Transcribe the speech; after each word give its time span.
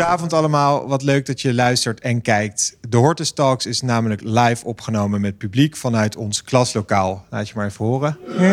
Goedenavond 0.00 0.32
allemaal. 0.32 0.88
Wat 0.88 1.02
leuk 1.02 1.26
dat 1.26 1.40
je 1.40 1.54
luistert 1.54 2.00
en 2.00 2.22
kijkt. 2.22 2.76
De 2.88 2.96
Hortus 2.96 3.32
Talks 3.32 3.66
is 3.66 3.80
namelijk 3.80 4.20
live 4.24 4.64
opgenomen 4.64 5.20
met 5.20 5.38
publiek 5.38 5.76
vanuit 5.76 6.16
ons 6.16 6.42
klaslokaal. 6.42 7.24
Laat 7.30 7.48
je 7.48 7.54
maar 7.56 7.66
even 7.66 7.84
horen. 7.84 8.18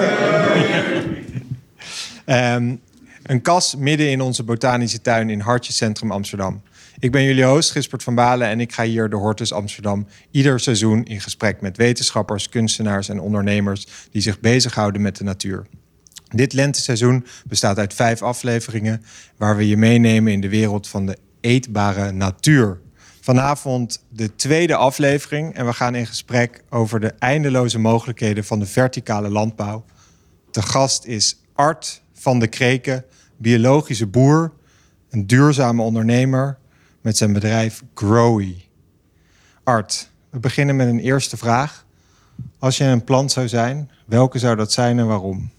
Ehm, 2.26 2.76
een 3.24 3.42
kas 3.42 3.76
midden 3.76 4.10
in 4.10 4.22
onze 4.22 4.44
botanische 4.44 5.02
tuin 5.02 5.30
in 5.30 5.40
Hartje 5.40 5.74
Centrum 5.74 6.12
Amsterdam. 6.12 6.62
Ik 7.00 7.12
ben 7.12 7.24
jullie 7.24 7.44
host 7.44 7.72
Gispert 7.72 8.04
van 8.04 8.16
Balen 8.16 8.48
en 8.48 8.60
ik 8.60 8.74
ga 8.74 8.84
hier 8.84 9.10
de 9.10 9.16
Hortus 9.16 9.54
Amsterdam 9.54 10.08
ieder 10.32 10.60
seizoen 10.60 11.06
in 11.06 11.22
gesprek 11.22 11.62
met 11.62 11.78
wetenschappers, 11.78 12.50
kunstenaars 12.50 13.10
en 13.10 13.20
ondernemers 13.20 13.88
die 14.12 14.22
zich 14.22 14.40
bezighouden 14.40 15.02
met 15.02 15.18
de 15.18 15.24
natuur. 15.24 15.66
Dit 16.28 16.54
lenteseizoen 16.54 17.26
bestaat 17.46 17.78
uit 17.78 17.94
vijf 17.94 18.22
afleveringen 18.22 19.04
waar 19.38 19.58
we 19.58 19.68
je 19.68 19.78
meenemen 19.78 20.32
in 20.32 20.42
de 20.42 20.50
wereld 20.50 20.88
van 20.88 21.06
de 21.06 21.18
eetbare 21.42 22.12
natuur. 22.12 22.80
Vanavond 23.22 24.04
de 24.10 24.36
tweede 24.36 24.76
aflevering 24.76 25.54
en 25.54 25.66
we 25.66 25.74
gaan 25.74 25.96
in 25.96 26.08
gesprek 26.08 26.64
over 26.70 27.00
de 27.00 27.14
eindeloze 27.20 27.80
mogelijkheden 27.80 28.44
van 28.44 28.60
de 28.60 28.66
verticale 28.66 29.30
landbouw. 29.30 29.86
De 30.52 30.62
gast 30.62 31.06
is 31.06 31.40
Art 31.54 32.02
van 32.14 32.40
de 32.40 32.48
Kreken, 32.48 33.06
biologische 33.38 34.08
boer, 34.08 34.54
een 35.10 35.28
duurzame 35.28 35.82
ondernemer 35.82 36.58
met 37.02 37.18
zijn 37.18 37.34
bedrijf 37.34 37.84
Growy. 37.94 38.56
Art, 39.64 40.12
we 40.30 40.40
beginnen 40.40 40.76
met 40.76 40.88
een 40.88 41.00
eerste 41.00 41.38
vraag. 41.38 41.86
Als 42.60 42.78
je 42.78 42.84
een 42.84 43.04
plant 43.04 43.32
zou 43.32 43.48
zijn, 43.48 43.92
welke 44.06 44.40
zou 44.40 44.56
dat 44.56 44.72
zijn 44.72 45.00
en 45.00 45.08
waarom? 45.08 45.52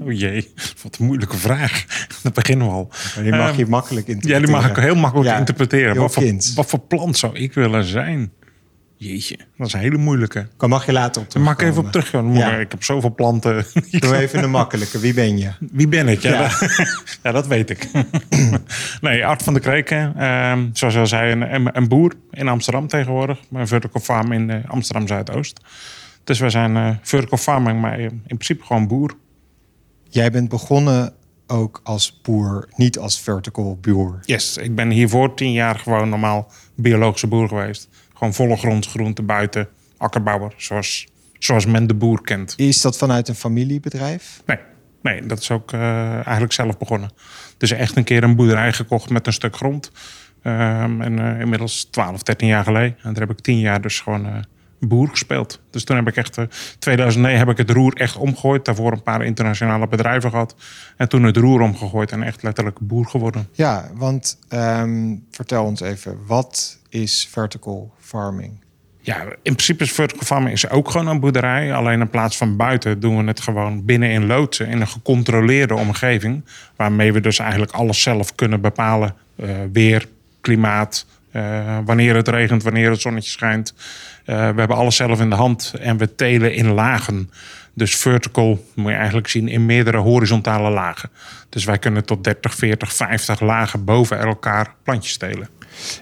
Oh 0.00 0.12
jee, 0.12 0.52
wat 0.82 0.96
een 0.98 1.06
moeilijke 1.06 1.36
vraag. 1.36 1.84
Dat 2.22 2.32
beginnen 2.34 2.66
we 2.66 2.72
al. 2.72 2.88
Maar 3.14 3.24
die 3.24 3.32
mag 3.32 3.56
je 3.56 3.62
um, 3.62 3.68
makkelijk 3.68 4.06
interpreteren. 4.06 4.40
Ja, 4.40 4.46
die 4.46 4.68
mag 4.68 4.70
ik 4.70 4.84
heel 4.84 4.94
makkelijk 4.94 5.28
ja, 5.30 5.38
interpreteren. 5.38 5.96
Wat 5.96 6.12
voor, 6.12 6.24
wat 6.54 6.66
voor, 6.66 6.78
plant 6.78 7.18
zou 7.18 7.36
ik 7.36 7.52
willen 7.52 7.84
zijn? 7.84 8.32
Jeetje, 8.96 9.38
dat 9.56 9.66
is 9.66 9.72
een 9.72 9.80
hele 9.80 9.96
moeilijke. 9.96 10.46
Kan 10.56 10.68
mag 10.68 10.86
je 10.86 10.92
later 10.92 11.22
op 11.22 11.28
terugkomen. 11.28 11.48
Mag 11.48 11.60
ik 11.60 11.72
even 11.72 11.84
op 11.86 11.92
terugkomen? 11.92 12.36
Ja. 12.36 12.56
Ik 12.56 12.70
heb 12.70 12.82
zoveel 12.82 13.14
planten. 13.14 13.64
Doe 13.90 14.16
even 14.16 14.42
een 14.42 14.50
makkelijke. 14.50 14.98
Wie 14.98 15.14
ben 15.14 15.38
je? 15.38 15.50
Wie 15.72 15.88
ben 15.88 16.08
ik? 16.08 16.22
Ja, 16.22 16.30
ja. 16.30 16.40
Dat, 16.40 16.68
ja 17.22 17.32
dat, 17.32 17.46
weet 17.46 17.70
ik. 17.70 17.88
nee, 19.00 19.26
Art 19.26 19.42
van 19.42 19.54
de 19.54 19.60
Kreken. 19.60 20.24
Um, 20.24 20.70
zoals 20.72 20.94
je 20.94 21.00
al 21.00 21.06
zei, 21.06 21.32
een, 21.32 21.76
een, 21.76 21.88
boer 21.88 22.12
in 22.30 22.48
Amsterdam 22.48 22.86
tegenwoordig. 22.86 23.38
Een 23.52 23.66
vertical 23.66 24.00
farm 24.00 24.32
in 24.32 24.48
uh, 24.48 24.56
Amsterdam 24.66 25.06
Zuidoost. 25.06 25.60
Dus 26.24 26.38
we 26.38 26.50
zijn 26.50 26.76
uh, 26.76 26.90
vertical 27.02 27.38
farming, 27.38 27.80
maar 27.80 27.98
in 28.00 28.22
principe 28.26 28.64
gewoon 28.64 28.86
boer. 28.86 29.14
Jij 30.12 30.30
bent 30.30 30.48
begonnen 30.48 31.14
ook 31.46 31.80
als 31.84 32.20
boer, 32.22 32.68
niet 32.76 32.98
als 32.98 33.20
vertical 33.20 33.78
boer. 33.80 34.18
Yes, 34.22 34.56
ik 34.56 34.74
ben 34.74 34.90
hiervoor 34.90 35.34
tien 35.34 35.52
jaar 35.52 35.78
gewoon 35.78 36.08
normaal 36.08 36.50
biologische 36.74 37.26
boer 37.26 37.48
geweest. 37.48 37.88
Gewoon 38.14 38.34
volle 38.34 38.56
grond, 38.56 38.86
groente 38.86 39.22
buiten, 39.22 39.68
akkerbouwer, 39.96 40.54
zoals, 40.56 41.06
zoals 41.38 41.66
men 41.66 41.86
de 41.86 41.94
boer 41.94 42.22
kent. 42.22 42.54
Is 42.56 42.80
dat 42.80 42.98
vanuit 42.98 43.28
een 43.28 43.34
familiebedrijf? 43.34 44.42
Nee, 44.46 44.58
nee 45.02 45.26
dat 45.26 45.38
is 45.38 45.50
ook 45.50 45.72
uh, 45.72 46.14
eigenlijk 46.14 46.52
zelf 46.52 46.78
begonnen. 46.78 47.10
Dus 47.56 47.70
echt 47.70 47.96
een 47.96 48.04
keer 48.04 48.22
een 48.22 48.36
boerderij 48.36 48.72
gekocht 48.72 49.10
met 49.10 49.26
een 49.26 49.32
stuk 49.32 49.56
grond. 49.56 49.90
Um, 50.42 51.00
en 51.00 51.18
uh, 51.18 51.40
inmiddels 51.40 51.84
12, 51.84 52.22
13 52.22 52.48
jaar 52.48 52.64
geleden. 52.64 52.96
En 53.02 53.12
daar 53.12 53.26
heb 53.26 53.38
ik 53.38 53.44
tien 53.44 53.58
jaar 53.58 53.80
dus 53.80 54.00
gewoon 54.00 54.26
uh, 54.26 54.34
boer 54.88 55.08
gespeeld. 55.08 55.60
Dus 55.70 55.84
toen 55.84 55.96
heb 55.96 56.08
ik 56.08 56.16
echt, 56.16 56.38
uh, 56.38 56.44
2009 56.78 57.38
heb 57.38 57.48
ik 57.48 57.56
het 57.56 57.70
roer 57.70 57.92
echt 57.92 58.16
omgegooid. 58.16 58.64
Daarvoor 58.64 58.92
een 58.92 59.02
paar 59.02 59.24
internationale 59.24 59.86
bedrijven 59.86 60.30
gehad. 60.30 60.54
En 60.96 61.08
toen 61.08 61.22
het 61.22 61.36
roer 61.36 61.60
omgegooid 61.60 62.12
en 62.12 62.22
echt 62.22 62.42
letterlijk 62.42 62.78
boer 62.80 63.06
geworden. 63.06 63.48
Ja, 63.52 63.90
want 63.94 64.38
um, 64.48 65.24
vertel 65.30 65.64
ons 65.64 65.80
even, 65.80 66.18
wat 66.26 66.78
is 66.88 67.28
vertical 67.30 67.94
farming? 67.98 68.60
Ja, 69.04 69.22
in 69.22 69.54
principe 69.54 69.82
is 69.84 69.92
vertical 69.92 70.26
farming 70.26 70.52
is 70.52 70.70
ook 70.70 70.90
gewoon 70.90 71.06
een 71.06 71.20
boerderij. 71.20 71.74
Alleen 71.74 72.00
in 72.00 72.10
plaats 72.10 72.36
van 72.36 72.56
buiten 72.56 73.00
doen 73.00 73.16
we 73.16 73.24
het 73.24 73.40
gewoon 73.40 73.84
binnen 73.84 74.10
in 74.10 74.26
loodsen. 74.26 74.66
In 74.66 74.80
een 74.80 74.88
gecontroleerde 74.88 75.74
omgeving. 75.74 76.44
Waarmee 76.76 77.12
we 77.12 77.20
dus 77.20 77.38
eigenlijk 77.38 77.72
alles 77.72 78.02
zelf 78.02 78.34
kunnen 78.34 78.60
bepalen. 78.60 79.14
Uh, 79.36 79.50
weer, 79.72 80.08
klimaat, 80.40 81.06
uh, 81.32 81.78
wanneer 81.84 82.14
het 82.14 82.28
regent, 82.28 82.62
wanneer 82.62 82.90
het 82.90 83.00
zonnetje 83.00 83.30
schijnt. 83.30 83.74
Uh, 83.76 84.36
we 84.36 84.58
hebben 84.58 84.76
alles 84.76 84.96
zelf 84.96 85.20
in 85.20 85.30
de 85.30 85.36
hand 85.36 85.74
en 85.80 85.96
we 85.96 86.14
telen 86.14 86.54
in 86.54 86.72
lagen. 86.72 87.30
Dus 87.74 87.96
vertical 87.96 88.64
moet 88.74 88.90
je 88.90 88.96
eigenlijk 88.96 89.28
zien 89.28 89.48
in 89.48 89.66
meerdere 89.66 89.96
horizontale 89.96 90.70
lagen. 90.70 91.10
Dus 91.48 91.64
wij 91.64 91.78
kunnen 91.78 92.04
tot 92.04 92.24
30, 92.24 92.54
40, 92.54 92.94
50 92.94 93.40
lagen 93.40 93.84
boven 93.84 94.18
elkaar 94.18 94.74
plantjes 94.82 95.16
telen. 95.16 95.48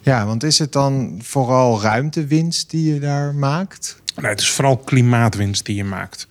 Ja, 0.02 0.26
want 0.26 0.42
is 0.42 0.58
het 0.58 0.72
dan 0.72 1.20
vooral 1.22 1.82
ruimtewinst 1.82 2.70
die 2.70 2.94
je 2.94 3.00
daar 3.00 3.34
maakt? 3.34 4.02
Nee, 4.16 4.30
het 4.30 4.40
is 4.40 4.50
vooral 4.50 4.76
klimaatwinst 4.76 5.66
die 5.66 5.76
je 5.76 5.84
maakt. 5.84 6.28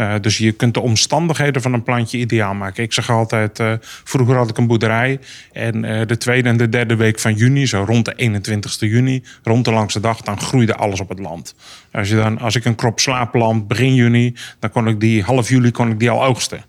Uh, 0.00 0.14
dus 0.20 0.38
je 0.38 0.52
kunt 0.52 0.74
de 0.74 0.80
omstandigheden 0.80 1.62
van 1.62 1.72
een 1.72 1.82
plantje 1.82 2.18
ideaal 2.18 2.54
maken. 2.54 2.82
Ik 2.82 2.92
zeg 2.92 3.10
altijd, 3.10 3.58
uh, 3.58 3.72
vroeger 3.80 4.36
had 4.36 4.50
ik 4.50 4.58
een 4.58 4.66
boerderij. 4.66 5.18
En 5.52 5.84
uh, 5.84 6.06
de 6.06 6.16
tweede 6.16 6.48
en 6.48 6.56
de 6.56 6.68
derde 6.68 6.96
week 6.96 7.18
van 7.18 7.34
juni, 7.34 7.66
zo 7.66 7.84
rond 7.86 8.04
de 8.04 8.40
21ste 8.40 8.88
juni, 8.88 9.22
rond 9.42 9.64
de 9.64 9.72
langste 9.72 10.00
dag, 10.00 10.20
dan 10.20 10.40
groeide 10.40 10.74
alles 10.74 11.00
op 11.00 11.08
het 11.08 11.18
land. 11.18 11.54
Als, 11.92 12.08
je 12.08 12.14
dan, 12.14 12.38
als 12.38 12.54
ik 12.54 12.64
een 12.64 12.74
krop 12.74 13.00
sla 13.00 13.24
plant 13.24 13.68
begin 13.68 13.94
juni, 13.94 14.34
dan 14.58 14.70
kon 14.70 14.88
ik 14.88 15.00
die 15.00 15.22
half 15.22 15.48
juli 15.48 15.70
kon 15.70 15.90
ik 15.90 15.98
die 15.98 16.10
al 16.10 16.24
oogsten. 16.24 16.64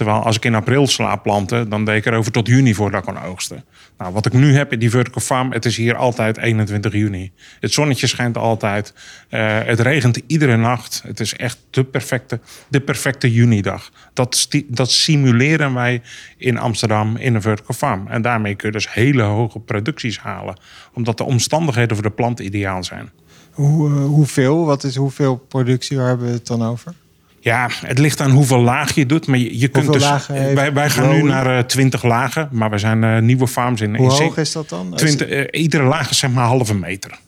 Terwijl 0.00 0.22
als 0.22 0.36
ik 0.36 0.44
in 0.44 0.54
april 0.54 0.86
sla 0.86 1.16
planten, 1.16 1.68
dan 1.68 1.84
deed 1.84 1.96
ik 1.96 2.06
er 2.06 2.14
over 2.14 2.32
tot 2.32 2.46
juni 2.46 2.74
voordat 2.74 3.00
ik 3.00 3.14
kon 3.14 3.22
oogsten. 3.22 3.64
Nou, 3.98 4.12
wat 4.12 4.26
ik 4.26 4.32
nu 4.32 4.54
heb 4.56 4.72
in 4.72 4.78
die 4.78 4.90
vertical 4.90 5.20
farm, 5.20 5.52
het 5.52 5.64
is 5.64 5.76
hier 5.76 5.96
altijd 5.96 6.36
21 6.36 6.92
juni. 6.92 7.32
Het 7.60 7.72
zonnetje 7.72 8.06
schijnt 8.06 8.36
altijd. 8.36 8.94
Uh, 9.30 9.58
het 9.64 9.80
regent 9.80 10.20
iedere 10.26 10.56
nacht. 10.56 11.02
Het 11.06 11.20
is 11.20 11.34
echt 11.34 11.58
de 11.70 11.84
perfecte, 11.84 12.40
de 12.68 12.80
perfecte 12.80 13.32
junidag. 13.32 13.90
Dat, 14.12 14.48
dat 14.66 14.90
simuleren 14.90 15.74
wij 15.74 16.02
in 16.36 16.58
Amsterdam 16.58 17.16
in 17.16 17.34
een 17.34 17.42
vertical 17.42 17.74
farm. 17.74 18.06
En 18.08 18.22
daarmee 18.22 18.54
kun 18.54 18.68
je 18.68 18.74
dus 18.74 18.92
hele 18.92 19.22
hoge 19.22 19.58
producties 19.58 20.18
halen. 20.18 20.58
Omdat 20.94 21.18
de 21.18 21.24
omstandigheden 21.24 21.96
voor 21.96 22.04
de 22.04 22.14
plant 22.14 22.40
ideaal 22.40 22.84
zijn. 22.84 23.10
Hoe, 23.50 23.90
uh, 23.90 24.04
hoeveel? 24.04 24.64
Wat 24.64 24.84
is 24.84 24.96
hoeveel 24.96 25.36
productie? 25.36 25.96
Waar 25.96 26.08
hebben 26.08 26.26
we 26.26 26.32
het 26.32 26.46
dan 26.46 26.62
over? 26.62 26.94
Ja, 27.40 27.68
het 27.86 27.98
ligt 27.98 28.20
aan 28.20 28.30
hoeveel 28.30 28.60
laag 28.60 28.94
je 28.94 29.06
doet. 29.06 29.26
Maar 29.26 29.38
je, 29.38 29.58
je 29.58 29.68
kunt 29.68 29.92
dus. 29.92 30.26
Wij, 30.26 30.72
wij 30.72 30.90
gaan 30.90 31.10
nu 31.14 31.22
naar 31.22 31.46
uh, 31.46 31.58
eh, 31.58 31.64
20 31.64 32.02
lagen, 32.02 32.48
maar 32.52 32.70
we 32.70 32.78
zijn 32.78 33.02
uh, 33.02 33.18
nieuwe 33.18 33.48
farms 33.48 33.80
in. 33.80 33.96
Hoe 33.96 34.12
in 34.12 34.22
hoog 34.22 34.36
is 34.36 34.52
dat 34.52 34.68
dan? 34.68 34.94
20, 34.94 35.28
uh, 35.28 35.44
iedere 35.50 35.82
laag 35.82 36.10
is 36.10 36.18
zeg 36.18 36.30
maar 36.30 36.44
halve 36.44 36.74
meter. 36.74 37.18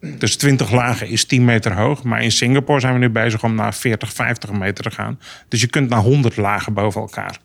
Dus 0.00 0.36
20 0.36 0.70
lagen 0.70 1.08
is 1.08 1.24
10 1.24 1.44
meter 1.44 1.74
hoog. 1.76 2.02
Maar 2.02 2.22
in 2.22 2.32
Singapore 2.32 2.80
zijn 2.80 2.92
we 2.92 2.98
nu 2.98 3.08
bezig 3.08 3.44
om 3.44 3.54
naar 3.54 3.74
40, 3.74 4.12
50 4.12 4.52
meter 4.52 4.84
te 4.84 4.90
gaan. 4.90 5.18
Dus 5.48 5.60
je 5.60 5.66
kunt 5.66 5.88
naar 5.88 6.00
100 6.00 6.36
lagen 6.36 6.72
boven 6.72 7.00
elkaar. 7.00 7.38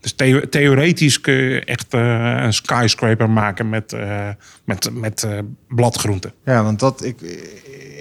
Dus 0.00 0.12
the 0.12 0.46
theoretisch 0.50 1.20
kun 1.20 1.34
je 1.34 1.64
echt 1.64 1.94
uh, 1.94 2.42
een 2.42 2.52
skyscraper 2.52 3.30
maken 3.30 3.68
met, 3.68 3.92
uh, 3.92 4.28
met, 4.64 4.90
met 4.92 5.22
uh, 5.22 5.38
bladgroenten. 5.68 6.32
Ja, 6.44 6.62
want 6.62 6.80
dat 6.80 7.04
ik, 7.04 7.20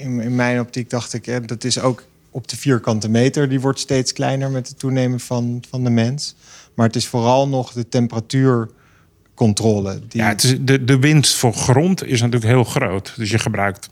in, 0.01 0.19
in 0.19 0.35
mijn 0.35 0.59
optiek 0.59 0.89
dacht 0.89 1.13
ik, 1.13 1.25
ja, 1.25 1.39
dat 1.39 1.63
is 1.63 1.79
ook 1.79 2.03
op 2.35 2.47
de 2.47 2.57
vierkante 2.57 3.09
meter. 3.09 3.50
Die 3.50 3.59
wordt 3.59 3.79
steeds 3.79 4.13
kleiner 4.13 4.51
met 4.51 4.68
het 4.68 4.79
toenemen 4.79 5.19
van, 5.19 5.63
van 5.69 5.84
de 5.84 5.90
mens. 5.90 6.35
Maar 6.73 6.85
het 6.85 6.96
is 6.96 7.07
vooral 7.07 7.47
nog 7.47 7.72
de 7.72 7.90
temperatuurcontrole. 7.90 10.00
Die... 10.07 10.22
Ja, 10.22 10.28
het 10.28 10.44
is 10.44 10.56
de, 10.59 10.84
de 10.84 11.00
winst 11.00 11.35
voor 11.35 11.53
grond 11.53 12.06
is 12.06 12.22
natuurlijk 12.22 12.51
heel 12.51 12.63
groot. 12.63 13.13
Dus 13.16 13.29
je 13.29 13.40
gebruikt 13.40 13.90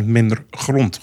90% 0.00 0.04
minder 0.04 0.44
grond. 0.50 1.00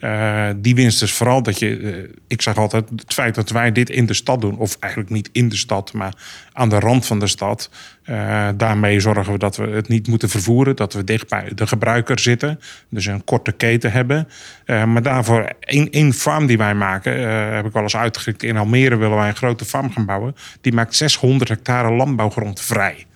Uh, 0.00 0.48
die 0.56 0.74
winst 0.74 1.02
is 1.02 1.12
vooral 1.12 1.42
dat 1.42 1.58
je, 1.58 1.78
uh, 1.78 2.08
ik 2.26 2.42
zeg 2.42 2.56
altijd, 2.56 2.90
het 2.90 3.12
feit 3.12 3.34
dat 3.34 3.50
wij 3.50 3.72
dit 3.72 3.90
in 3.90 4.06
de 4.06 4.14
stad 4.14 4.40
doen, 4.40 4.58
of 4.58 4.76
eigenlijk 4.80 5.12
niet 5.12 5.28
in 5.32 5.48
de 5.48 5.56
stad, 5.56 5.92
maar 5.92 6.14
aan 6.52 6.68
de 6.68 6.78
rand 6.78 7.06
van 7.06 7.18
de 7.18 7.26
stad, 7.26 7.70
uh, 8.06 8.48
daarmee 8.56 9.00
zorgen 9.00 9.32
we 9.32 9.38
dat 9.38 9.56
we 9.56 9.66
het 9.66 9.88
niet 9.88 10.08
moeten 10.08 10.28
vervoeren, 10.28 10.76
dat 10.76 10.92
we 10.92 11.04
dicht 11.04 11.28
bij 11.28 11.52
de 11.54 11.66
gebruiker 11.66 12.18
zitten, 12.18 12.60
dus 12.88 13.06
een 13.06 13.24
korte 13.24 13.52
keten 13.52 13.92
hebben. 13.92 14.28
maar 14.66 15.02
daarvoor 15.02 15.52
één, 15.60 16.12
farm 16.12 16.46
die 16.46 16.58
wij 16.58 16.74
maken, 16.74 17.28
heb 17.54 17.66
ik 17.66 17.72
wel 17.72 17.82
eens 17.82 17.96
uitgerekend, 17.96 18.42
in 18.42 18.56
Almere 18.56 18.96
willen 18.96 19.16
wij 19.16 19.28
een 19.28 19.36
grote 19.36 19.64
farm 19.64 19.92
gaan 19.92 20.06
bouwen, 20.06 20.34
die 20.60 20.72
maakt 20.72 20.94
600 20.94 21.48
hectare 21.48 21.92
landbouwgrond 21.92 22.60
vrij. 22.60 23.06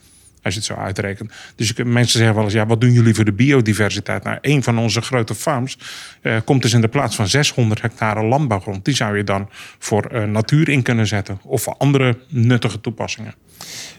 Als 0.48 0.66
je 0.66 0.72
het 0.72 0.78
zo 0.78 0.84
uitrekent. 0.84 1.32
Dus 1.56 1.72
mensen 1.72 2.18
zeggen 2.18 2.34
wel 2.34 2.44
eens: 2.44 2.52
ja, 2.52 2.66
wat 2.66 2.80
doen 2.80 2.92
jullie 2.92 3.14
voor 3.14 3.24
de 3.24 3.32
biodiversiteit? 3.32 4.24
Nou, 4.24 4.38
een 4.40 4.62
van 4.62 4.78
onze 4.78 5.00
grote 5.00 5.34
farms 5.34 5.78
uh, 6.22 6.36
komt 6.44 6.62
dus 6.62 6.72
in 6.72 6.80
de 6.80 6.88
plaats 6.88 7.16
van 7.16 7.28
600 7.28 7.80
hectare 7.80 8.24
landbouwgrond. 8.24 8.84
Die 8.84 8.94
zou 8.94 9.16
je 9.16 9.24
dan 9.24 9.48
voor 9.78 10.12
uh, 10.12 10.24
natuur 10.24 10.68
in 10.68 10.82
kunnen 10.82 11.06
zetten 11.06 11.40
of 11.42 11.62
voor 11.62 11.74
andere 11.78 12.18
nuttige 12.28 12.80
toepassingen. 12.80 13.34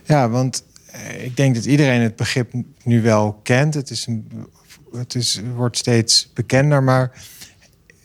Ja, 0.04 0.30
want 0.30 0.64
uh, 0.94 1.24
ik 1.24 1.38
denk 1.38 1.56
dat 1.56 1.66
iedereen 1.66 2.02
het 2.02 2.16
begrip 2.16 2.52
nu 2.84 3.02
wel 3.02 3.40
kent. 3.44 3.74
Het, 3.74 3.90
is 3.90 4.08
een, 4.08 4.48
het 4.92 5.16
is, 5.16 5.42
wordt 5.56 5.78
steeds 5.78 6.32
bekender, 6.34 6.84
maar 6.84 7.12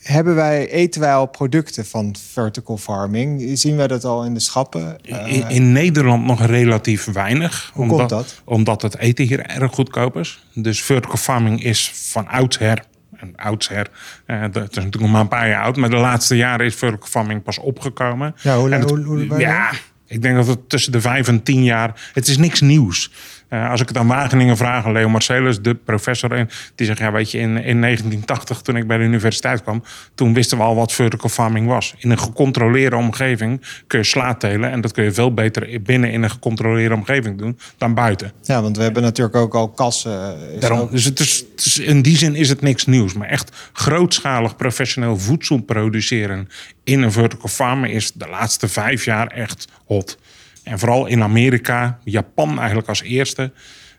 hebben 0.04 0.34
wij, 0.34 0.70
eten 0.70 1.00
wij 1.00 1.14
al 1.14 1.26
producten 1.26 1.86
van 1.86 2.14
vertical 2.32 2.76
farming? 2.76 3.58
Zien 3.58 3.76
wij 3.76 3.86
dat 3.86 4.04
al 4.04 4.24
in 4.24 4.34
de 4.34 4.40
schappen? 4.40 4.96
In, 5.02 5.48
in 5.48 5.72
Nederland 5.72 6.24
nog 6.24 6.46
relatief 6.46 7.04
weinig. 7.04 7.70
Hoe 7.74 7.82
omdat, 7.82 7.98
komt 7.98 8.10
dat? 8.10 8.42
Omdat 8.44 8.82
het 8.82 8.98
eten 8.98 9.24
hier 9.24 9.40
erg 9.40 9.72
goedkoop 9.74 10.16
is. 10.16 10.46
Dus 10.54 10.82
vertical 10.82 11.16
farming 11.16 11.62
is 11.62 11.90
van 11.94 12.28
oudsher. 12.28 12.84
En 13.16 13.32
oudsher, 13.36 13.90
eh, 14.26 14.40
dat 14.40 14.70
is 14.70 14.76
natuurlijk 14.76 15.00
nog 15.00 15.10
maar 15.10 15.20
een 15.20 15.28
paar 15.28 15.48
jaar 15.48 15.62
oud. 15.62 15.76
Maar 15.76 15.90
de 15.90 15.96
laatste 15.96 16.36
jaren 16.36 16.66
is 16.66 16.74
vertical 16.74 17.08
farming 17.08 17.42
pas 17.42 17.58
opgekomen. 17.58 18.34
Ja, 18.42 18.58
hoe 18.58 18.68
lang- 18.68 19.40
ja, 19.40 19.70
ik 20.06 20.22
denk 20.22 20.36
dat 20.36 20.46
het 20.46 20.68
tussen 20.68 20.92
de 20.92 21.00
vijf 21.00 21.28
en 21.28 21.42
tien 21.42 21.64
jaar... 21.64 22.10
Het 22.12 22.28
is 22.28 22.38
niks 22.38 22.60
nieuws. 22.60 23.10
Eh, 23.48 23.70
als 23.70 23.80
ik 23.80 23.88
het 23.88 23.96
aan 23.96 24.06
Wageningen 24.06 24.56
vraag, 24.56 24.86
Leo 24.86 25.08
Marcellus, 25.08 25.60
de 25.60 25.74
professor... 25.74 26.32
En 26.32 26.48
die 26.74 26.86
zegt, 26.86 26.98
ja, 26.98 27.12
weet 27.12 27.30
je, 27.30 27.38
in, 27.38 27.48
in 27.64 27.80
1980, 27.80 28.60
toen 28.60 28.76
ik 28.76 28.86
bij 28.86 28.98
de 28.98 29.04
universiteit 29.04 29.62
kwam... 29.62 29.82
toen 30.14 30.34
wisten 30.34 30.58
we 30.58 30.64
al 30.64 30.74
wat 30.74 30.92
vertical 30.92 31.28
farming 31.28 31.66
was. 31.66 31.94
In 31.98 32.10
een 32.10 32.18
gecontroleerde 32.18 32.96
omgeving 32.96 33.60
kun 33.86 33.98
je 33.98 34.04
sla 34.04 34.34
telen... 34.34 34.70
en 34.70 34.80
dat 34.80 34.92
kun 34.92 35.04
je 35.04 35.12
veel 35.12 35.34
beter 35.34 35.82
binnen 35.82 36.10
in 36.12 36.22
een 36.22 36.30
gecontroleerde 36.30 36.94
omgeving 36.94 37.38
doen... 37.38 37.58
dan 37.78 37.94
buiten. 37.94 38.32
Ja, 38.42 38.62
want 38.62 38.76
we 38.76 38.82
hebben 38.82 39.02
natuurlijk 39.02 39.36
ook 39.36 39.54
al 39.54 39.68
kassen. 39.68 40.36
eh, 40.48 40.54
is 40.54 40.60
Daarom, 40.60 40.78
ook- 40.80 40.90
dus 40.90 41.04
het 41.04 41.20
is, 41.20 41.44
het 41.56 41.64
is- 41.64 41.78
in 41.78 42.02
die 42.02 42.16
zin 42.16 42.34
is 42.34 42.48
het 42.48 42.60
niks 42.60 42.86
nieuws. 42.86 43.12
Maar 43.12 43.28
echt 43.28 43.56
grootschalig 43.72 44.56
professioneel 44.56 45.18
voedsel 45.18 45.58
produceren 45.58 46.48
in 46.84 47.02
een 47.02 47.12
vertical 47.12 47.48
farm 47.48 47.84
is 47.84 48.12
de 48.12 48.28
laatste 48.28 48.68
vijf 48.68 49.04
jaar 49.04 49.26
echt 49.26 49.68
hot. 49.84 50.18
En 50.64 50.78
vooral 50.78 51.06
in 51.06 51.22
Amerika, 51.22 51.98
Japan 52.04 52.58
eigenlijk 52.58 52.88
als 52.88 53.02
eerste. 53.02 53.52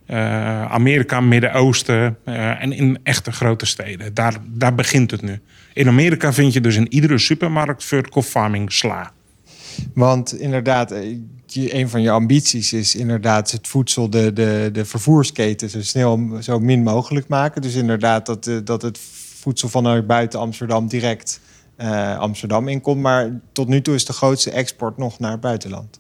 eh, 0.06 0.72
Amerika, 0.72 1.22
Midden-Oosten 1.22 2.18
eh, 2.24 2.62
en 2.62 2.72
in 2.72 3.00
echte 3.04 3.32
grote 3.32 3.66
steden. 3.66 4.14
Daar, 4.14 4.38
daar 4.48 4.76
begint 4.76 5.12
het 5.12 5.22
nu. 5.22 5.40
In 5.74 5.88
Amerika 5.88 6.34
vind 6.34 6.54
je 6.54 6.62
dus 6.62 6.76
in 6.76 6.94
iedere 6.94 7.18
supermarkt 7.18 7.84
vertical 7.84 8.22
farming 8.22 8.72
sla. 8.72 9.12
Want 9.94 10.40
inderdaad, 10.40 10.92
eh, 10.92 11.18
een 11.54 11.90
van 11.90 12.02
je 12.02 12.10
ambities 12.10 12.74
is 12.74 12.96
inderdaad 12.96 13.52
het 13.52 13.68
voedsel, 13.68 14.10
de, 14.10 14.34
de, 14.34 14.70
de 14.72 14.86
vervoersketen 14.86 15.70
zo 15.70 15.82
snel, 15.82 16.30
zo 16.42 16.60
min 16.60 16.84
mogelijk 16.84 17.28
maken. 17.28 17.62
Dus 17.62 17.76
inderdaad 17.76 18.26
dat, 18.26 18.52
dat 18.64 18.82
het 18.82 19.00
voedsel 19.40 19.70
vanuit 19.70 20.08
buiten 20.08 20.40
Amsterdam 20.40 20.88
direct 20.88 21.40
Amsterdam 22.18 22.68
inkomt. 22.68 23.02
Maar 23.02 23.40
tot 23.52 23.68
nu 23.68 23.82
toe 23.82 23.96
is 23.96 24.06
de 24.06 24.14
grootste 24.14 24.52
export 24.52 24.98
nog 24.98 25.20
naar 25.20 25.32
het 25.32 25.42
buitenland. 25.42 26.00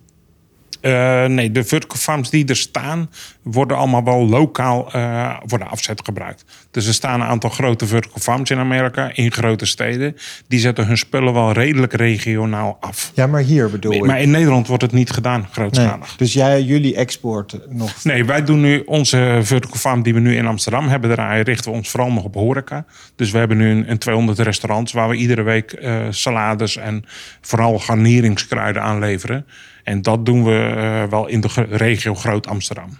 Eh, 0.85 1.25
nee, 1.25 1.51
de 1.51 1.63
vertical 1.63 1.97
farms 1.97 2.29
die 2.29 2.45
er 2.45 2.55
staan, 2.55 3.09
worden 3.41 3.77
allemaal 3.77 4.03
wel 4.03 4.27
lokaal 4.27 4.91
eh, 4.91 5.35
voor 5.45 5.57
de 5.57 5.65
afzet 5.65 6.01
gebruikt. 6.03 6.45
Dus 6.71 6.87
er 6.87 6.93
staan 6.93 7.21
een 7.21 7.27
aantal 7.27 7.49
grote 7.49 7.87
vertical 7.87 8.19
farms 8.21 8.49
in 8.49 8.57
Amerika, 8.57 9.11
in 9.13 9.31
grote 9.31 9.65
steden. 9.65 10.15
Die 10.47 10.59
zetten 10.59 10.87
hun 10.87 10.97
spullen 10.97 11.33
wel 11.33 11.51
redelijk 11.51 11.93
regionaal 11.93 12.77
af. 12.79 13.11
Ja, 13.13 13.27
maar 13.27 13.41
hier 13.41 13.69
bedoel 13.69 13.93
ik. 13.93 14.05
Maar 14.05 14.21
in 14.21 14.31
Nederland 14.31 14.67
wordt 14.67 14.81
het 14.83 14.91
niet 14.91 15.09
gedaan, 15.09 15.39
Nee. 15.39 15.49
grootschalig. 15.51 16.15
Dus 16.15 16.33
jij, 16.33 16.61
jullie 16.61 16.95
export 16.95 17.59
nog. 17.69 18.03
Nee, 18.03 18.25
wij 18.25 18.43
doen 18.43 18.61
nu 18.61 18.83
onze 18.85 19.39
vertical 19.41 19.77
farm 19.77 20.03
die 20.03 20.13
we 20.13 20.19
nu 20.19 20.35
in 20.35 20.47
Amsterdam 20.47 20.87
hebben 20.87 21.09
draaien, 21.09 21.43
richten 21.43 21.71
we 21.71 21.77
ons 21.77 21.89
vooral 21.89 22.11
nog 22.11 22.23
op 22.23 22.33
horeca. 22.33 22.85
Dus 23.15 23.31
we 23.31 23.37
hebben 23.37 23.57
nu 23.57 23.69
een, 23.69 23.89
een 23.89 23.97
200 23.97 24.39
restaurants 24.39 24.91
waar 24.91 25.09
we 25.09 25.15
iedere 25.15 25.41
week 25.41 25.71
eh, 25.71 25.97
salades 26.09 26.77
en 26.77 27.05
vooral 27.41 27.79
garneringskruiden 27.79 28.81
aanleveren. 28.81 29.45
En 29.85 30.01
dat 30.01 30.25
doen 30.25 30.43
we 30.43 30.73
eh, 30.75 31.03
wel 31.09 31.27
in 31.27 31.41
de 31.41 31.47
regio 31.69 32.15
Groot 32.15 32.47
Amsterdam. 32.47 32.97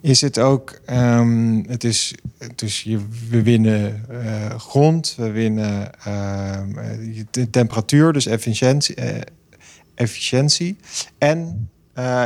Is 0.00 0.20
het 0.20 0.38
ook, 0.38 0.80
ehm, 0.86 1.62
het 1.66 1.84
is, 1.84 2.14
dus 2.54 2.82
je, 2.82 2.98
we 3.28 3.42
winnen 3.42 4.04
eh, 4.10 4.58
grond, 4.58 5.14
we 5.16 5.30
winnen 5.30 5.94
ehm, 6.04 6.78
eh, 6.78 7.22
de 7.30 7.50
temperatuur, 7.50 8.12
dus 8.12 8.26
efficiëntie. 8.26 8.94
efficiëntie. 9.94 10.76
En 11.18 11.68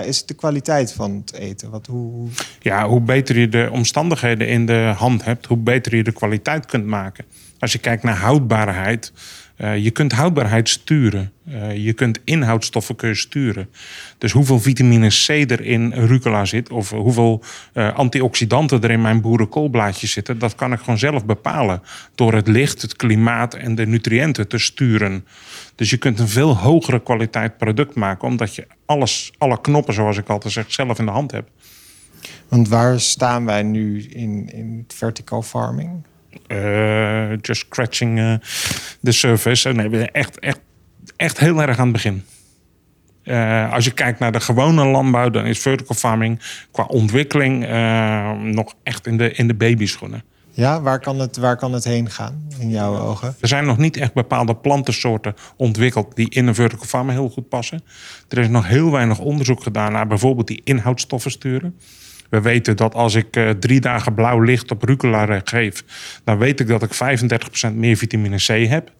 is 0.04 0.18
het 0.18 0.28
de 0.28 0.34
kwaliteit 0.34 0.92
van 0.92 1.22
het 1.26 1.32
eten? 1.34 1.70
Wat, 1.70 1.86
hoe- 1.86 2.28
Ja, 2.60 2.88
hoe 2.88 3.00
beter 3.00 3.38
je 3.38 3.48
de 3.48 3.68
omstandigheden 3.72 4.48
in 4.48 4.66
de 4.66 4.92
hand 4.96 5.24
hebt, 5.24 5.46
hoe 5.46 5.56
beter 5.56 5.96
je 5.96 6.02
de 6.04 6.12
kwaliteit 6.12 6.66
kunt 6.66 6.86
maken. 6.86 7.24
Als 7.58 7.72
je 7.72 7.78
kijkt 7.78 8.02
naar 8.02 8.16
houdbaarheid, 8.16 9.12
eh, 9.56 9.76
je 9.76 9.90
kunt 9.90 10.12
houdbaarheid 10.12 10.68
sturen. 10.68 11.32
Eh, 11.44 11.76
je 11.84 11.92
kunt 11.92 12.20
inhoudstoffen 12.24 12.96
kun 12.96 13.16
sturen. 13.16 13.68
Dus 14.18 14.32
hoeveel 14.32 14.60
vitamine 14.60 15.08
C 15.08 15.28
er 15.28 15.60
in 15.60 15.92
rucola 15.92 16.44
zit, 16.44 16.70
of 16.70 16.90
hoeveel 16.90 17.42
eh, 17.72 17.94
antioxidanten 17.94 18.82
er 18.82 18.90
in 18.90 19.00
mijn 19.00 19.20
boerenkoolblaadjes 19.20 20.12
zitten, 20.12 20.38
dat 20.38 20.54
kan 20.54 20.72
ik 20.72 20.78
gewoon 20.78 20.98
zelf 20.98 21.24
bepalen. 21.24 21.82
Door 22.14 22.34
het 22.34 22.48
licht, 22.48 22.82
het 22.82 22.96
klimaat 22.96 23.54
en 23.54 23.74
de 23.74 23.86
nutriënten 23.86 24.48
te 24.48 24.58
sturen. 24.58 25.26
Dus 25.74 25.90
je 25.90 25.96
kunt 25.96 26.18
een 26.18 26.28
veel 26.28 26.56
hogere 26.56 27.02
kwaliteit 27.02 27.56
product 27.56 27.94
maken, 27.94 28.28
omdat 28.28 28.54
je 28.54 28.66
alles, 28.86 29.32
alle 29.38 29.60
knoppen, 29.60 29.94
zoals 29.94 30.18
ik 30.18 30.28
altijd 30.28 30.52
zeg, 30.52 30.72
zelf 30.72 30.98
in 30.98 31.04
de 31.04 31.10
hand 31.10 31.30
hebt. 31.30 31.50
want 32.48 32.68
waar 32.68 33.00
staan 33.00 33.44
wij 33.44 33.62
nu 33.62 34.02
in, 34.02 34.48
in 34.52 34.84
vertical 34.88 35.42
farming? 35.42 36.02
Eh, 36.46 37.30
just 37.40 37.60
scratching 37.66 38.18
eh, 38.18 38.34
the 39.02 39.12
surface. 39.12 39.72
Nee, 39.72 39.88
we 39.88 39.96
zijn 39.96 40.10
echt, 40.10 40.38
echt, 40.38 40.60
echt 41.16 41.38
heel 41.38 41.62
erg 41.62 41.78
aan 41.78 41.84
het 41.84 41.92
begin. 41.92 42.24
Eh, 43.22 43.72
als 43.72 43.84
je 43.84 43.90
kijkt 43.90 44.18
naar 44.18 44.32
de 44.32 44.40
gewone 44.40 44.84
landbouw, 44.84 45.30
dan 45.30 45.46
is 45.46 45.58
vertical 45.58 45.96
farming 45.96 46.40
qua 46.70 46.84
ontwikkeling 46.84 47.66
nog 48.54 48.74
echt 48.82 49.06
in 49.06 49.16
de, 49.16 49.32
in 49.32 49.46
de 49.46 49.54
babyschoenen. 49.54 50.22
Ja, 50.50 50.80
waar 50.80 51.00
kan, 51.00 51.18
het, 51.18 51.36
waar 51.36 51.56
kan 51.56 51.72
het 51.72 51.84
heen 51.84 52.10
gaan 52.10 52.48
in 52.58 52.70
jouw 52.70 52.98
ogen? 52.98 53.36
Er 53.40 53.48
zijn 53.48 53.64
nog 53.64 53.78
niet 53.78 53.96
echt 53.96 54.12
bepaalde 54.12 54.56
plantensoorten 54.56 55.34
ontwikkeld 55.56 56.16
die 56.16 56.30
in 56.30 56.46
een 56.46 56.54
vertical 56.54 56.86
farm 56.86 57.08
heel 57.08 57.28
goed 57.28 57.48
passen. 57.48 57.84
Er 58.28 58.38
is 58.38 58.48
nog 58.48 58.66
heel 58.66 58.90
weinig 58.90 59.18
onderzoek 59.18 59.62
gedaan 59.62 59.92
naar 59.92 60.06
bijvoorbeeld 60.06 60.46
die 60.46 60.60
inhoudstoffen 60.64 61.30
sturen. 61.30 61.78
We 62.30 62.40
weten 62.40 62.76
dat 62.76 62.94
als 62.94 63.14
ik 63.14 63.36
eh, 63.36 63.50
drie 63.50 63.80
dagen 63.80 64.14
blauw 64.14 64.40
licht 64.40 64.70
op 64.70 64.82
rucola 64.82 65.40
geef, 65.44 65.84
dan 66.24 66.38
weet 66.38 66.60
ik 66.60 66.66
dat 66.66 66.82
ik 66.82 66.94
35% 67.70 67.74
meer 67.74 67.96
vitamine 67.96 68.36
C 68.36 68.68
heb. 68.68 68.90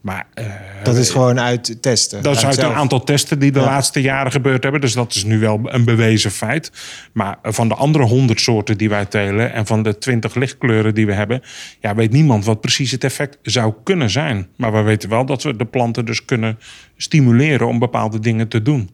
Maar 0.00 0.26
eh, 0.34 0.44
Dat 0.82 0.96
is 0.96 1.10
gewoon 1.10 1.40
uit 1.40 1.82
testen. 1.82 2.22
dat 2.22 2.36
is 2.36 2.44
uit 2.44 2.54
zelf. 2.54 2.72
een 2.72 2.78
aantal 2.78 3.04
testen 3.04 3.38
die 3.38 3.52
de 3.52 3.58
Ja. 3.58 3.64
laatste 3.64 4.00
jaren 4.00 4.32
gebeurd 4.32 4.62
hebben. 4.62 4.80
Dus 4.80 4.92
dat 4.92 5.14
is 5.14 5.24
nu 5.24 5.38
wel 5.38 5.60
een 5.64 5.84
bewezen 5.84 6.30
feit. 6.30 6.72
Maar 7.12 7.38
van 7.42 7.68
de 7.68 7.74
andere 7.74 8.04
honderd 8.04 8.40
soorten 8.40 8.78
die 8.78 8.88
wij 8.88 9.04
telen... 9.06 9.52
en 9.52 9.66
van 9.66 9.82
de 9.82 9.98
twintig 9.98 10.34
lichtkleuren 10.34 10.94
die 10.94 11.06
we 11.06 11.12
hebben... 11.12 11.42
Ja, 11.80 11.94
weet 11.94 12.12
niemand 12.12 12.44
wat 12.44 12.60
precies 12.60 12.90
het 12.90 13.04
effect 13.04 13.38
zou 13.42 13.74
kunnen 13.84 14.10
zijn. 14.10 14.48
Maar 14.56 14.72
we 14.72 14.80
weten 14.80 15.08
wel 15.08 15.26
dat 15.26 15.42
we 15.42 15.56
de 15.56 15.64
planten 15.66 16.04
dus 16.04 16.24
kunnen 16.24 16.58
stimuleren... 16.96 17.66
om 17.66 17.78
bepaalde 17.78 18.18
dingen 18.18 18.48
te 18.48 18.62
doen. 18.62 18.90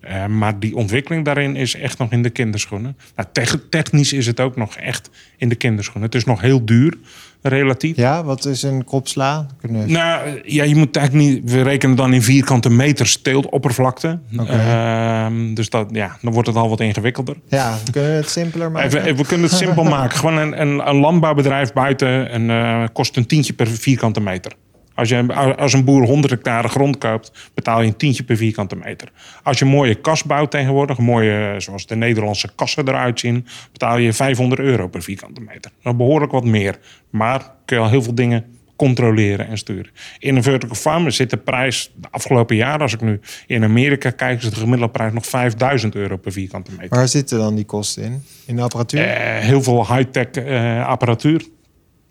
Eh, 0.00 0.26
maar 0.26 0.58
die 0.58 0.76
ontwikkeling 0.76 1.24
daarin 1.24 1.56
is 1.56 1.74
echt 1.74 1.98
nog 1.98 2.10
in 2.12 2.22
de 2.22 2.30
kinderschoenen. 2.30 2.96
Nou, 3.16 3.28
tech- 3.32 3.58
technisch 3.70 4.12
is 4.12 4.26
het 4.26 4.40
ook 4.40 4.56
nog 4.56 4.76
echt 4.76 5.10
in 5.36 5.48
de 5.48 5.54
kinderschoenen. 5.54 6.04
Het 6.04 6.14
is 6.14 6.24
nog 6.24 6.40
heel 6.40 6.64
duur, 6.64 6.98
relatief. 7.42 7.96
Ja, 7.96 8.24
wat 8.24 8.44
is 8.44 8.62
een 8.62 8.84
kop 8.84 9.08
sla? 9.08 9.46
Kunnen 9.60 9.84
we- 9.86 9.92
Nou, 9.92 10.40
ja, 10.44 10.64
je 10.64 10.76
moet 10.76 10.96
eigenlijk 10.96 11.28
niet. 11.28 11.50
We 11.50 11.62
rekenen 11.62 11.96
dan 11.96 12.12
in 12.12 12.22
vierkante 12.22 12.70
meters 12.70 13.22
teeltoppervlakte. 13.22 14.18
Oké. 14.38 14.52
Ehm, 14.52 15.54
dus 15.54 15.68
dat, 15.70 15.88
ja, 15.92 16.16
dan 16.22 16.32
wordt 16.32 16.48
het 16.48 16.56
al 16.56 16.68
wat 16.68 16.80
ingewikkelder. 16.80 17.36
Ja, 17.48 17.78
kunnen 17.92 18.10
we 18.10 18.16
het 18.16 18.28
simpeler 18.30 18.70
maken? 18.72 18.88
Even, 18.88 19.02
even- 19.04 19.16
we 19.16 19.26
kunnen 19.26 19.48
het 19.48 19.56
simpel 19.58 19.84
maken. 19.98 20.18
Gewoon 20.18 20.36
een, 20.38 20.60
een, 20.60 20.88
een 20.88 20.96
landbouwbedrijf 20.96 21.72
buiten 21.72 22.30
en, 22.30 22.50
eh, 22.50 22.84
kost 22.92 23.16
een 23.16 23.26
tientje 23.26 23.52
per 23.52 23.66
vierkante 23.66 24.20
meter. 24.20 24.52
Als, 25.00 25.08
je, 25.08 25.34
als 25.56 25.72
een 25.72 25.84
boer 25.84 26.06
100 26.06 26.32
hectare 26.32 26.68
grond 26.68 26.98
koopt, 26.98 27.50
betaal 27.54 27.80
je 27.80 27.86
een 27.86 27.96
tientje 27.96 28.22
per 28.22 28.36
vierkante 28.36 28.76
meter. 28.76 29.08
Als 29.42 29.58
je 29.58 29.64
een 29.64 29.70
mooie 29.70 29.94
kas 29.94 30.24
bouwt 30.24 30.50
tegenwoordig, 30.50 30.98
mooie, 30.98 31.54
zoals 31.58 31.86
de 31.86 31.96
Nederlandse 31.96 32.48
kassen 32.54 32.88
eruit 32.88 33.20
zien, 33.20 33.46
betaal 33.72 33.98
je 33.98 34.12
500 34.12 34.60
euro 34.60 34.88
per 34.88 35.02
vierkante 35.02 35.40
meter. 35.40 35.70
Dat 35.82 35.96
behoorlijk 35.96 36.32
wat 36.32 36.44
meer. 36.44 36.78
Maar 37.10 37.52
kun 37.64 37.76
je 37.76 37.82
al 37.82 37.88
heel 37.88 38.02
veel 38.02 38.14
dingen 38.14 38.44
controleren 38.76 39.48
en 39.48 39.58
sturen. 39.58 39.90
In 40.18 40.36
een 40.36 40.42
vertical 40.42 40.76
farm 40.76 41.10
zit 41.10 41.30
de 41.30 41.36
prijs 41.36 41.92
de 41.96 42.08
afgelopen 42.10 42.56
jaren, 42.56 42.80
als 42.80 42.94
ik 42.94 43.00
nu 43.00 43.20
in 43.46 43.64
Amerika 43.64 44.10
kijk, 44.10 44.42
is 44.42 44.50
de 44.50 44.56
gemiddelde 44.56 44.92
prijs 44.92 45.12
nog 45.12 45.26
5000 45.26 45.94
euro 45.94 46.16
per 46.16 46.32
vierkante 46.32 46.70
meter. 46.70 46.96
Waar 46.96 47.08
zitten 47.08 47.38
dan 47.38 47.54
die 47.54 47.64
kosten 47.64 48.02
in? 48.02 48.22
In 48.46 48.56
de 48.56 48.62
apparatuur? 48.62 49.00
Eh, 49.00 49.38
heel 49.38 49.62
veel 49.62 49.94
high-tech 49.94 50.30
eh, 50.30 50.86
apparatuur. 50.86 51.42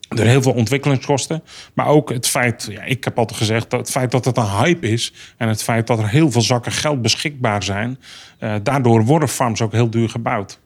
Er 0.09 0.25
heel 0.25 0.41
veel 0.41 0.53
ontwikkelingskosten. 0.53 1.43
Maar 1.73 1.87
ook 1.87 2.09
het 2.09 2.27
feit, 2.27 2.67
ja, 2.71 2.83
ik 2.83 3.03
heb 3.03 3.17
altijd 3.17 3.37
gezegd, 3.37 3.69
dat 3.69 3.79
het 3.79 3.89
feit 3.91 4.11
dat 4.11 4.25
het 4.25 4.37
een 4.37 4.49
hype 4.49 4.87
is. 4.89 5.13
En 5.37 5.47
het 5.47 5.63
feit 5.63 5.87
dat 5.87 5.99
er 5.99 6.09
heel 6.09 6.31
veel 6.31 6.41
zakken 6.41 6.71
geld 6.71 7.01
beschikbaar 7.01 7.63
zijn. 7.63 7.99
eh, 8.39 8.55
daardoor 8.63 9.05
worden 9.05 9.29
farms 9.29 9.61
ook 9.61 9.71
heel 9.71 9.89
duur 9.89 10.09
gebouwd. 10.09 10.59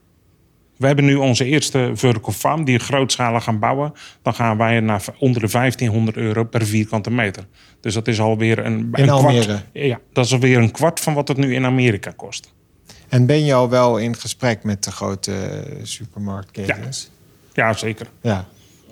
We 0.77 0.85
hebben 0.85 1.05
nu 1.05 1.15
onze 1.15 1.45
eerste 1.45 1.91
vertical 1.93 2.33
farm 2.33 2.65
die 2.65 2.79
grootschalig 2.79 3.43
gaan 3.43 3.59
bouwen. 3.59 3.93
Dan 4.21 4.33
gaan 4.33 4.57
wij 4.57 4.79
naar 4.79 5.03
onder 5.19 5.41
de 5.41 5.47
1500 5.47 6.17
euro 6.17 6.43
per 6.43 6.65
vierkante 6.65 7.11
meter. 7.11 7.45
Dus 7.81 7.93
dat 7.93 8.07
is 8.07 8.19
alweer 8.19 8.65
een, 8.65 8.89
een 8.91 9.07
kwart. 9.07 9.63
Ja, 9.73 9.99
dat 10.13 10.25
is 10.25 10.33
alweer 10.33 10.57
een 10.57 10.71
kwart 10.71 10.99
van 10.99 11.13
wat 11.13 11.27
het 11.27 11.37
nu 11.37 11.53
in 11.55 11.65
Amerika 11.65 12.11
kost. 12.15 12.53
En 13.09 13.25
ben 13.25 13.45
je 13.45 13.53
al 13.53 13.69
wel 13.69 13.97
in 13.97 14.15
gesprek 14.15 14.63
met 14.63 14.83
de 14.83 14.91
grote 14.91 15.63
supermarktketens? 15.83 17.09
Ja, 17.53 17.73
zeker. 17.73 18.07
Ja. 18.21 18.45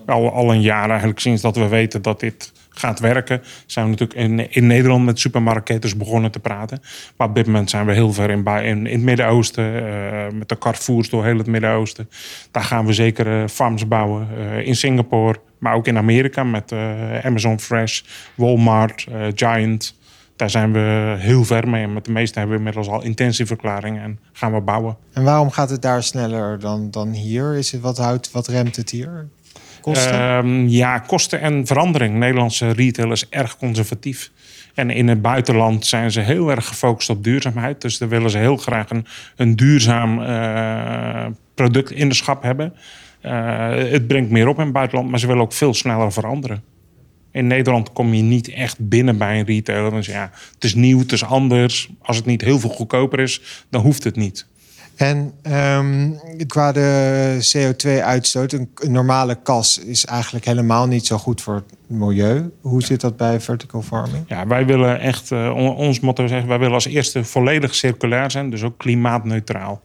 Al, 0.05 0.31
al 0.31 0.51
een 0.51 0.61
jaar 0.61 0.89
eigenlijk 0.89 1.19
sinds 1.19 1.41
dat 1.41 1.55
we 1.55 1.67
weten 1.67 2.01
dat 2.01 2.19
dit 2.19 2.51
gaat 2.81 2.99
werken, 2.99 3.41
zijn 3.65 3.85
we 3.85 3.91
natuurlijk 3.91 4.19
in, 4.19 4.51
in 4.51 4.67
Nederland 4.67 5.05
met 5.05 5.19
supermarktketens 5.19 5.97
begonnen 5.97 6.31
te 6.31 6.39
praten. 6.39 6.81
Maar 7.17 7.27
op 7.27 7.35
dit 7.35 7.45
moment 7.45 7.69
zijn 7.69 7.85
we 7.85 7.93
heel 7.93 8.13
ver 8.13 8.29
in, 8.29 8.45
in, 8.63 8.85
het 8.85 9.01
Midden-Oosten, 9.01 9.73
uh, 9.73 9.81
met 10.33 10.49
de 10.49 10.57
Carrefours 10.57 11.09
door 11.09 11.25
heel 11.25 11.37
het 11.37 11.47
Midden-Oosten. 11.47 12.09
Daar 12.51 12.63
gaan 12.63 12.85
we 12.85 12.93
zeker 12.93 13.27
uh, 13.27 13.47
farms 13.47 13.87
bouwen. 13.87 14.27
Uh, 14.37 14.67
in 14.67 14.75
Singapore, 14.75 15.39
maar 15.57 15.73
ook 15.73 15.87
in 15.87 15.97
Amerika 15.97 16.43
met 16.43 16.73
Amazon 17.23 17.59
Fresh, 17.59 18.01
Walmart, 18.35 19.07
Giant. 19.35 19.99
Daar 20.35 20.49
zijn 20.49 20.71
we 20.71 21.15
heel 21.17 21.43
ver 21.43 21.69
mee. 21.69 21.83
En 21.83 21.93
met 21.93 22.05
de 22.05 22.11
meeste 22.11 22.39
hebben 22.39 22.57
we 22.57 22.63
inmiddels 22.63 22.87
al 22.93 23.03
intentieverklaringen 23.03 24.03
en 24.03 24.19
gaan 24.33 24.53
we 24.53 24.61
bouwen. 24.61 24.97
En 25.13 25.23
waarom 25.23 25.51
gaat 25.51 25.69
het 25.69 25.81
daar 25.81 26.03
sneller 26.03 26.59
dan, 26.59 26.91
dan 26.91 27.11
hier? 27.11 27.55
Is 27.55 27.71
het, 27.71 27.81
wat, 27.81 27.97
houdt, 27.97 28.31
wat 28.31 28.47
remt 28.47 28.75
het 28.75 28.89
hier? 28.89 29.27
Uh, 29.87 30.63
ja, 30.67 30.99
kosten 30.99 31.41
en 31.41 31.67
verandering. 31.67 32.15
Nederlandse 32.15 32.71
retail 32.71 33.11
is 33.11 33.29
erg 33.29 33.57
conservatief. 33.57 34.31
En 34.73 34.89
in 34.89 35.07
het 35.07 35.21
buitenland 35.21 35.85
zijn 35.85 36.11
ze 36.11 36.19
heel 36.19 36.51
erg 36.51 36.67
gefocust 36.67 37.09
op 37.09 37.23
duurzaamheid. 37.23 37.81
Dus 37.81 37.97
daar 37.97 38.09
willen 38.09 38.29
ze 38.29 38.37
heel 38.37 38.57
graag 38.57 38.89
een, 38.89 39.05
een 39.35 39.55
duurzaam 39.55 40.19
uh, 40.19 41.25
product 41.55 41.91
in 41.91 42.09
de 42.09 42.15
schap 42.15 42.43
hebben. 42.43 42.73
Uh, 43.25 43.69
het 43.75 44.07
brengt 44.07 44.29
meer 44.29 44.47
op 44.47 44.57
in 44.57 44.63
het 44.63 44.73
buitenland, 44.73 45.09
maar 45.09 45.19
ze 45.19 45.27
willen 45.27 45.41
ook 45.41 45.53
veel 45.53 45.73
sneller 45.73 46.11
veranderen. 46.11 46.63
In 47.31 47.47
Nederland 47.47 47.93
kom 47.93 48.13
je 48.13 48.21
niet 48.21 48.49
echt 48.49 48.89
binnen 48.89 49.17
bij 49.17 49.39
een 49.39 49.45
retailer. 49.45 49.91
Dus 49.91 50.05
ja, 50.05 50.29
het 50.53 50.63
is 50.63 50.75
nieuw, 50.75 50.99
het 50.99 51.11
is 51.11 51.23
anders. 51.23 51.89
Als 52.01 52.17
het 52.17 52.25
niet 52.25 52.41
heel 52.41 52.59
veel 52.59 52.69
goedkoper 52.69 53.19
is, 53.19 53.65
dan 53.69 53.81
hoeft 53.81 54.03
het 54.03 54.15
niet. 54.15 54.47
En 54.95 55.33
um, 55.77 56.19
qua 56.47 56.71
de 56.71 57.37
CO2-uitstoot, 57.55 58.51
een, 58.51 58.69
normale 58.87 59.35
kas 59.43 59.77
is 59.77 60.05
eigenlijk 60.05 60.45
helemaal 60.45 60.87
niet 60.87 61.05
zo 61.05 61.17
goed 61.17 61.41
voor 61.41 61.55
het 61.55 61.75
milieu. 61.87 62.51
Hoe 62.61 62.83
zit 62.83 63.01
dat 63.01 63.17
bij 63.17 63.39
vertical 63.39 63.81
farming? 63.81 64.23
Ja, 64.27 64.47
wij 64.47 64.65
willen 64.65 64.99
echt, 64.99 65.31
uh, 65.31 65.75
ons 65.77 65.99
motto 65.99 66.27
zeggen, 66.27 66.47
wij 66.47 66.57
willen 66.57 66.73
als 66.73 66.85
eerste 66.85 67.23
volledig 67.23 67.75
circulair 67.75 68.31
zijn, 68.31 68.49
dus 68.49 68.63
ook 68.63 68.77
klimaatneutraal. 68.77 69.81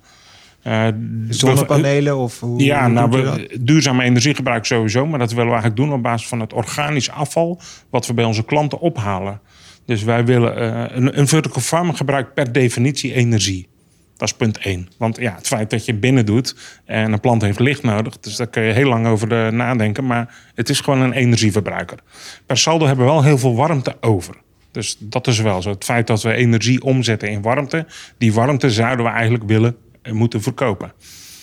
Uh, 0.67 0.87
Zonnepanelen 1.29 2.17
of 2.17 2.41
hoe, 2.41 2.65
Ja, 2.65 2.89
nou, 2.89 3.11
we, 3.11 3.59
duurzame 3.61 4.05
energiegebruik 4.05 4.65
sowieso, 4.65 5.07
maar 5.07 5.19
dat 5.19 5.31
willen 5.31 5.47
we 5.47 5.53
eigenlijk 5.53 5.81
doen 5.81 5.93
op 5.93 6.03
basis 6.03 6.29
van 6.29 6.41
het 6.41 6.53
organisch 6.53 7.11
afval 7.11 7.61
wat 7.91 8.07
we 8.07 8.15
bij 8.15 8.25
onze 8.25 8.45
klanten 8.45 8.81
ophalen. 8.81 9.41
Dus 9.85 10.03
wij 10.03 10.25
willen 10.25 10.59
uh, 10.59 10.97
een, 10.97 11.19
een 11.19 11.29
vertical 11.29 11.63
farming 11.63 11.97
gebruikt 11.97 12.35
per 12.35 12.53
definitie 12.53 13.13
energie. 13.15 13.69
Dat 14.17 14.29
is 14.29 14.35
punt 14.35 14.59
één. 14.59 14.89
Want 14.99 15.17
ja, 15.17 15.35
het 15.35 15.47
feit 15.47 15.71
dat 15.71 15.85
je 15.85 15.95
binnen 15.95 16.27
doet 16.27 16.57
en 16.85 17.13
een 17.13 17.21
plant 17.21 17.43
heeft 17.43 17.61
licht 17.61 17.83
nodig, 17.83 18.19
dus 18.19 18.37
daar 18.37 18.47
kun 18.47 18.63
je 18.63 18.73
heel 18.73 18.89
lang 18.89 19.07
over 19.07 19.29
de 19.29 19.49
nadenken, 19.53 20.07
maar 20.07 20.35
het 20.55 20.69
is 20.69 20.81
gewoon 20.81 21.01
een 21.01 21.13
energieverbruiker. 21.13 21.99
Per 22.47 22.59
saldo 22.59 22.87
hebben 22.87 23.07
we 23.07 23.13
wel 23.13 23.23
heel 23.23 23.39
veel 23.39 23.55
warmte 23.55 23.97
over. 24.01 24.35
Dus 24.71 24.97
dat 24.99 25.27
is 25.27 25.41
wel 25.41 25.63
zo. 25.63 25.71
Het 25.71 25.85
feit 25.85 26.07
dat 26.07 26.23
we 26.23 26.33
energie 26.33 26.83
omzetten 26.83 27.29
in 27.29 27.43
warmte, 27.43 27.87
die 28.19 28.33
warmte 28.33 28.71
zouden 28.71 29.05
we 29.05 29.11
eigenlijk 29.11 29.45
willen 29.45 29.77
moeten 30.13 30.43
verkopen. 30.43 30.93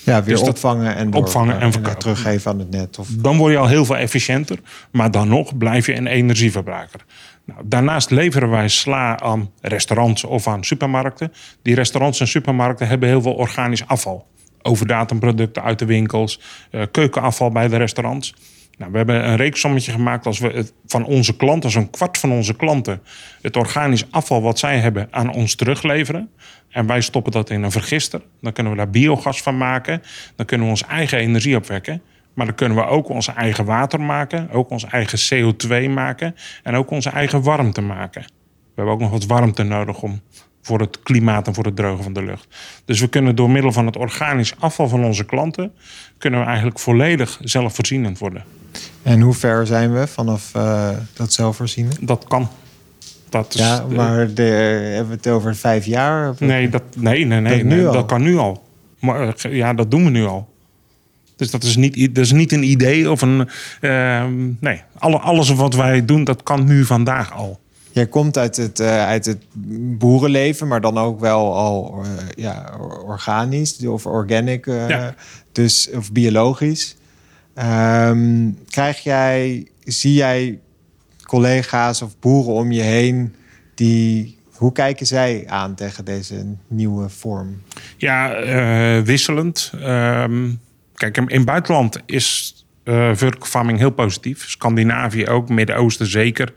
Ja, 0.04 0.24
weer 0.24 0.36
dus 0.36 0.48
opvangen 0.48 0.96
en, 0.96 1.14
opvangen 1.14 1.60
en, 1.60 1.72
verkopen. 1.72 2.00
teruggeven 2.00 2.52
aan 2.52 2.60
het 2.60 2.70
net. 2.70 3.00
Of... 3.00 3.08
Dan 3.10 3.38
word 3.38 3.52
je 3.52 3.58
al 3.58 3.68
heel 3.68 3.86
veel 3.86 3.98
efficiënter, 3.98 4.60
maar 4.92 5.12
dan 5.12 5.28
nog 5.28 5.58
blijf 5.58 5.86
je 5.86 5.96
een 5.96 6.08
energieverbruiker. 6.08 7.06
Nou, 7.46 7.62
daarnaast 7.66 8.10
leveren 8.10 8.50
wij 8.50 8.68
sla 8.68 9.20
aan 9.20 9.52
restaurants 9.62 10.24
of 10.24 10.48
aan 10.48 10.64
supermarkten. 10.64 11.34
Die 11.62 11.76
restaurants 11.76 12.20
en 12.20 12.28
supermarkten 12.28 12.88
hebben 12.88 13.10
heel 13.10 13.22
veel 13.22 13.34
organisch 13.34 13.88
afval. 13.88 14.28
Overdatumprodukten 14.62 15.64
uit 15.64 15.80
de 15.80 15.86
winkels, 15.86 16.40
uh, 16.72 16.82
keukenafval 16.92 17.50
bij 17.50 17.68
de 17.68 17.78
restaurants. 17.78 18.34
Nou, 18.78 18.92
we 18.92 18.98
hebben 18.98 19.28
een 19.28 19.36
reeksommetje 19.36 19.92
gemaakt 19.92 20.26
als 20.26 20.40
we 20.40 20.72
van 20.86 21.06
onze 21.06 21.36
klanten, 21.36 21.70
zo'n 21.70 21.90
kwart 21.90 22.18
van 22.18 22.32
onze 22.32 22.56
klanten, 22.56 23.02
het 23.42 23.58
organisch 23.58 24.06
afval 24.12 24.42
wat 24.42 24.60
zij 24.60 24.80
hebben 24.80 25.08
aan 25.12 25.34
ons 25.34 25.56
terugleveren. 25.56 26.30
En 26.70 26.88
wij 26.88 27.02
stoppen 27.02 27.32
dat 27.32 27.50
in 27.50 27.64
een 27.64 27.72
vergister. 27.72 28.22
Dan 28.42 28.54
kunnen 28.54 28.72
we 28.72 28.78
daar 28.78 28.90
biogas 28.90 29.42
van 29.42 29.58
maken. 29.58 30.02
Dan 30.36 30.46
kunnen 30.46 30.66
we 30.66 30.74
onze 30.74 30.86
eigen 30.86 31.18
energie 31.18 31.56
opwekken. 31.56 32.02
Maar 32.34 32.46
dan 32.46 32.56
kunnen 32.56 32.78
we 32.78 32.86
ook 32.86 33.10
onze 33.10 33.32
eigen 33.32 33.66
water 33.66 34.02
maken, 34.02 34.50
ook 34.52 34.70
onze 34.70 34.88
eigen 34.88 35.20
CO2 35.20 35.90
maken 35.90 36.36
en 36.64 36.76
ook 36.76 36.90
onze 36.90 37.10
eigen 37.10 37.42
warmte 37.42 37.82
maken. 37.82 38.22
We 38.22 38.82
hebben 38.82 38.94
ook 38.94 39.00
nog 39.00 39.12
wat 39.12 39.26
warmte 39.26 39.64
nodig 39.64 40.02
om 40.02 40.22
voor 40.62 40.80
het 40.80 41.00
klimaat 41.04 41.48
en 41.48 41.54
voor 41.54 41.66
het 41.66 41.76
drogen 41.76 42.04
van 42.04 42.14
de 42.14 42.24
lucht. 42.24 42.48
Dus 42.86 43.00
we 43.00 43.08
kunnen 43.08 43.36
door 43.36 43.50
middel 43.50 43.72
van 43.72 43.86
het 43.86 43.98
organisch 43.98 44.54
afval 44.60 44.88
van 44.88 45.06
onze 45.06 45.26
klanten, 45.26 45.72
kunnen 46.18 46.40
we 46.40 46.46
eigenlijk 46.46 46.80
volledig 46.80 47.40
zelfvoorzienend 47.42 48.18
worden. 48.18 48.44
En 49.04 49.22
hoe 49.22 49.34
ver 49.34 49.68
zijn 49.68 49.94
we 49.94 50.08
vanaf 50.08 50.52
uh, 50.56 50.90
dat 51.14 51.34
zelfvoorzienen? 51.34 51.94
Dat 52.00 52.26
kan. 52.28 52.50
Dat 53.30 53.54
is, 53.54 53.60
ja, 53.60 53.86
maar 53.90 54.34
de, 54.34 54.44
hebben 54.44 55.08
we 55.08 55.16
het 55.16 55.28
over 55.28 55.56
vijf 55.56 55.86
jaar? 55.86 56.36
Nee, 56.40 56.70
dat, 56.70 56.84
nee, 56.96 57.26
nee, 57.26 57.40
nee, 57.40 57.58
dat, 57.58 57.66
nee, 57.66 57.84
dat 57.84 58.06
kan 58.06 58.22
nu 58.22 58.38
al. 58.38 58.64
Maar 59.00 59.36
eh, 59.36 59.56
ja, 59.56 59.74
dat 59.74 59.92
doen 59.92 60.04
we 60.04 60.10
nu 60.10 60.26
al. 60.26 60.53
Dus 61.44 61.52
dat 61.52 61.64
is 61.64 61.76
niet, 61.76 62.16
dat 62.16 62.24
is 62.24 62.32
niet 62.32 62.52
een 62.52 62.64
idee 62.64 63.12
of 63.12 63.22
een. 63.22 63.50
Uh, 63.82 64.26
nee, 64.60 64.82
alle, 64.98 65.18
alles 65.18 65.50
wat 65.50 65.76
wij 65.76 66.06
doen, 66.06 66.24
dat 66.24 66.44
kan 66.44 66.66
nu 66.66 66.86
vandaag 66.86 67.34
al. 67.34 67.60
Jij 67.92 68.08
komt 68.08 68.38
uit 68.38 68.56
het, 68.58 68.80
uh, 68.80 69.06
uit 69.06 69.26
het 69.26 69.38
boerenleven, 69.98 70.68
maar 70.68 70.82
dan 70.82 70.98
ook 70.98 71.20
wel 71.20 71.56
al 71.56 72.04
uh, 72.04 72.10
ja, 72.36 72.78
organisch 73.06 73.86
of 73.86 74.06
organic, 74.06 74.66
ja. 74.66 75.16
dus, 75.52 75.90
of 75.96 76.12
biologisch. 76.12 76.96
Um, 78.08 78.58
krijg 78.70 79.00
jij, 79.00 79.68
zie 79.84 80.14
jij 80.14 80.60
collega's 81.24 82.02
of 82.02 82.20
boeren 82.20 82.54
om 82.54 82.72
je 82.72 82.82
heen 82.82 83.36
die 83.76 84.38
hoe 84.54 84.72
kijken 84.72 85.06
zij 85.06 85.44
aan 85.48 85.76
tegen 85.76 86.06
deze 86.06 86.46
nieuwe 86.68 87.10
vorm? 87.10 87.62
Ja, 87.98 88.44
wisselend. 89.04 89.72
Um, 89.82 90.60
Kijk, 91.12 91.18
in 91.18 91.38
het 91.38 91.46
buitenland 91.46 92.00
is 92.06 92.56
uh, 92.84 93.12
heel 93.56 93.90
positief. 93.90 94.50
Scandinavië 94.50 95.28
ook, 95.28 95.50
Midden-Oosten 95.50 96.06
zeker. 96.06 96.54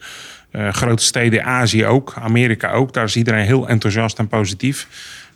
Uh, 0.53 0.73
grote 0.73 1.03
steden, 1.03 1.45
Azië 1.45 1.87
ook, 1.87 2.15
Amerika 2.19 2.73
ook. 2.73 2.93
Daar 2.93 3.05
is 3.05 3.17
iedereen 3.17 3.45
heel 3.45 3.69
enthousiast 3.69 4.19
en 4.19 4.29
positief. 4.29 4.89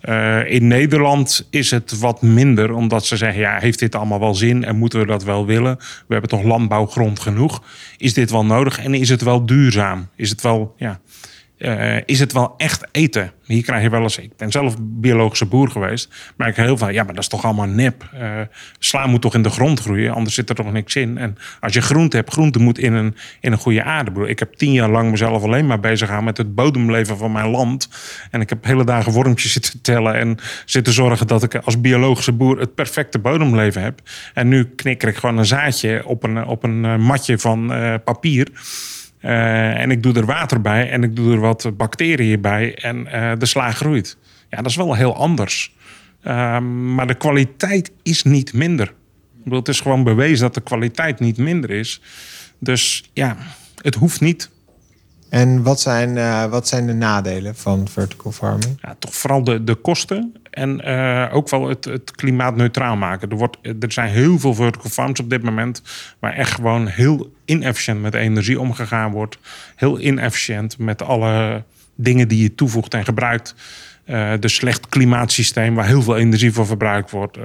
Uh, 0.08 0.50
in 0.50 0.66
Nederland 0.66 1.46
is 1.50 1.70
het 1.70 1.98
wat 1.98 2.22
minder, 2.22 2.72
omdat 2.72 3.06
ze 3.06 3.16
zeggen: 3.16 3.40
ja, 3.40 3.58
heeft 3.58 3.78
dit 3.78 3.94
allemaal 3.94 4.20
wel 4.20 4.34
zin 4.34 4.64
en 4.64 4.76
moeten 4.76 5.00
we 5.00 5.06
dat 5.06 5.24
wel 5.24 5.46
willen? 5.46 5.76
We 5.76 6.12
hebben 6.12 6.30
toch 6.30 6.42
landbouwgrond 6.42 7.20
genoeg? 7.20 7.62
Is 7.96 8.14
dit 8.14 8.30
wel 8.30 8.44
nodig 8.44 8.78
en 8.78 8.94
is 8.94 9.08
het 9.08 9.22
wel 9.22 9.46
duurzaam? 9.46 10.08
Is 10.16 10.30
het 10.30 10.40
wel, 10.40 10.74
ja, 10.76 11.00
uh, 11.60 11.96
is 12.04 12.20
het 12.20 12.32
wel 12.32 12.54
echt 12.56 12.88
eten? 12.92 13.32
Hier 13.44 13.62
krijg 13.62 13.82
je 13.82 13.90
wel 13.90 14.02
eens, 14.02 14.18
ik 14.18 14.36
ben 14.36 14.50
zelf 14.50 14.76
biologische 14.80 15.46
boer 15.46 15.70
geweest, 15.70 16.32
maar 16.36 16.48
ik 16.48 16.56
heel 16.56 16.76
veel, 16.76 16.88
ja, 16.88 17.02
maar 17.02 17.14
dat 17.14 17.22
is 17.22 17.28
toch 17.28 17.44
allemaal 17.44 17.66
nep. 17.66 18.10
Uh, 18.14 18.40
sla 18.78 19.06
moet 19.06 19.20
toch 19.20 19.34
in 19.34 19.42
de 19.42 19.50
grond 19.50 19.80
groeien, 19.80 20.12
anders 20.12 20.34
zit 20.34 20.48
er 20.48 20.54
toch 20.54 20.72
niks 20.72 20.96
in. 20.96 21.18
En 21.18 21.36
als 21.60 21.72
je 21.72 21.80
groente 21.80 22.16
hebt, 22.16 22.32
groente 22.32 22.58
moet 22.58 22.78
in 22.78 22.92
een, 22.92 23.16
in 23.40 23.52
een 23.52 23.58
goede 23.58 23.82
aarde. 23.82 24.28
Ik 24.28 24.38
heb 24.38 24.54
tien 24.54 24.72
jaar 24.72 24.90
lang 24.90 25.10
mezelf 25.10 25.42
alleen 25.42 25.66
maar 25.66 25.80
bezig 25.80 26.06
gehouden 26.06 26.24
met 26.24 26.36
het 26.36 26.54
bodemleven 26.54 27.16
van 27.16 27.32
mijn 27.32 27.48
land. 27.48 27.88
En 28.30 28.40
ik 28.40 28.48
heb 28.48 28.64
hele 28.64 28.84
dagen 28.84 29.12
wormpjes 29.12 29.52
zitten 29.52 29.80
tellen 29.80 30.14
en 30.14 30.38
zitten 30.64 30.92
zorgen 30.92 31.26
dat 31.26 31.42
ik 31.42 31.54
als 31.54 31.80
biologische 31.80 32.32
boer 32.32 32.58
het 32.58 32.74
perfecte 32.74 33.18
bodemleven 33.18 33.82
heb. 33.82 34.00
En 34.34 34.48
nu 34.48 34.64
knikker 34.64 35.08
ik 35.08 35.16
gewoon 35.16 35.38
een 35.38 35.46
zaadje 35.46 36.06
op 36.06 36.22
een, 36.22 36.44
op 36.44 36.62
een 36.62 36.84
eh, 36.84 36.96
matje 36.96 37.38
van 37.38 37.72
papier. 38.04 38.48
Uh, 39.22 39.80
en 39.80 39.90
ik 39.90 40.02
doe 40.02 40.14
er 40.14 40.26
water 40.26 40.60
bij 40.60 40.90
en 40.90 41.02
ik 41.02 41.16
doe 41.16 41.32
er 41.32 41.40
wat 41.40 41.76
bacteriën 41.76 42.40
bij 42.40 42.74
en 42.74 43.06
uh, 43.06 43.32
de 43.38 43.46
sla 43.46 43.70
groeit. 43.70 44.16
Ja, 44.48 44.56
dat 44.56 44.66
is 44.66 44.76
wel 44.76 44.94
heel 44.94 45.16
anders. 45.16 45.74
Uh, 46.24 46.58
maar 46.58 47.06
de 47.06 47.14
kwaliteit 47.14 47.90
is 48.02 48.22
niet 48.22 48.52
minder. 48.52 48.86
Ik 48.86 49.44
bedoel, 49.44 49.58
het 49.58 49.68
is 49.68 49.80
gewoon 49.80 50.04
bewezen 50.04 50.40
dat 50.40 50.54
de 50.54 50.60
kwaliteit 50.60 51.20
niet 51.20 51.36
minder 51.36 51.70
is. 51.70 52.00
Dus 52.58 53.10
ja, 53.12 53.36
het 53.82 53.94
hoeft 53.94 54.20
niet. 54.20 54.50
En 55.28 55.62
wat 55.62 55.80
zijn, 55.80 56.16
uh, 56.16 56.44
wat 56.44 56.68
zijn 56.68 56.86
de 56.86 56.92
nadelen 56.92 57.56
van 57.56 57.88
vertical 57.88 58.32
farming? 58.32 58.78
Ja, 58.82 58.96
toch 58.98 59.14
vooral 59.14 59.44
de, 59.44 59.64
de 59.64 59.74
kosten 59.74 60.34
en 60.50 60.80
uh, 60.84 61.26
ook 61.32 61.48
wel 61.48 61.68
het, 61.68 61.84
het 61.84 62.10
klimaatneutraal 62.10 62.96
maken. 62.96 63.30
Er, 63.30 63.36
wordt, 63.36 63.56
er 63.62 63.92
zijn 63.92 64.08
heel 64.08 64.38
veel 64.38 64.54
vertical 64.54 64.90
farms 64.90 65.20
op 65.20 65.30
dit 65.30 65.42
moment... 65.42 65.82
waar 66.18 66.32
echt 66.32 66.54
gewoon 66.54 66.86
heel 66.86 67.32
inefficiënt 67.44 68.00
met 68.00 68.14
energie 68.14 68.60
omgegaan 68.60 69.10
wordt. 69.10 69.38
Heel 69.76 70.00
inefficiënt 70.00 70.78
met 70.78 71.02
alle 71.02 71.64
dingen 71.94 72.28
die 72.28 72.42
je 72.42 72.54
toevoegt 72.54 72.94
en 72.94 73.04
gebruikt. 73.04 73.54
Uh, 74.06 74.32
de 74.40 74.48
slecht 74.48 74.88
klimaatsysteem 74.88 75.74
waar 75.74 75.86
heel 75.86 76.02
veel 76.02 76.16
energie 76.16 76.52
voor 76.52 76.66
verbruikt 76.66 77.10
wordt. 77.10 77.38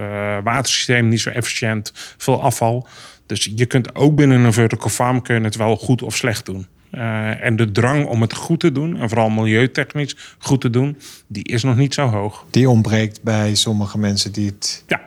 watersysteem 0.44 1.08
niet 1.08 1.22
zo 1.22 1.30
efficiënt, 1.30 1.92
veel 2.18 2.42
afval. 2.42 2.88
Dus 3.26 3.52
je 3.56 3.66
kunt 3.66 3.96
ook 3.96 4.16
binnen 4.16 4.44
een 4.44 4.54
vertical 4.54 4.90
farm 4.90 5.22
kun 5.22 5.44
het 5.44 5.56
wel 5.56 5.78
goed 5.78 6.02
of 6.02 6.16
slecht 6.16 6.46
doen. 6.46 6.68
Uh, 6.92 7.44
en 7.44 7.56
de 7.56 7.72
drang 7.72 8.06
om 8.06 8.22
het 8.22 8.34
goed 8.34 8.60
te 8.60 8.72
doen, 8.72 9.00
en 9.00 9.10
vooral 9.10 9.30
milieutechnisch 9.30 10.16
goed 10.38 10.62
te 10.62 10.70
doen, 10.70 10.98
die 11.28 11.44
is 11.44 11.64
nog 11.64 11.76
niet 11.76 11.94
zo 11.94 12.08
hoog. 12.08 12.46
Die 12.50 12.70
ontbreekt 12.70 13.24
bij 13.24 13.56
sommige 13.56 13.98
mensen 13.98 14.32
die 14.32 14.46
het. 14.46 14.84
Ja, 14.88 15.02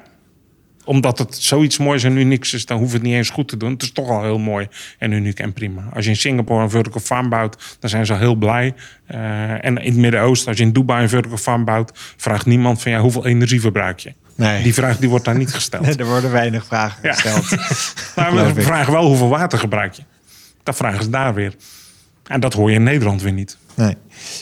omdat 0.89 1.19
het 1.19 1.37
zoiets 1.37 1.79
moois 1.79 2.05
en 2.05 2.17
unieks 2.17 2.53
is, 2.55 2.67
dan 2.67 2.79
hoeft 2.79 2.93
het 2.93 3.03
niet 3.03 3.15
eens 3.15 3.31
goed 3.31 3.49
te 3.49 3.57
doen. 3.57 3.73
Het 3.73 3.83
is 3.83 3.93
toch 3.93 4.09
al 4.09 4.23
heel 4.23 4.39
mooi 4.39 4.69
en 4.99 5.13
uniek 5.13 5.39
en 5.39 5.53
prima. 5.53 5.89
Als 5.95 6.05
je 6.05 6.11
in 6.11 6.17
Singapore 6.17 6.63
een 6.63 6.71
vertical 6.71 7.01
farm 7.01 7.29
bouwt, 7.29 7.77
dan 7.81 7.91
zijn 7.91 8.07
ze 8.07 8.13
al 8.13 8.19
heel 8.19 8.35
blij. 8.35 8.75
Uh, 9.11 9.65
en 9.65 9.77
in 9.77 9.91
het 9.91 9.97
Midden-Oosten, 9.97 10.49
als 10.49 10.59
je 10.59 10.63
in 10.63 10.73
Dubai 10.73 11.03
een 11.03 11.09
vertical 11.09 11.39
farm 11.39 11.65
bouwt, 11.65 11.93
vraagt 12.17 12.47
niemand 12.47 12.83
van 12.83 12.93
ja, 12.93 13.01
hoeveel 13.01 13.27
energie 13.27 13.61
verbruik 13.61 13.99
je? 13.99 14.15
Nee. 14.35 14.63
Die 14.63 14.75
vraag 14.75 14.97
die 14.99 15.09
wordt 15.09 15.25
daar 15.25 15.37
niet 15.37 15.55
gesteld. 15.55 15.85
Nee, 15.87 15.97
er 15.97 16.07
worden 16.07 16.31
weinig 16.31 16.67
vragen 16.67 17.11
gesteld. 17.11 17.49
Maar 18.17 18.55
we 18.55 18.63
vragen 18.63 18.93
wel 18.93 19.07
hoeveel 19.07 19.29
water 19.29 19.59
gebruik 19.59 19.95
je. 19.95 20.03
Dat 20.69 20.77
vragen 20.77 21.03
ze 21.03 21.11
daar 21.11 21.35
weer. 21.35 21.55
En 22.27 22.41
dat 22.41 22.53
hoor 22.53 22.71
je 22.71 22.77
in 22.77 22.83
Nederland 22.83 23.23
weer 23.23 23.33
niet. 23.33 23.59
Nee, 23.75 23.95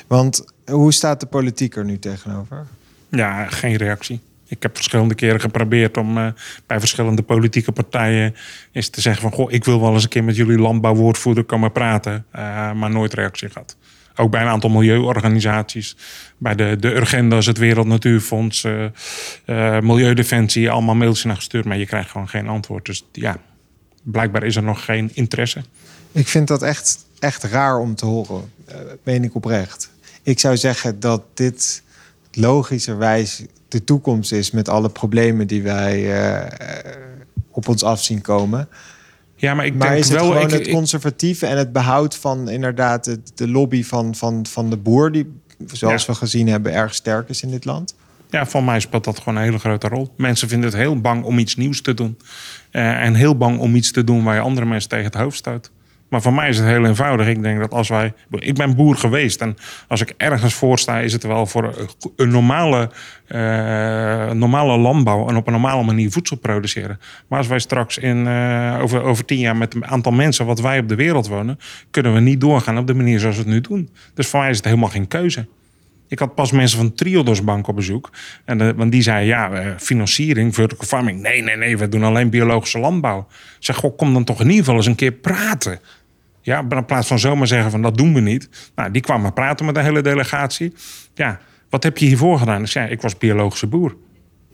want 0.06 0.45
hoe 0.64 0.92
staat 0.92 1.21
de 1.21 1.26
politiek 1.26 1.76
er 1.76 1.85
nu 1.85 1.99
tegenover? 1.99 2.66
Ja, 3.11 3.47
geen 3.47 3.76
reactie. 3.76 4.21
Ik 4.47 4.62
heb 4.62 4.76
verschillende 4.76 5.14
keren 5.14 5.40
geprobeerd 5.40 5.97
om 5.97 6.18
uh, 6.18 6.26
bij 6.66 6.78
verschillende 6.78 7.23
politieke 7.23 7.73
partijen 7.73 8.35
eens 8.73 8.88
te 8.88 9.00
zeggen 9.00 9.23
van... 9.23 9.33
goh, 9.33 9.52
ik 9.52 9.64
wil 9.64 9.80
wel 9.80 9.92
eens 9.92 10.02
een 10.02 10.09
keer 10.09 10.25
met 10.25 10.37
jullie 10.37 10.59
landbouwwoordvoerder 10.59 11.45
komen 11.45 11.73
praten. 11.73 12.26
Uh, 12.37 12.73
maar 12.73 12.90
nooit 12.90 13.14
reactie 13.14 13.50
gehad. 13.50 13.76
Ook 14.16 14.30
bij 14.30 14.40
een 14.40 14.49
aantal 14.49 14.71
milieuorganisaties. 14.71 15.97
Bij 16.38 16.54
de, 16.54 16.76
de 16.80 16.95
Urgendas, 16.95 17.47
het 17.47 17.59
Wereld 17.59 17.87
Natuurfonds, 17.87 18.64
uh, 18.64 19.80
Milieudefensie. 19.80 20.71
Allemaal 20.71 20.95
mailtjes 20.95 21.25
naar 21.25 21.37
gestuurd, 21.37 21.64
maar 21.64 21.78
je 21.78 21.87
krijgt 21.87 22.11
gewoon 22.11 22.28
geen 22.28 22.49
antwoord. 22.49 22.87
Dus 22.87 23.04
ja, 23.12 23.37
blijkbaar 24.02 24.42
is 24.42 24.56
er 24.56 24.62
nog 24.62 24.85
geen 24.85 25.11
interesse. 25.14 25.62
Ik 26.16 26.28
vind 26.28 26.49
dat 26.49 26.62
echt, 26.62 27.06
echt 27.18 27.44
raar 27.44 27.78
om 27.78 27.94
te 27.94 28.06
horen. 28.06 28.52
meen 29.02 29.25
ik 29.25 29.35
oprecht. 29.35 29.90
Ik 30.23 30.40
zou 30.40 30.56
zeggen 30.56 31.00
dat 31.00 31.23
dit 31.35 31.82
logischerwijs 32.32 33.42
de 33.68 33.85
toekomst 33.85 34.32
is 34.32 34.50
met 34.50 34.68
alle 34.68 34.88
problemen 34.88 35.46
die 35.46 35.62
wij 35.62 36.25
uh, 36.35 36.46
op 37.50 37.68
ons 37.68 37.82
af 37.82 38.02
zien 38.02 38.20
komen. 38.20 38.68
Ja, 39.35 39.54
maar 39.54 39.66
ik 39.66 39.75
maar 39.75 39.88
denk 39.88 40.00
is 40.00 40.08
het 40.08 40.18
wel, 40.18 40.30
gewoon 40.30 40.42
ik, 40.42 40.50
het 40.50 40.68
conservatieve 40.68 41.46
en 41.46 41.58
het 41.58 41.73
behoud 41.73 42.16
van 42.16 42.49
inderdaad 42.49 43.18
de 43.35 43.49
lobby 43.49 43.85
van, 43.85 44.14
van, 44.14 44.46
van 44.46 44.70
de 44.70 44.76
boer, 44.76 45.12
die 45.12 45.40
zoals 45.66 46.06
we 46.06 46.14
gezien 46.14 46.49
hebben 46.49 46.73
erg 46.73 46.94
sterk 46.94 47.28
is 47.28 47.42
in 47.42 47.50
dit 47.50 47.64
land? 47.64 47.94
Ja, 48.30 48.46
voor 48.46 48.64
mij 48.64 48.80
speelt 48.80 49.04
dat 49.04 49.18
gewoon 49.18 49.37
een 49.37 49.44
hele 49.44 49.58
grote 49.58 49.88
rol. 49.88 50.12
Mensen 50.16 50.49
vinden 50.49 50.68
het 50.68 50.78
heel 50.78 51.00
bang 51.00 51.25
om 51.25 51.38
iets 51.38 51.56
nieuws 51.56 51.82
te 51.82 51.94
doen. 51.94 52.18
Uh, 52.73 53.02
en 53.02 53.14
heel 53.14 53.37
bang 53.37 53.58
om 53.58 53.75
iets 53.75 53.92
te 53.92 54.04
doen 54.04 54.25
waar 54.25 54.35
je 54.35 54.40
andere 54.40 54.66
mensen 54.66 54.88
tegen 54.88 55.04
het 55.04 55.14
hoofd 55.14 55.37
stoot. 55.37 55.70
Maar 56.16 56.25
voor 56.25 56.35
mij 56.35 56.49
is 56.49 56.58
het 56.58 56.66
heel 56.66 56.85
eenvoudig. 56.85 57.26
Ik 57.26 57.42
denk 57.42 57.58
dat 57.58 57.73
als 57.73 57.88
wij. 57.88 58.12
Ik 58.30 58.54
ben 58.54 58.76
boer 58.76 58.96
geweest. 58.96 59.40
En 59.40 59.56
als 59.88 60.00
ik 60.00 60.14
ergens 60.16 60.54
voor 60.54 60.78
sta, 60.78 60.99
is 60.99 61.12
het 61.12 61.23
wel 61.23 61.46
voor 61.46 61.88
een 62.16 62.28
normale, 62.28 62.90
uh, 63.28 64.30
normale 64.30 64.76
landbouw. 64.78 65.28
En 65.28 65.37
op 65.37 65.46
een 65.46 65.52
normale 65.52 65.82
manier 65.82 66.11
voedsel 66.11 66.37
produceren. 66.37 67.00
Maar 67.28 67.38
als 67.38 67.49
wij 67.49 67.58
straks 67.58 67.99
in, 67.99 68.16
uh, 68.26 68.78
over, 68.82 69.02
over 69.02 69.25
tien 69.25 69.38
jaar 69.38 69.56
met 69.56 69.75
een 69.75 69.87
aantal 69.87 70.12
mensen 70.12 70.46
wat 70.46 70.61
wij 70.61 70.78
op 70.78 70.88
de 70.88 70.94
wereld 70.94 71.28
wonen. 71.28 71.58
kunnen 71.90 72.14
we 72.14 72.20
niet 72.20 72.40
doorgaan 72.40 72.78
op 72.78 72.87
de 72.87 72.94
manier 72.94 73.18
zoals 73.18 73.37
we 73.37 73.42
het 73.42 73.50
nu 73.50 73.61
doen. 73.61 73.88
Dus 74.14 74.26
voor 74.26 74.40
mij 74.40 74.50
is 74.50 74.56
het 74.56 74.64
helemaal 74.64 74.88
geen 74.88 75.08
keuze. 75.08 75.46
Ik 76.08 76.18
had 76.18 76.35
pas 76.35 76.50
mensen 76.50 76.78
van 76.78 76.94
Triodos 76.94 77.44
Bank 77.44 77.68
op 77.68 77.76
bezoek. 77.76 78.11
En 78.44 78.58
de, 78.58 78.75
want 78.75 78.92
die 78.92 79.02
zei, 79.02 79.26
ja, 79.26 79.75
financiering, 79.78 80.54
vertical 80.54 80.87
farming. 80.87 81.20
Nee, 81.20 81.42
nee, 81.42 81.56
nee, 81.56 81.78
we 81.78 81.88
doen 81.88 82.02
alleen 82.02 82.30
biologische 82.30 82.78
landbouw. 82.78 83.26
Ik 83.58 83.64
zeg, 83.64 83.80
kom 83.96 84.12
dan 84.12 84.25
toch 84.25 84.40
in 84.40 84.46
ieder 84.46 84.58
geval 84.58 84.76
eens 84.76 84.87
een 84.87 84.94
keer 84.94 85.12
praten. 85.12 85.80
Ja, 86.47 86.65
in 86.69 86.85
plaats 86.85 87.09
van 87.09 87.19
zomaar 87.19 87.47
zeggen 87.47 87.71
van 87.71 87.83
dat 87.83 87.97
doen 87.97 88.15
we 88.15 88.21
niet. 88.21 88.49
Nou, 88.75 88.91
die 88.91 89.03
kwamen 89.03 89.33
praten 89.33 89.67
met 89.67 89.75
de 89.75 89.83
hele 89.83 90.03
delegatie. 90.03 90.75
Ja, 91.15 91.38
wat 91.71 91.83
heb 91.83 91.99
je 91.99 92.07
hiervoor 92.07 92.38
gedaan? 92.38 92.62
Ik 92.62 92.67
zei, 92.67 92.91
ik 92.91 93.00
was 93.00 93.19
biologische 93.19 93.67
boer. 93.67 93.97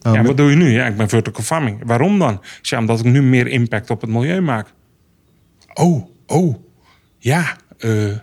Oh, 0.03 0.15
ja, 0.15 0.23
wat 0.23 0.37
doe 0.37 0.51
je 0.51 0.57
nu? 0.57 0.71
Ja, 0.71 0.87
ik 0.87 0.97
ben 0.97 1.09
vertical 1.09 1.43
farming. 1.43 1.81
Waarom 1.85 2.19
dan? 2.19 2.33
Ik 2.33 2.67
zei, 2.67 2.81
omdat 2.81 2.99
ik 2.99 3.05
nu 3.05 3.23
meer 3.23 3.47
impact 3.47 3.91
op 3.91 4.01
het 4.01 4.11
milieu 4.11 4.41
maak. 4.41 4.73
Oh, 5.75 6.07
oh, 6.27 6.57
ja, 7.19 7.57
uh, 7.79 8.17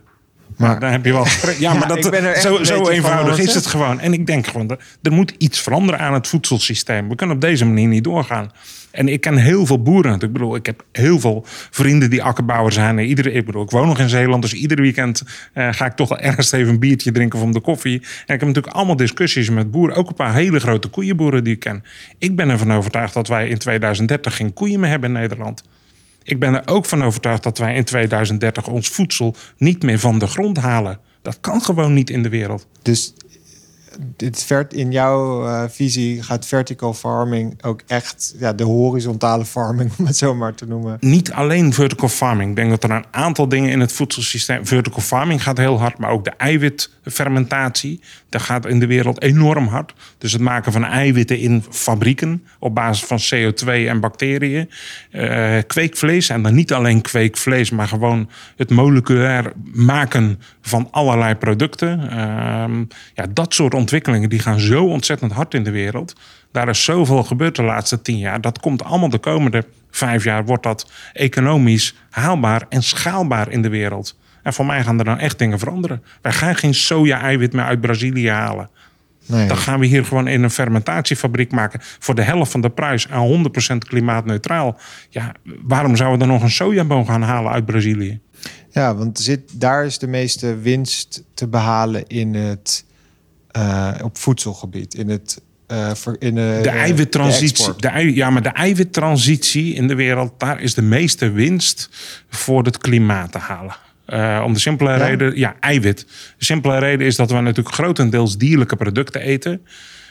maar 0.59 0.79
dan 0.79 0.91
heb 0.91 1.05
je 1.05 1.13
wel. 1.13 1.25
Ja, 1.59 1.73
maar 1.73 1.87
dat, 1.87 2.37
zo, 2.41 2.63
zo 2.63 2.89
eenvoudig 2.89 3.39
is 3.39 3.53
het 3.53 3.65
gewoon. 3.65 3.99
En 3.99 4.13
ik 4.13 4.25
denk 4.25 4.47
gewoon, 4.47 4.77
er 5.01 5.11
moet 5.11 5.33
iets 5.37 5.59
veranderen 5.59 5.99
aan 5.99 6.13
het 6.13 6.27
voedselsysteem. 6.27 7.09
We 7.09 7.15
kunnen 7.15 7.35
op 7.35 7.41
deze 7.41 7.65
manier 7.65 7.87
niet 7.87 8.03
doorgaan. 8.03 8.51
En 8.91 9.07
ik 9.07 9.21
ken 9.21 9.37
heel 9.37 9.65
veel 9.65 9.81
boeren. 9.81 10.13
Ik 10.13 10.33
bedoel, 10.33 10.55
ik 10.55 10.65
heb 10.65 10.83
heel 10.91 11.19
veel 11.19 11.45
vrienden 11.69 12.09
die 12.09 12.23
akkerbouwer 12.23 12.71
zijn. 12.71 12.99
iedere, 12.99 13.31
ik 13.31 13.45
bedoel, 13.45 13.63
ik 13.63 13.69
woon 13.69 13.87
nog 13.87 13.99
in 13.99 14.09
Zeeland, 14.09 14.41
dus 14.41 14.53
iedere 14.53 14.81
weekend 14.81 15.23
uh, 15.53 15.67
ga 15.71 15.85
ik 15.85 15.93
toch 15.93 16.09
wel 16.09 16.19
ergens 16.19 16.51
even 16.51 16.73
een 16.73 16.79
biertje 16.79 17.11
drinken 17.11 17.39
van 17.39 17.51
de 17.51 17.61
koffie. 17.61 17.99
En 17.99 18.33
ik 18.33 18.39
heb 18.39 18.41
natuurlijk 18.41 18.75
allemaal 18.75 18.95
discussies 18.95 19.49
met 19.49 19.71
boeren. 19.71 19.95
Ook 19.95 20.09
een 20.09 20.15
paar 20.15 20.33
hele 20.33 20.59
grote 20.59 20.87
koeienboeren 20.87 21.43
die 21.43 21.53
ik 21.53 21.59
ken. 21.59 21.83
Ik 22.17 22.35
ben 22.35 22.49
ervan 22.49 22.73
overtuigd 22.73 23.13
dat 23.13 23.27
wij 23.27 23.47
in 23.47 23.57
2030 23.57 24.35
geen 24.35 24.53
koeien 24.53 24.79
meer 24.79 24.89
hebben 24.89 25.15
in 25.15 25.19
Nederland. 25.19 25.63
Ik 26.29 26.39
ben 26.39 26.53
er 26.53 26.73
ook 26.73 26.85
van 26.85 27.03
overtuigd 27.03 27.43
dat 27.43 27.57
wij 27.57 27.75
in 27.75 27.83
2030 27.83 28.67
ons 28.67 28.89
voedsel 28.89 29.35
niet 29.57 29.83
meer 29.83 29.99
van 29.99 30.19
de 30.19 30.27
grond 30.27 30.57
halen. 30.57 30.99
Dat 31.21 31.39
kan 31.39 31.61
gewoon 31.61 31.93
niet 31.93 32.09
in 32.09 32.23
de 32.23 32.29
wereld. 32.29 32.67
Dus 32.81 33.13
dit 34.15 34.43
vert, 34.43 34.73
in 34.73 34.91
jouw 34.91 35.45
uh, 35.45 35.63
visie 35.69 36.23
gaat 36.23 36.45
vertical 36.45 36.93
farming 36.93 37.63
ook 37.63 37.81
echt 37.87 38.35
ja, 38.39 38.53
de 38.53 38.63
horizontale 38.63 39.45
farming, 39.45 39.91
om 39.97 40.05
het 40.05 40.17
zo 40.17 40.35
maar 40.35 40.55
te 40.55 40.65
noemen? 40.65 40.97
Niet 40.99 41.31
alleen 41.31 41.73
vertical 41.73 42.09
farming. 42.09 42.49
Ik 42.49 42.55
denk 42.55 42.69
dat 42.69 42.83
er 42.83 42.91
een 42.91 43.05
aantal 43.11 43.47
dingen 43.47 43.71
in 43.71 43.79
het 43.79 43.91
voedselsysteem. 43.91 44.65
Vertical 44.65 45.01
farming 45.01 45.43
gaat 45.43 45.57
heel 45.57 45.79
hard, 45.79 45.97
maar 45.97 46.09
ook 46.09 46.23
de 46.23 46.33
eiwitfermentatie. 46.37 48.01
Dat 48.29 48.41
gaat 48.41 48.65
in 48.65 48.79
de 48.79 48.87
wereld 48.87 49.21
enorm 49.21 49.67
hard. 49.67 49.93
Dus 50.17 50.31
het 50.31 50.41
maken 50.41 50.71
van 50.71 50.83
eiwitten 50.83 51.39
in 51.39 51.63
fabrieken 51.69 52.43
op 52.59 52.75
basis 52.75 53.05
van 53.05 53.19
CO2 53.19 53.65
en 53.65 53.99
bacteriën. 53.99 54.69
Uh, 55.11 55.57
kweekvlees, 55.67 56.29
en 56.29 56.41
dan 56.41 56.55
niet 56.55 56.73
alleen 56.73 57.01
kweekvlees, 57.01 57.69
maar 57.69 57.87
gewoon 57.87 58.29
het 58.55 58.69
moleculair 58.69 59.51
maken 59.73 60.39
van 60.61 60.87
allerlei 60.91 61.35
producten. 61.35 61.99
Uh, 62.03 62.85
ja, 63.13 63.25
dat 63.33 63.53
soort 63.53 63.73
ontwikkelingen 63.73 63.87
die 64.29 64.39
gaan 64.39 64.59
zo 64.59 64.85
ontzettend 64.85 65.31
hard 65.31 65.53
in 65.53 65.63
de 65.63 65.71
wereld. 65.71 66.13
Daar 66.51 66.69
is 66.69 66.83
zoveel 66.83 67.23
gebeurd 67.23 67.55
de 67.55 67.63
laatste 67.63 68.01
tien 68.01 68.17
jaar. 68.17 68.41
Dat 68.41 68.59
komt 68.59 68.83
allemaal 68.83 69.09
de 69.09 69.17
komende 69.17 69.65
vijf 69.91 70.23
jaar. 70.23 70.45
Wordt 70.45 70.63
dat 70.63 70.91
economisch 71.13 71.95
haalbaar 72.09 72.65
en 72.69 72.83
schaalbaar 72.83 73.51
in 73.51 73.61
de 73.61 73.69
wereld. 73.69 74.17
En 74.43 74.53
voor 74.53 74.65
mij 74.65 74.83
gaan 74.83 74.99
er 74.99 75.05
dan 75.05 75.19
echt 75.19 75.39
dingen 75.39 75.59
veranderen. 75.59 76.03
Wij 76.21 76.31
gaan 76.31 76.55
geen 76.55 76.73
soja-eiwit 76.73 77.53
meer 77.53 77.65
uit 77.65 77.81
Brazilië 77.81 78.29
halen. 78.29 78.69
Nee. 79.25 79.47
Dan 79.47 79.57
gaan 79.57 79.79
we 79.79 79.85
hier 79.85 80.05
gewoon 80.05 80.27
in 80.27 80.43
een 80.43 80.51
fermentatiefabriek 80.51 81.51
maken. 81.51 81.79
Voor 81.81 82.15
de 82.15 82.21
helft 82.21 82.51
van 82.51 82.61
de 82.61 82.69
prijs 82.69 83.07
en 83.07 83.51
100% 83.73 83.77
klimaatneutraal. 83.77 84.79
Ja, 85.09 85.31
waarom 85.43 85.95
zouden 85.95 86.19
we 86.19 86.25
dan 86.25 86.33
nog 86.33 86.43
een 86.43 86.51
sojaboom 86.51 87.05
gaan 87.05 87.21
halen 87.21 87.51
uit 87.51 87.65
Brazilië? 87.65 88.19
Ja, 88.71 88.95
want 88.95 89.19
zit, 89.19 89.59
daar 89.61 89.85
is 89.85 89.97
de 89.97 90.07
meeste 90.07 90.57
winst 90.57 91.23
te 91.33 91.47
behalen 91.47 92.07
in 92.07 92.35
het 92.35 92.85
uh, 93.57 93.91
op 94.03 94.17
voedselgebied, 94.17 94.93
in 94.93 95.09
het 95.09 95.41
uh, 95.71 95.91
in 96.19 96.35
de, 96.35 96.59
de 96.61 96.69
eiwittransitie. 96.69 97.65
De, 97.77 97.91
de, 97.91 98.15
ja, 98.15 98.29
maar 98.29 98.41
de 98.41 98.49
eiwittransitie 98.49 99.73
in 99.73 99.87
de 99.87 99.95
wereld, 99.95 100.33
daar 100.37 100.61
is 100.61 100.73
de 100.73 100.81
meeste 100.81 101.31
winst 101.31 101.89
voor 102.29 102.63
het 102.63 102.77
klimaat 102.77 103.31
te 103.31 103.37
halen. 103.37 103.75
Uh, 104.07 104.43
om 104.45 104.53
de 104.53 104.59
simpele 104.59 104.89
ja. 104.89 104.97
reden, 105.05 105.37
ja, 105.37 105.55
eiwit. 105.59 105.99
De 106.37 106.45
simpele 106.45 106.77
reden 106.77 107.07
is 107.07 107.15
dat 107.15 107.31
we 107.31 107.39
natuurlijk 107.39 107.75
grotendeels 107.75 108.37
dierlijke 108.37 108.75
producten 108.75 109.21
eten. 109.21 109.61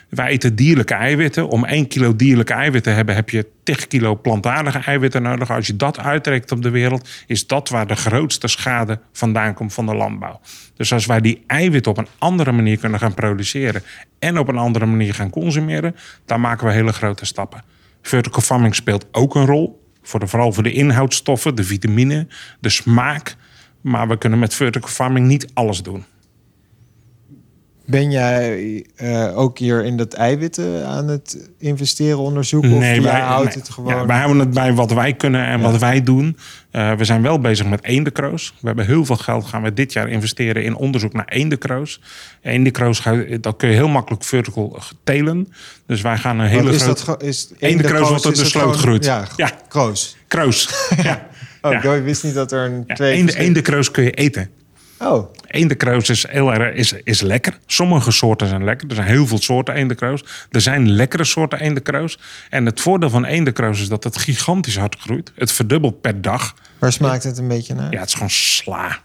Wij 0.09 0.29
eten 0.29 0.57
dierlijke 0.57 0.95
eiwitten. 0.95 1.49
Om 1.49 1.65
1 1.65 1.89
kilo 1.89 2.17
dierlijke 2.17 2.53
eiwitten 2.53 2.91
te 2.91 2.97
hebben, 2.97 3.15
heb 3.15 3.31
je 3.31 3.47
10 3.63 3.89
kilo 3.89 4.17
plantaardige 4.17 4.79
eiwitten 4.79 5.23
nodig. 5.23 5.51
Als 5.51 5.67
je 5.67 5.77
dat 5.77 5.99
uitrekt 5.99 6.53
op 6.53 6.63
de 6.63 6.71
wereld, 6.71 7.09
is 7.27 7.47
dat 7.47 7.69
waar 7.69 7.87
de 7.87 7.97
grootste 7.97 8.49
schade 8.49 9.01
vandaan 9.13 9.55
komt 9.55 9.75
van 9.75 9.87
de 9.87 9.95
landbouw. 9.95 10.41
Dus 10.77 10.93
als 10.93 11.07
wij 11.07 11.21
die 11.21 11.45
eiwitten 11.47 11.93
op 11.93 11.99
een 11.99 12.09
andere 12.19 12.53
manier 12.53 12.79
kunnen 12.79 12.99
gaan 12.99 13.15
produceren 13.15 13.83
en 14.19 14.39
op 14.39 14.49
een 14.49 14.59
andere 14.59 14.87
manier 14.87 15.15
gaan 15.15 15.31
consumeren, 15.31 15.97
dan 16.25 16.41
maken 16.41 16.67
we 16.67 16.73
hele 16.73 16.93
grote 16.93 17.27
stappen. 17.27 17.65
Vertical 18.03 18.43
farming 18.43 18.75
speelt 18.75 19.07
ook 19.13 19.35
een 19.35 19.47
rol. 19.47 19.87
Voor 20.03 20.21
de, 20.21 20.27
vooral 20.27 20.53
voor 20.53 20.63
de 20.63 20.73
inhoudstoffen, 20.73 21.55
de 21.55 21.65
vitamine, 21.65 22.27
de 22.61 22.69
smaak. 22.69 23.37
Maar 23.81 24.09
we 24.09 24.19
kunnen 24.19 24.39
met 24.39 24.55
vertical 24.55 24.91
farming 24.91 25.27
niet 25.27 25.51
alles 25.55 25.83
doen. 25.83 26.05
Ben 27.91 28.11
jij 28.11 28.85
uh, 29.03 29.39
ook 29.39 29.59
hier 29.59 29.85
in 29.85 29.97
dat 29.97 30.13
eiwitten 30.13 30.87
aan 30.87 31.09
het 31.09 31.49
investeren, 31.59 32.19
onderzoeken? 32.19 32.79
Nee, 32.79 32.99
of 32.99 33.05
wij, 33.05 33.21
houdt 33.21 33.55
het 33.55 33.71
gewoon? 33.71 33.95
Ja, 33.95 34.07
wij 34.07 34.19
houden 34.19 34.39
het 34.39 34.51
bij 34.51 34.75
wat 34.75 34.93
wij 34.93 35.15
kunnen 35.15 35.45
en 35.45 35.61
ja. 35.61 35.71
wat 35.71 35.81
wij 35.81 36.03
doen. 36.03 36.37
Uh, 36.73 36.93
we 36.93 37.05
zijn 37.05 37.23
wel 37.23 37.41
bezig 37.41 37.67
met 37.67 37.85
eendekroos. 37.85 38.55
We 38.61 38.67
hebben 38.67 38.87
heel 38.87 39.05
veel 39.05 39.17
geld 39.17 39.47
gaan 39.47 39.63
we 39.63 39.75
dit 39.75 39.93
jaar 39.93 40.09
investeren 40.09 40.65
in 40.65 40.77
onderzoek 40.77 41.13
naar 41.13 41.29
eendekroos. 41.29 42.01
Eendekroos, 42.43 43.03
dat 43.41 43.57
kun 43.57 43.69
je 43.69 43.75
heel 43.75 43.89
makkelijk 43.89 44.25
vertical 44.25 44.79
telen. 45.05 45.53
Dus 45.87 46.01
wij 46.01 46.17
gaan 46.17 46.39
een 46.39 46.49
hele 46.49 46.63
wat 46.63 46.75
is 46.75 46.83
grote... 46.83 47.07
Dat, 47.11 47.23
is 47.23 47.53
wat 48.11 48.27
op 48.27 48.35
de 48.35 48.45
sloot 48.45 48.77
groeit. 48.77 49.05
Ja, 49.05 49.27
ja, 49.37 49.51
kroos. 49.69 50.17
Kroos, 50.27 50.69
ja. 51.03 51.27
oh, 51.63 51.73
ja. 51.83 51.95
ik 51.95 52.05
wist 52.05 52.25
niet 52.25 52.35
dat 52.35 52.53
er 52.53 52.65
een 52.65 52.85
ja, 52.87 52.95
twee... 52.95 53.37
Eendekroos 53.37 53.91
kun 53.91 54.05
je 54.05 54.11
eten. 54.11 54.51
Oh, 55.01 55.35
Eendekroos 55.47 56.09
is, 56.09 56.27
heel 56.29 56.53
erg, 56.55 56.75
is, 56.75 56.93
is 57.05 57.21
lekker. 57.21 57.59
Sommige 57.67 58.11
soorten 58.11 58.49
zijn 58.49 58.65
lekker. 58.65 58.89
Er 58.89 58.95
zijn 58.95 59.07
heel 59.07 59.27
veel 59.27 59.39
soorten 59.41 59.75
eendekroos. 59.75 60.25
Er 60.51 60.61
zijn 60.61 60.91
lekkere 60.91 61.25
soorten 61.25 61.61
eendekroos. 61.61 62.19
En 62.51 62.67
het 62.67 62.81
voordeel 62.81 63.11
van 63.11 63.25
eendekroos 63.25 63.81
is 63.81 63.89
dat 63.89 64.05
het 64.05 64.17
gigantisch 64.19 64.77
hard 64.77 64.97
groeit. 65.01 65.33
Het 65.35 65.53
verdubbelt 65.53 66.01
per 66.01 66.23
dag. 66.23 66.55
waar 66.79 66.93
smaakt 66.93 67.23
het 67.25 67.39
een 67.39 67.49
beetje 67.49 67.75
naar? 67.75 67.93
Ja, 67.93 67.99
het 67.99 68.09
is 68.09 68.15
gewoon 68.15 68.31
sla. 68.31 68.99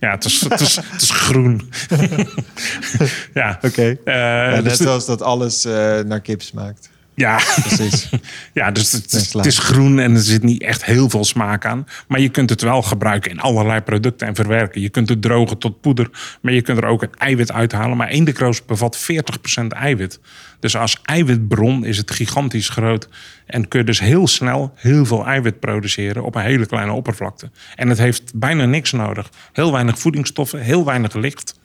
Ja, 0.00 0.10
het 0.10 0.24
is, 0.24 0.40
het 0.40 0.60
is, 0.60 0.76
het 0.76 1.02
is 1.02 1.10
groen. 1.10 1.70
ja. 3.34 3.58
Oké. 3.62 3.96
Eh, 4.04 4.14
Ja, 4.14 4.54
dus 4.54 4.62
net 4.62 4.76
zoals 4.76 5.06
dat 5.06 5.22
alles 5.22 5.64
eh, 5.64 5.72
naar 6.00 6.20
kip 6.20 6.42
smaakt. 6.42 6.90
Ja. 7.20 7.40
Precies. 7.62 8.08
Ja, 8.52 8.70
dus 8.70 8.92
het, 8.92 9.46
is 9.46 9.58
groen 9.58 9.98
en 9.98 10.14
er 10.14 10.20
zit 10.20 10.42
niet 10.42 10.62
echt 10.62 10.84
heel 10.84 11.10
veel 11.10 11.24
smaak 11.24 11.64
aan. 11.64 11.86
Maar 12.08 12.20
je 12.20 12.28
kunt 12.28 12.50
het 12.50 12.62
wel 12.62 12.82
gebruiken 12.82 13.30
in 13.30 13.40
allerlei 13.40 13.80
producten 13.80 14.26
en 14.26 14.34
verwerken. 14.34 14.80
Je 14.80 14.88
kunt 14.88 15.08
het 15.08 15.22
drogen 15.22 15.58
tot 15.58 15.80
poeder, 15.80 16.10
maar 16.40 16.52
je 16.52 16.62
kunt 16.62 16.78
er 16.78 16.84
ook 16.84 17.00
het 17.00 17.14
eiwit 17.16 17.52
uithalen. 17.52 17.96
Maar 17.96 18.08
eendekroos 18.08 18.64
bevat 18.64 18.98
40% 19.62 19.66
eiwit. 19.66 20.20
Dus 20.60 20.76
als 20.76 20.98
eiwitbron 21.02 21.84
is 21.84 21.96
het 21.96 22.10
gigantisch 22.10 22.68
groot. 22.68 23.08
En 23.46 23.68
kun 23.68 23.80
je 23.80 23.86
dus 23.86 24.00
heel 24.00 24.28
snel 24.28 24.72
heel 24.74 25.06
veel 25.06 25.26
eiwit 25.26 25.60
produceren 25.60 26.24
op 26.24 26.34
een 26.34 26.42
hele 26.42 26.66
kleine 26.66 26.92
oppervlakte. 26.92 27.50
En 27.74 27.88
het 27.88 27.98
heeft 27.98 28.32
bijna 28.34 28.64
niks 28.64 28.92
nodig. 28.92 29.30
Heel 29.52 29.72
weinig 29.72 29.98
voedingsstoffen, 29.98 30.60
heel 30.60 30.84
weinig 30.84 31.14
licht. 31.14 31.59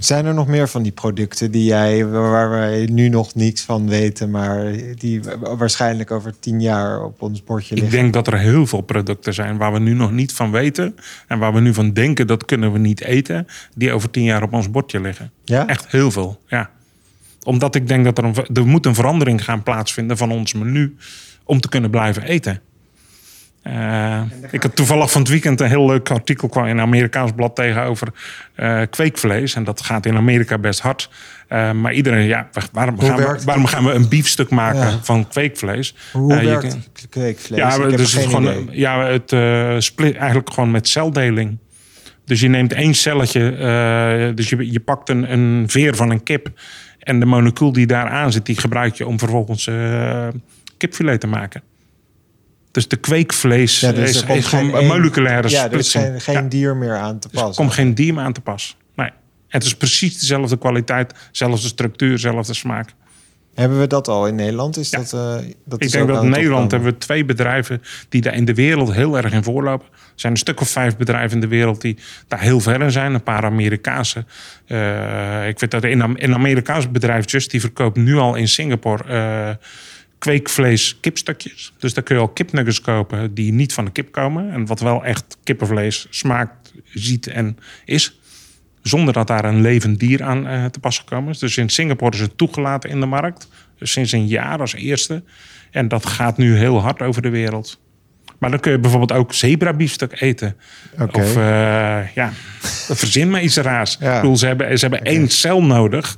Zijn 0.00 0.26
er 0.26 0.34
nog 0.34 0.46
meer 0.46 0.68
van 0.68 0.82
die 0.82 0.92
producten 0.92 1.50
die 1.50 1.64
jij, 1.64 2.06
waar 2.06 2.50
wij 2.50 2.88
nu 2.92 3.08
nog 3.08 3.34
niks 3.34 3.62
van 3.62 3.88
weten, 3.88 4.30
maar 4.30 4.72
die 4.94 5.20
waarschijnlijk 5.40 6.10
over 6.10 6.38
tien 6.40 6.60
jaar 6.60 7.04
op 7.04 7.22
ons 7.22 7.44
bordje 7.44 7.74
Ik 7.74 7.80
liggen? 7.80 8.00
denk 8.00 8.12
dat 8.12 8.26
er 8.26 8.38
heel 8.38 8.66
veel 8.66 8.80
producten 8.80 9.34
zijn 9.34 9.56
waar 9.56 9.72
we 9.72 9.78
nu 9.78 9.94
nog 9.94 10.12
niet 10.12 10.32
van 10.32 10.50
weten. 10.50 10.96
En 11.26 11.38
waar 11.38 11.54
we 11.54 11.60
nu 11.60 11.74
van 11.74 11.92
denken 11.92 12.26
dat 12.26 12.44
kunnen 12.44 12.72
we 12.72 12.78
niet 12.78 13.00
eten. 13.00 13.46
Die 13.74 13.92
over 13.92 14.10
tien 14.10 14.24
jaar 14.24 14.42
op 14.42 14.52
ons 14.52 14.70
bordje 14.70 15.00
liggen. 15.00 15.30
Ja? 15.44 15.66
Echt 15.66 15.86
heel 15.88 16.10
veel, 16.10 16.40
ja. 16.46 16.70
Omdat 17.42 17.74
ik 17.74 17.88
denk 17.88 18.04
dat 18.04 18.18
er, 18.18 18.24
een, 18.24 18.34
er 18.52 18.66
moet 18.66 18.86
een 18.86 18.94
verandering 18.94 19.44
gaan 19.44 19.62
plaatsvinden 19.62 20.16
van 20.16 20.30
ons 20.30 20.52
menu. 20.52 20.96
Om 21.44 21.60
te 21.60 21.68
kunnen 21.68 21.90
blijven 21.90 22.22
eten. 22.22 22.60
Eh, 23.62 24.22
ik 24.50 24.62
had 24.62 24.76
toevallig 24.76 25.10
van 25.10 25.20
het 25.20 25.30
weekend 25.30 25.60
een 25.60 25.68
heel 25.68 25.86
leuk 25.86 26.10
artikel 26.10 26.48
kwam 26.48 26.64
in 26.64 26.70
een 26.70 26.80
Amerikaans 26.80 27.32
blad 27.36 27.56
tegenover 27.56 28.08
eh, 28.54 28.80
kweekvlees. 28.90 29.54
En 29.54 29.64
dat 29.64 29.80
gaat 29.82 30.06
in 30.06 30.16
Amerika 30.16 30.58
best 30.58 30.80
hard. 30.80 31.10
Eh, 31.48 31.70
maar 31.72 31.92
iedereen, 31.92 32.26
ja, 32.26 32.48
waarom 32.72 33.00
gaan, 33.00 33.16
we, 33.16 33.40
waarom 33.44 33.66
gaan 33.66 33.84
we 33.84 33.92
een 33.92 34.08
biefstuk 34.08 34.50
maken 34.50 34.80
Ja. 34.80 34.98
van 35.02 35.28
kweekvlees? 35.28 35.94
Hoe 36.12 36.34
je 36.36 36.44
werkt 36.48 36.68
kan- 36.68 36.82
kweekvlees? 37.10 37.58
ja, 37.58 37.74
ik 37.74 37.96
dus 37.96 38.12
het 38.12 38.24
gewoon, 38.24 38.42
idee. 38.42 38.66
ja, 38.78 39.06
het 39.06 39.34
split 39.84 40.16
eigenlijk 40.16 40.52
gewoon 40.52 40.70
met 40.70 40.88
celdeling. 40.88 41.58
Dus 42.24 42.40
je 42.40 42.48
neemt 42.48 42.72
één 42.72 42.94
celletje, 42.94 44.32
dus 44.34 44.48
je, 44.48 44.72
je 44.72 44.80
pakt 44.80 45.08
een, 45.08 45.32
een 45.32 45.64
veer 45.66 45.96
van 45.96 46.10
een 46.10 46.22
kip. 46.22 46.48
En 46.98 47.20
de 47.20 47.26
molecuul 47.26 47.72
die 47.72 47.86
daar 47.86 48.08
aan 48.08 48.32
zit, 48.32 48.46
die 48.46 48.56
gebruik 48.58 48.94
je 48.94 49.06
om 49.06 49.18
vervolgens 49.18 49.70
kipfilet 50.76 51.20
te 51.20 51.26
maken. 51.26 51.62
Dus 52.70 52.88
de 52.88 52.96
kweekvlees 52.96 53.80
Ja, 53.80 53.92
dus 53.92 54.10
is, 54.10 54.22
is 54.22 54.46
gewoon 54.46 54.74
een 54.74 54.86
moleculaire 54.86 55.48
Ja, 55.48 55.64
er 55.70 55.78
is 55.78 55.90
splitsing. 55.90 56.22
geen, 56.22 56.48
dier 56.48 56.76
meer 56.76 56.96
aan 56.96 57.18
te 57.18 57.28
dus 57.28 57.38
er 57.40 57.44
passen. 57.46 57.64
komt 57.64 57.74
geen 57.76 57.94
dier 57.94 58.14
meer 58.14 58.24
aan 58.24 58.32
te 58.32 58.40
pas. 58.40 58.76
Nee. 58.94 59.10
Het 59.48 59.64
is 59.64 59.74
precies 59.76 60.18
dezelfde 60.20 60.58
kwaliteit, 60.58 61.14
dezelfde 61.30 61.66
structuur, 61.68 62.10
dezelfde 62.10 62.54
smaak. 62.54 62.94
Hebben 63.54 63.80
we 63.80 63.86
dat 63.86 64.08
al 64.08 64.26
in 64.26 64.34
Nederland? 64.34 64.76
Is 64.76 64.90
Ja. 64.90 64.98
dat, 64.98 65.12
eh, 65.12 65.20
dat 65.64 65.78
Ik 65.80 65.84
is 65.84 65.90
denk 65.92 66.08
dat 66.08 66.22
in 66.22 66.30
Nederland 66.30 66.70
hebben 66.70 66.92
we 66.92 66.98
twee 66.98 67.24
bedrijven 67.24 67.82
die 68.08 68.20
daar 68.20 68.34
in 68.34 68.44
de 68.44 68.54
wereld 68.54 68.92
heel 68.92 69.16
erg 69.16 69.32
in 69.32 69.42
voorlopen. 69.42 69.86
Er 69.92 69.96
zijn 70.14 70.32
een 70.32 70.38
stuk 70.38 70.60
of 70.60 70.68
vijf 70.68 70.96
bedrijven 70.96 71.34
in 71.34 71.40
de 71.40 71.46
wereld 71.48 71.80
die 71.80 71.96
daar 72.28 72.40
heel 72.40 72.60
ver 72.60 72.80
in 72.80 72.90
zijn. 72.92 73.14
Een 73.14 73.22
paar 73.22 73.44
Amerikaanse. 73.44 74.24
Eh, 74.66 75.48
ik 75.48 75.58
weet 75.60 75.70
dat 75.70 75.84
in 75.84 76.00
een 76.00 76.16
in 76.16 76.34
Amerikaans 76.34 76.90
bedrijf 76.90 77.30
Just 77.30 77.50
die 77.50 77.60
verkoopt 77.60 77.96
nu 77.96 78.16
al 78.16 78.34
in 78.34 78.48
Singapore 78.48 79.04
eh, 79.04 79.50
kweekvlees 80.20 80.98
kipstukjes. 81.00 81.72
Dus 81.78 81.94
daar 81.94 82.04
kun 82.04 82.14
je 82.14 82.20
al 82.20 82.28
kipnuggets 82.28 82.80
kopen 82.80 83.34
die 83.34 83.52
niet 83.52 83.72
van 83.72 83.84
de 83.84 83.90
kip 83.90 84.12
komen. 84.12 84.50
En 84.50 84.66
wat 84.66 84.80
wel 84.80 85.04
echt 85.04 85.36
kippenvlees 85.44 86.06
smaakt, 86.10 86.72
ziet 86.84 87.26
en 87.26 87.58
is. 87.84 88.20
Zonder 88.82 89.12
dat 89.12 89.26
daar 89.26 89.44
een 89.44 89.60
levend 89.60 89.98
dier 89.98 90.22
aan 90.22 90.46
eh, 90.46 90.64
te 90.64 90.80
pas 90.80 90.98
gekomen 90.98 91.30
is. 91.30 91.38
Dus 91.38 91.56
in 91.56 91.68
Singapore 91.68 92.12
is 92.12 92.20
het 92.20 92.36
toegelaten 92.36 92.90
in 92.90 93.00
de 93.00 93.06
markt. 93.06 93.48
Dus 93.78 93.92
sinds 93.92 94.12
een 94.12 94.26
jaar 94.26 94.60
als 94.60 94.74
eerste. 94.74 95.22
En 95.70 95.88
dat 95.88 96.06
gaat 96.06 96.36
nu 96.36 96.56
heel 96.56 96.80
hard 96.80 97.02
over 97.02 97.22
de 97.22 97.30
wereld. 97.30 97.80
Maar 98.38 98.50
dan 98.50 98.60
kun 98.60 98.72
je 98.72 98.78
bijvoorbeeld 98.78 99.12
ook 99.12 99.34
zebrabiefstuk 99.34 100.20
eten. 100.20 100.56
Of 101.12 101.36
eh, 101.36 102.14
ja, 102.14 102.32
verzin 102.88 103.30
maar 103.30 103.42
iets 103.42 103.56
raars. 103.56 103.96
Ja. 104.00 104.14
Ik 104.14 104.20
bedoel, 104.20 104.36
ze 104.36 104.46
hebben, 104.46 104.78
ze 104.78 104.86
hebben 104.86 105.04
één 105.04 105.28
cel 105.28 105.62
nodig. 105.62 106.16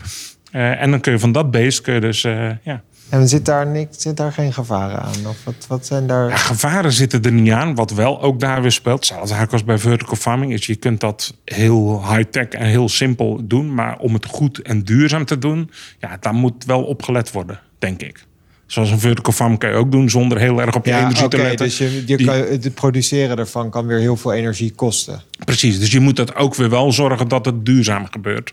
Eh, 0.53 0.83
en 0.83 0.91
dan 0.91 1.01
kun 1.01 1.13
je 1.13 1.19
van 1.19 1.33
dat 1.33 1.51
beest 1.51 1.81
kun 1.81 1.95
je 1.95 2.01
dus 2.01 2.25
eh, 2.25 2.51
ja, 2.63 2.83
En 3.09 3.29
zit 3.29 3.45
daar, 3.45 3.67
niks, 3.67 3.99
zit 4.03 4.17
daar 4.17 4.33
geen 4.33 4.53
gevaren 4.53 4.99
aan? 5.03 5.27
Of 5.29 5.45
wat, 5.45 5.55
wat 5.69 5.87
zijn 5.87 6.07
daar... 6.07 6.29
Ja, 6.29 6.37
gevaren 6.37 6.93
zitten 6.93 7.23
er 7.23 7.33
niet 7.33 7.53
aan. 7.53 7.75
Wat 7.75 7.91
wel 7.91 8.23
ook 8.23 8.41
daar 8.41 8.63
weer 8.63 8.73
speelt, 8.73 8.97
hetzelfde 8.99 9.35
eigenlijk 9.35 9.53
als 9.53 9.65
bij 9.65 9.79
vertical 9.79 10.17
farming, 10.17 10.53
is 10.53 10.67
je 10.67 10.77
kunt 10.77 11.01
dat 11.01 11.35
heel 11.45 12.03
high-tech 12.15 12.49
en 12.49 12.67
heel 12.67 12.89
simpel 12.89 13.41
doen. 13.45 13.75
Maar 13.75 13.99
om 13.99 14.15
het 14.15 14.27
goed 14.27 14.63
en 14.63 14.83
duurzaam 14.83 15.25
te 15.25 15.39
doen, 15.39 15.71
ja, 15.99 16.17
daar 16.21 16.35
moet 16.35 16.65
wel 16.65 16.83
op 16.83 17.03
gelet 17.03 17.33
worden, 17.33 17.61
denk 17.79 18.03
ik. 18.03 18.25
Zoals 18.67 18.91
een 18.91 18.99
vertical 19.01 19.33
farm 19.33 19.59
kan 19.59 19.71
je 19.71 19.77
ook 19.77 19.93
doen 19.93 20.11
zonder 20.11 20.39
heel 20.39 20.61
erg 20.61 20.75
op 20.75 20.85
je 20.85 20.91
Ja, 20.91 21.01
energie 21.05 21.29
te 21.29 21.37
letten. 21.37 21.67
dus 21.67 21.79
je, 21.79 22.03
je 22.07 22.17
Die- 22.17 22.27
kan, 22.27 22.35
het 22.37 22.75
produceren 22.75 23.39
ervan 23.39 23.71
kan 23.71 23.87
weer 23.87 23.99
heel 23.99 24.17
veel 24.17 24.33
energie 24.33 24.71
kosten. 24.75 25.23
Precies, 25.45 25.79
dus 25.79 25.91
je 25.91 26.01
moet 26.01 26.17
dat 26.17 26.35
ook 26.35 26.55
weer 26.55 26.71
wel 26.71 26.93
zorgen 26.93 27.29
dat 27.29 27.45
het 27.45 27.67
duurzaam 27.67 28.07
gebeurt. 28.11 28.53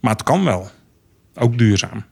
Maar 0.00 0.12
het 0.12 0.22
kan 0.22 0.44
wel. 0.44 0.70
Ook 1.38 1.58
duurzaam. 1.58 2.04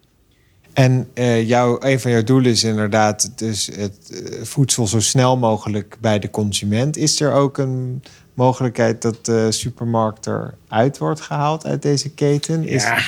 En 0.72 1.08
eh, 1.14 1.48
jouw, 1.48 1.76
een 1.80 2.00
van 2.00 2.10
jouw 2.10 2.22
doelen 2.22 2.50
is 2.50 2.64
inderdaad 2.64 3.38
dus 3.38 3.66
het 3.66 4.10
eh, 4.10 4.42
voedsel 4.42 4.87
zo 4.87 5.00
snel 5.00 5.37
mogelijk 5.37 5.96
bij 6.00 6.18
de 6.18 6.30
consument. 6.30 6.96
Is 6.96 7.20
er 7.20 7.32
ook 7.32 7.58
een 7.58 8.02
mogelijkheid 8.34 9.02
dat 9.02 9.24
de 9.24 9.52
supermarkt 9.52 10.26
eruit 10.26 10.98
wordt 10.98 11.20
gehaald 11.20 11.66
uit 11.66 11.82
deze 11.82 12.10
keten? 12.10 12.64
Is, 12.68 12.82
Ja, 12.82 12.98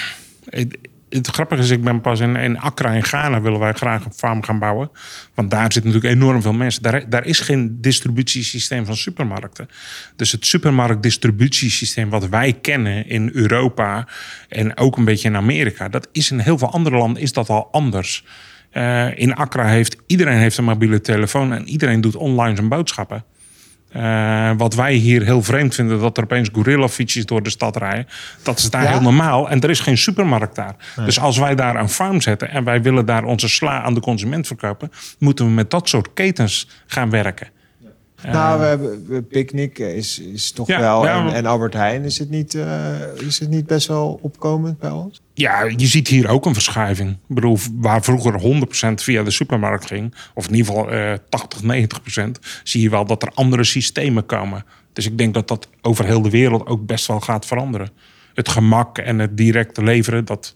het, 1.16 1.34
grappige 1.34 1.62
is, 1.62 1.70
ik 1.70 1.84
ben 1.84 2.00
pas 2.00 2.20
in, 2.20 2.58
Accra 2.58 2.90
in 2.90 3.04
Ghana 3.04 3.40
willen 3.40 3.60
wij 3.60 3.72
graag 3.72 4.04
een 4.04 4.12
farm 4.12 4.42
gaan 4.42 4.58
bouwen. 4.58 4.90
Want 5.34 5.50
daar 5.50 5.72
zitten 5.72 5.92
natuurlijk 5.92 6.14
enorm 6.14 6.42
veel 6.42 6.52
mensen. 6.52 6.82
Daar, 6.82 7.08
daar 7.08 7.24
is 7.24 7.40
geen 7.40 7.80
distributiesysteem 7.80 8.86
van 8.86 8.96
supermarkten. 8.96 9.68
Dus 10.16 10.32
het 10.32 10.46
supermarktdistributiesysteem 10.46 12.10
wat 12.10 12.28
wij 12.28 12.52
kennen 12.52 13.08
in 13.08 13.30
Europa 13.32 14.08
en 14.48 14.76
ook 14.76 14.96
een 14.96 15.04
beetje 15.04 15.28
in 15.28 15.36
Amerika, 15.36 15.88
dat 15.88 16.08
is 16.12 16.30
in 16.30 16.38
heel 16.38 16.58
veel 16.58 16.72
andere 16.72 16.96
landen 16.96 17.22
is 17.22 17.32
dat 17.32 17.48
al 17.48 17.68
anders. 17.72 18.24
Eh, 18.70 19.18
in 19.18 19.34
Accra 19.34 19.66
heeft 19.66 19.96
iedereen 20.06 20.38
heeft 20.38 20.58
een 20.58 20.64
mobiele 20.64 21.00
telefoon 21.00 21.52
en 21.52 21.68
iedereen 21.68 22.00
doet 22.00 22.16
online 22.16 22.56
zijn 22.56 22.68
boodschappen. 22.68 23.24
Eh, 23.92 24.50
wat 24.56 24.74
wij 24.74 24.92
hier 24.94 25.22
heel 25.22 25.42
vreemd 25.42 25.74
vinden, 25.74 26.00
dat 26.00 26.16
er 26.16 26.22
opeens 26.22 26.48
gorilla-fietsjes 26.52 27.26
door 27.26 27.42
de 27.42 27.50
stad 27.50 27.76
rijden. 27.76 28.06
Dat 28.42 28.58
is 28.58 28.70
daar 28.70 28.82
Ja? 28.82 28.90
heel 28.90 29.00
normaal 29.00 29.50
en 29.50 29.60
er 29.60 29.70
is 29.70 29.80
geen 29.80 29.98
supermarkt 29.98 30.54
daar. 30.54 30.74
Dus 31.04 31.20
als 31.20 31.38
wij 31.38 31.54
daar 31.54 31.76
een 31.76 31.88
farm 31.88 32.20
zetten 32.20 32.50
en 32.50 32.64
wij 32.64 32.82
willen 32.82 33.06
daar 33.06 33.24
onze 33.24 33.48
sla 33.48 33.82
aan 33.82 33.94
de 33.94 34.00
consument 34.00 34.46
verkopen, 34.46 34.90
moeten 35.18 35.44
we 35.44 35.50
met 35.50 35.70
dat 35.70 35.88
soort 35.88 36.08
ketens 36.14 36.68
gaan 36.86 37.10
werken. 37.10 37.48
Nou, 38.22 38.60
we 38.60 38.64
hebben 38.66 39.26
Picnic 39.26 39.78
is, 39.78 40.18
is 40.18 40.50
toch 40.50 40.66
Ja, 40.68 40.80
wel. 40.80 41.04
ja, 41.04 41.32
en, 41.32 41.46
Albert 41.46 41.74
Heijn, 41.74 42.04
is 42.04 42.18
het, 42.18 42.30
niet, 42.30 42.54
eh, 42.54 42.92
is 43.26 43.38
het 43.38 43.48
niet 43.48 43.66
best 43.66 43.86
wel 43.88 44.18
opkomend 44.22 44.78
bij 44.78 44.90
ons? 44.90 45.22
Ja, 45.34 45.62
je 45.62 45.86
ziet 45.86 46.08
hier 46.08 46.28
ook 46.28 46.46
een 46.46 46.54
verschuiving. 46.54 47.10
Ik 47.10 47.34
bedoel, 47.34 47.58
waar 47.72 48.02
vroeger 48.02 48.40
100% 48.40 49.02
via 49.02 49.22
de 49.22 49.30
supermarkt 49.30 49.86
ging, 49.86 50.14
of 50.34 50.48
in 50.48 50.54
ieder 50.54 50.72
geval 50.72 50.90
eh 50.90 51.12
80, 51.28 51.62
90%, 51.62 52.30
zie 52.62 52.82
je 52.82 52.90
wel 52.90 53.04
dat 53.06 53.22
er 53.22 53.30
andere 53.34 53.64
systemen 53.64 54.26
komen. 54.26 54.64
Dus 54.92 55.06
ik 55.06 55.18
denk 55.18 55.34
dat 55.34 55.48
dat 55.48 55.68
over 55.82 56.04
heel 56.04 56.22
de 56.22 56.30
wereld 56.30 56.66
ook 56.66 56.86
best 56.86 57.06
wel 57.06 57.20
gaat 57.20 57.46
veranderen. 57.46 57.88
Het 58.34 58.48
gemak 58.48 58.98
en 58.98 59.18
het 59.18 59.36
directe 59.36 59.82
leveren, 59.82 60.24
dat. 60.24 60.54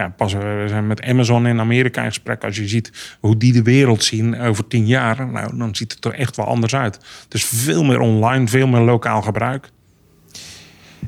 Ja, 0.00 0.08
pas, 0.16 0.34
eh, 0.34 0.40
we 0.40 0.64
zijn 0.68 0.86
met 0.86 1.02
Amazon 1.02 1.46
in 1.46 1.60
Amerika 1.60 2.02
in 2.02 2.08
gesprek. 2.08 2.44
Als 2.44 2.56
je 2.56 2.68
ziet 2.68 3.16
hoe 3.20 3.36
die 3.36 3.52
de 3.52 3.62
wereld 3.62 4.04
zien 4.04 4.40
over 4.40 4.66
tien 4.66 4.86
jaar, 4.86 5.26
nou, 5.26 5.56
dan 5.56 5.74
ziet 5.74 5.92
het 5.92 6.04
er 6.04 6.14
echt 6.14 6.36
wel 6.36 6.46
anders 6.46 6.74
uit. 6.74 6.98
Dus 7.28 7.44
veel 7.44 7.84
meer 7.84 8.00
online, 8.00 8.48
veel 8.48 8.66
meer 8.66 8.80
lokaal 8.80 9.22
gebruik. 9.22 9.70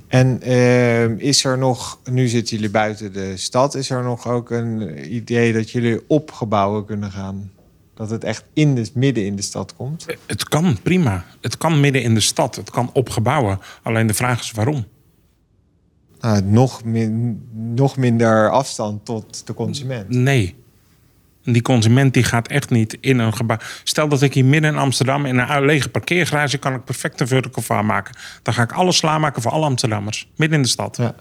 En 0.08 0.42
eh, 0.42 1.08
is 1.08 1.44
er 1.44 1.58
nog, 1.58 2.00
nu 2.10 2.28
zitten 2.28 2.56
jullie 2.56 2.70
buiten 2.70 3.12
de 3.12 3.36
stad, 3.36 3.74
is 3.74 3.90
er 3.90 4.02
nog 4.02 4.28
ook 4.28 4.50
een 4.50 5.14
idee 5.14 5.52
dat 5.52 5.70
jullie 5.70 6.00
op 6.08 6.32
gebouwen 6.32 6.84
kunnen 6.84 7.10
gaan? 7.10 7.50
Dat 7.94 8.10
het 8.10 8.24
echt 8.24 8.44
in 8.52 8.74
de, 8.74 8.90
midden 8.94 9.24
in 9.24 9.36
de 9.36 9.42
stad 9.42 9.74
komt? 9.76 10.06
Het 10.26 10.48
kan 10.48 10.78
prima. 10.82 11.24
Het 11.40 11.56
kan 11.56 11.80
midden 11.80 12.02
in 12.02 12.14
de 12.14 12.20
stad. 12.20 12.56
Het 12.56 12.70
kan 12.70 12.90
op 12.92 13.10
gebouwen. 13.10 13.58
Alleen 13.82 14.06
de 14.06 14.14
vraag 14.14 14.40
is 14.40 14.50
waarom. 14.50 14.84
Nou, 16.22 16.42
nog, 16.42 16.84
min, 16.84 17.42
nog 17.52 17.96
minder 17.96 18.50
afstand 18.50 19.04
tot 19.04 19.46
de 19.46 19.54
consument. 19.54 20.08
Nee. 20.08 20.54
Die 21.44 21.62
consument 21.62 22.14
die 22.14 22.22
gaat 22.22 22.48
echt 22.48 22.70
niet 22.70 22.96
in 23.00 23.18
een 23.18 23.34
gebouw. 23.34 23.56
Stel 23.84 24.08
dat 24.08 24.22
ik 24.22 24.34
hier 24.34 24.44
midden 24.44 24.70
in 24.70 24.78
Amsterdam 24.78 25.26
in 25.26 25.38
een 25.38 25.64
lege 25.64 25.88
parkeergarage 25.88 26.58
kan 26.58 26.74
ik 26.74 26.84
perfect 26.84 27.20
een 27.20 27.26
vertical 27.26 27.62
farm 27.62 27.86
maken. 27.86 28.14
Dan 28.42 28.54
ga 28.54 28.62
ik 28.62 28.72
alles 28.72 28.96
slaanmaken 28.96 29.42
voor 29.42 29.50
alle 29.50 29.64
Amsterdammers. 29.64 30.28
Midden 30.36 30.56
in 30.56 30.62
de 30.62 30.70
stad. 30.70 30.96
Ja. 30.96 31.14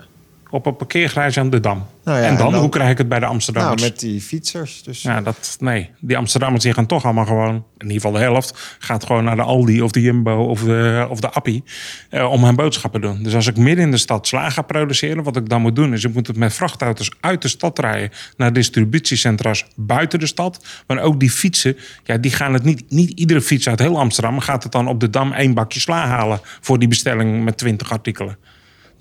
Op 0.52 0.66
een 0.66 0.76
parkeergarage 0.76 1.40
aan 1.40 1.50
de 1.50 1.60
Dam. 1.60 1.86
Nou 2.04 2.18
ja, 2.20 2.24
en, 2.28 2.38
dan, 2.38 2.46
en 2.46 2.52
dan- 2.52 2.62
hoe 2.62 2.70
krijg 2.70 2.90
ik 2.92 2.98
het 2.98 3.10
bij 3.10 3.20
de 3.20 3.26
Amsterdammers? 3.26 3.82
Nou, 3.82 3.92
met 3.92 4.00
die 4.00 4.22
fietsers. 4.22 4.84
Dus 4.84 5.02
Ja, 5.02 5.22
dat, 5.22 5.56
nee. 5.60 5.90
Die 6.00 6.18
Amsterdammers 6.18 6.64
die 6.64 6.74
gaan 6.74 6.86
toch 6.86 7.04
allemaal 7.06 7.26
gewoon, 7.26 7.54
in 7.56 7.64
ieder 7.78 7.94
geval 7.94 8.12
de 8.12 8.20
helft, 8.20 8.76
gaat 8.80 9.06
gewoon 9.06 9.24
naar 9.24 9.36
de 9.36 9.42
Aldi 9.42 9.82
of 9.82 9.92
de 9.92 10.02
Jumbo 10.02 10.44
of 10.44 10.64
de, 10.64 11.06
of 11.10 11.20
de 11.20 11.30
Appie 11.30 11.64
eh, 12.10 12.32
om 12.32 12.44
hun 12.44 12.56
boodschappen 12.56 13.02
te 13.02 13.08
doen. 13.08 13.24
Dus 13.24 13.36
als 13.36 13.48
ik 13.48 13.58
midden 13.58 13.86
in 13.86 13.92
de 13.92 13.98
stad 13.98 14.28
sla 14.28 14.50
ga 14.50 14.62
produceren, 14.62 15.24
wat 15.24 15.36
ik 15.36 15.50
dan 15.50 15.62
moet 15.62 15.76
doen, 15.76 15.94
is 15.94 16.04
ik 16.04 16.14
moet 16.14 16.28
het 16.28 16.38
met 16.38 16.54
vrachtauto's 16.54 17.12
uit 17.20 17.42
de 17.42 17.48
stad 17.48 17.80
rijden 17.80 18.10
naar 18.38 18.54
distributiecentra's 18.54 19.66
buiten 19.76 20.20
de 20.20 20.26
stad. 20.26 20.66
Maar 20.88 21.00
ook 21.00 21.20
die 21.20 21.30
fietsen, 21.32 21.78
ja, 22.04 22.18
die 22.18 22.32
gaan 22.32 22.54
het 22.54 22.64
niet, 22.64 22.84
niet 22.90 23.20
iedere 23.20 23.42
fiets 23.42 23.68
uit 23.68 23.80
heel 23.80 24.00
Amsterdam 24.00 24.40
gaat 24.40 24.64
het 24.64 24.72
dan 24.72 24.88
op 24.88 25.00
de 25.00 25.10
Dam 25.10 25.32
één 25.34 25.54
bakje 25.54 25.80
sla 25.80 26.08
halen 26.08 26.40
voor 26.62 26.80
die 26.80 26.88
bestelling 26.88 27.44
met 27.44 27.58
20 27.58 27.92
artikelen. 27.92 28.38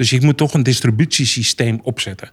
Dus 0.01 0.11
je 0.11 0.21
moet 0.21 0.37
toch 0.37 0.55
een 0.55 0.63
distributiesysteem 0.63 1.81
opzetten. 1.83 2.31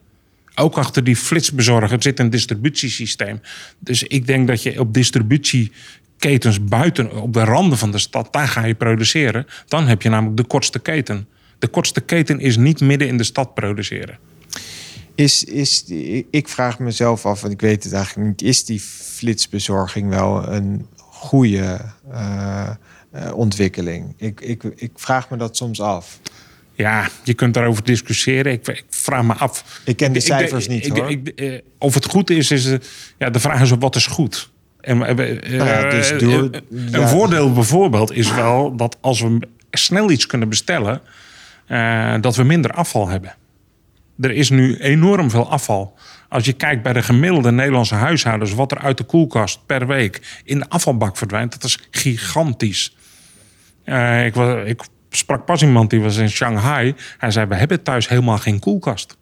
Ook 0.56 0.77
achter 0.77 1.03
die 1.03 1.15
flitsbezorger 1.15 2.01
zit 2.01 2.19
een 2.19 2.30
distributiesysteem. 2.30 3.41
Dus 3.80 4.03
ik 4.03 4.27
denk 4.27 4.47
dat 4.47 4.63
je 4.63 4.80
op 4.80 4.93
distributieketens 4.93 6.63
buiten, 6.63 7.21
op 7.21 7.34
de 7.34 7.43
randen 7.43 7.77
van 7.77 7.91
de 7.91 7.97
stad, 7.97 8.34
daar 8.34 8.47
ga 8.47 8.65
je 8.65 8.75
produceren. 8.75 9.45
Dan 9.65 9.88
heb 9.88 10.01
je 10.01 10.10
namelijk 10.10 10.38
de 10.38 10.43
kortste 10.43 10.80
keten. 10.80 11.27
De 11.60 11.67
kortste 11.67 12.01
keten 12.01 12.39
is 12.39 12.58
niet 12.58 12.80
midden 12.80 13.08
in 13.08 13.17
de 13.17 13.23
stad 13.23 13.53
produceren. 13.53 14.17
is, 15.15 15.43
is 15.43 15.86
ik 16.32 16.47
vraag 16.47 16.80
mezelf 16.80 17.25
af, 17.25 17.43
en 17.43 17.51
ik 17.51 17.62
weet 17.62 17.84
het 17.84 17.93
eigenlijk 17.93 18.27
niet, 18.27 18.41
is 18.41 18.65
die 18.65 18.80
flitsbezorging 18.80 20.10
wel 20.10 20.47
een 20.47 20.88
goede 20.95 21.80
eh, 22.12 22.69
eh, 23.12 23.34
ontwikkeling? 23.34 24.13
Ik, 24.17 24.41
ik, 24.41 24.63
ik 24.63 24.91
vraag 24.95 25.30
me 25.30 25.38
dat 25.38 25.58
soms 25.58 25.82
af. 25.82 26.19
Ja, 26.77 27.07
je 27.23 27.33
kunt 27.33 27.53
daarover 27.53 27.83
discussiëren. 27.83 28.51
Ik, 28.51 28.67
ik 28.67 28.83
vraag 28.89 29.23
me 29.23 29.33
af. 29.33 29.81
Ik 29.85 29.97
ken 29.97 30.13
de 30.13 30.19
cijfers 30.19 30.67
ik- 30.67 30.69
niet, 30.71 30.97
hoor. 30.97 31.09
ik- 31.09 31.27
eh, 31.27 31.59
of 31.77 31.93
het 31.93 32.05
goed 32.05 32.29
is, 32.29 32.51
is 32.51 32.65
eh, 32.65 32.77
ja, 33.17 33.29
de 33.29 33.39
vraag 33.39 33.61
is 33.61 33.71
wat 33.79 33.95
is 33.95 34.05
goed. 34.07 34.49
En, 34.81 34.97
ja, 35.47 35.89
dus 35.89 36.09
door- 36.17 36.49
ja. 36.51 36.59
Een 36.91 37.07
voordeel 37.07 37.53
bijvoorbeeld 37.53 38.11
is 38.11 38.33
wel 38.33 38.75
dat 38.75 38.97
als 39.01 39.21
we 39.21 39.39
snel 39.71 40.11
iets 40.11 40.25
kunnen 40.27 40.49
bestellen, 40.49 41.01
dat 42.21 42.35
we 42.35 42.43
minder 42.43 42.71
afval 42.71 43.07
hebben. 43.07 43.35
Er 44.19 44.31
is 44.31 44.49
nu 44.49 44.77
enorm 44.77 45.29
veel 45.29 45.49
afval. 45.49 45.95
Als 46.29 46.45
je 46.45 46.53
kijkt 46.53 46.83
bij 46.83 46.93
de 46.93 47.03
gemiddelde 47.03 47.51
Nederlandse 47.51 47.95
huishoudens, 47.95 48.53
wat 48.53 48.71
er 48.71 48.77
uit 48.79 48.97
de 48.97 49.03
koelkast 49.03 49.59
per 49.65 49.87
week 49.87 50.41
in 50.43 50.59
de 50.59 50.69
afvalbak 50.69 51.17
verdwijnt, 51.17 51.51
dat 51.51 51.63
is 51.63 51.79
gigantisch. 51.91 52.95
Ik, 54.25 54.33
wa- 54.33 54.61
ik 54.61 54.81
sprak 55.17 55.45
pas 55.45 55.62
iemand 55.62 55.89
die 55.89 56.01
was 56.01 56.17
in 56.17 56.30
Shanghai. 56.30 56.95
Hij 57.17 57.32
zei: 57.32 57.45
We 57.45 57.56
hebben 57.56 57.84
thuis 57.84 58.08
helemaal 58.08 58.38
geen 58.38 58.60
koelkast. 58.60 59.17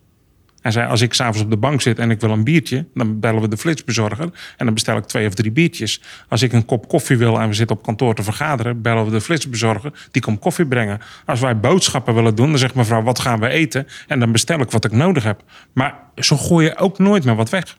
Hij 0.61 0.71
zei: 0.71 0.87
Als 0.87 1.01
ik 1.01 1.13
s'avonds 1.13 1.41
op 1.41 1.49
de 1.49 1.57
bank 1.57 1.81
zit 1.81 1.99
en 1.99 2.11
ik 2.11 2.19
wil 2.19 2.29
een 2.29 2.43
biertje, 2.43 2.85
dan 2.93 3.19
bellen 3.19 3.41
we 3.41 3.47
de 3.47 3.57
flitsbezorger 3.57 4.29
en 4.57 4.65
dan 4.65 4.73
bestel 4.73 4.97
ik 4.97 5.05
twee 5.05 5.27
of 5.27 5.33
drie 5.33 5.51
biertjes. 5.51 6.01
Als 6.29 6.41
ik 6.41 6.53
een 6.53 6.65
kop 6.65 6.87
koffie 6.87 7.17
wil 7.17 7.39
en 7.39 7.47
we 7.47 7.53
zitten 7.53 7.75
op 7.75 7.83
kantoor 7.83 8.15
te 8.15 8.23
vergaderen, 8.23 8.81
bellen 8.81 9.05
we 9.05 9.11
de 9.11 9.21
flitsbezorger, 9.21 10.07
die 10.11 10.21
komt 10.21 10.39
koffie 10.39 10.65
brengen. 10.65 10.99
Als 11.25 11.39
wij 11.39 11.59
boodschappen 11.59 12.13
willen 12.13 12.35
doen, 12.35 12.49
dan 12.49 12.59
zegt 12.59 12.75
mevrouw: 12.75 13.01
Wat 13.01 13.19
gaan 13.19 13.39
we 13.39 13.47
eten? 13.47 13.87
En 14.07 14.19
dan 14.19 14.31
bestel 14.31 14.59
ik 14.59 14.71
wat 14.71 14.85
ik 14.85 14.91
nodig 14.91 15.23
heb. 15.23 15.43
Maar 15.73 15.95
zo 16.15 16.37
gooi 16.37 16.65
je 16.65 16.77
ook 16.77 16.99
nooit 16.99 17.25
meer 17.25 17.35
wat 17.35 17.49
weg. 17.49 17.77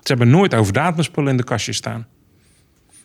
Ze 0.00 0.12
hebben 0.12 0.30
nooit 0.30 0.54
overdatumspullen 0.54 1.30
in 1.30 1.36
de 1.36 1.44
kastjes 1.44 1.76
staan. 1.76 2.06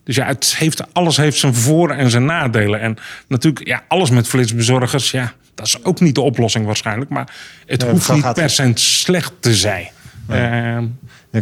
Dus 0.03 0.15
ja, 0.15 0.25
het 0.25 0.55
heeft, 0.57 0.93
alles 0.93 1.17
heeft 1.17 1.37
zijn 1.37 1.55
voor- 1.55 1.91
en 1.91 2.09
zijn 2.09 2.25
nadelen. 2.25 2.79
En 2.79 2.97
natuurlijk, 3.27 3.67
ja, 3.67 3.83
alles 3.87 4.09
met 4.09 4.27
flitsbezorgers, 4.27 5.11
ja, 5.11 5.33
dat 5.55 5.65
is 5.65 5.83
ook 5.83 5.99
niet 5.99 6.15
de 6.15 6.21
oplossing 6.21 6.65
waarschijnlijk. 6.65 7.09
Maar 7.09 7.35
het 7.65 7.81
Nee, 7.81 7.89
hoeft 7.91 8.13
niet 8.13 8.33
per 8.33 8.49
se 8.49 8.71
slecht 8.75 9.33
te 9.39 9.55
zijn. 9.55 9.89
Ehm, 10.27 10.85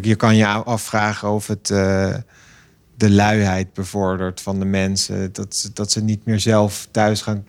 Je 0.01 0.15
kan 0.15 0.35
je 0.35 0.45
afvragen 0.45 1.29
of 1.29 1.47
het 1.47 1.69
eh, 1.69 2.13
de 2.97 3.09
luiheid 3.11 3.73
bevordert 3.73 4.41
van 4.41 4.59
de 4.59 4.65
mensen. 4.65 5.29
Dat 5.33 5.55
ze, 5.55 5.69
dat 5.73 5.91
ze 5.91 6.03
niet 6.03 6.25
meer 6.25 6.39
zelf 6.39 6.87
thuis 6.91 7.21
gaan 7.21 7.45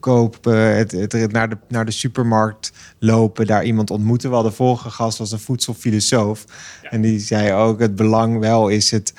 kopen, 0.00 0.76
het, 0.76 0.92
het, 0.92 1.32
naar, 1.32 1.48
de, 1.48 1.56
naar 1.68 1.84
de 1.84 1.90
supermarkt 1.90 2.72
lopen, 2.98 3.46
daar 3.46 3.64
iemand 3.64 3.90
ontmoeten. 3.90 4.28
We 4.28 4.34
hadden 4.34 4.54
vorige 4.54 4.90
gast 4.90 5.18
was 5.18 5.32
een 5.32 5.38
voedselfilosoof. 5.38 6.44
En 6.82 7.00
die 7.00 7.18
zei 7.18 7.52
ook, 7.52 7.80
het 7.80 7.94
belang 7.96 8.38
wel 8.38 8.68
is, 8.68 8.90
het, 8.90 9.12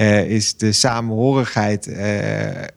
eh, 0.00 0.30
is 0.30 0.56
de 0.56 0.72
samenhorigheid. 0.72 1.86
eh, 1.86 2.62
eh, 2.62 2.68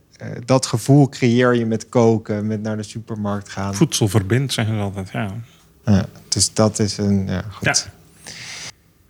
dat 0.45 0.65
gevoel 0.65 1.09
creëer 1.09 1.55
je 1.55 1.65
met 1.65 1.89
koken, 1.89 2.47
met 2.47 2.61
naar 2.61 2.77
de 2.77 2.83
supermarkt 2.83 3.49
gaan. 3.49 3.75
voedsel 3.75 4.07
verbindt, 4.07 4.53
zeggen 4.53 4.75
ze 4.75 4.81
altijd. 4.81 5.09
Ja. 5.11 5.35
Ja, 5.85 6.05
dus 6.27 6.53
dat 6.53 6.79
is 6.79 6.97
een... 6.97 7.27
Ja, 7.27 7.41
goed. 7.51 7.89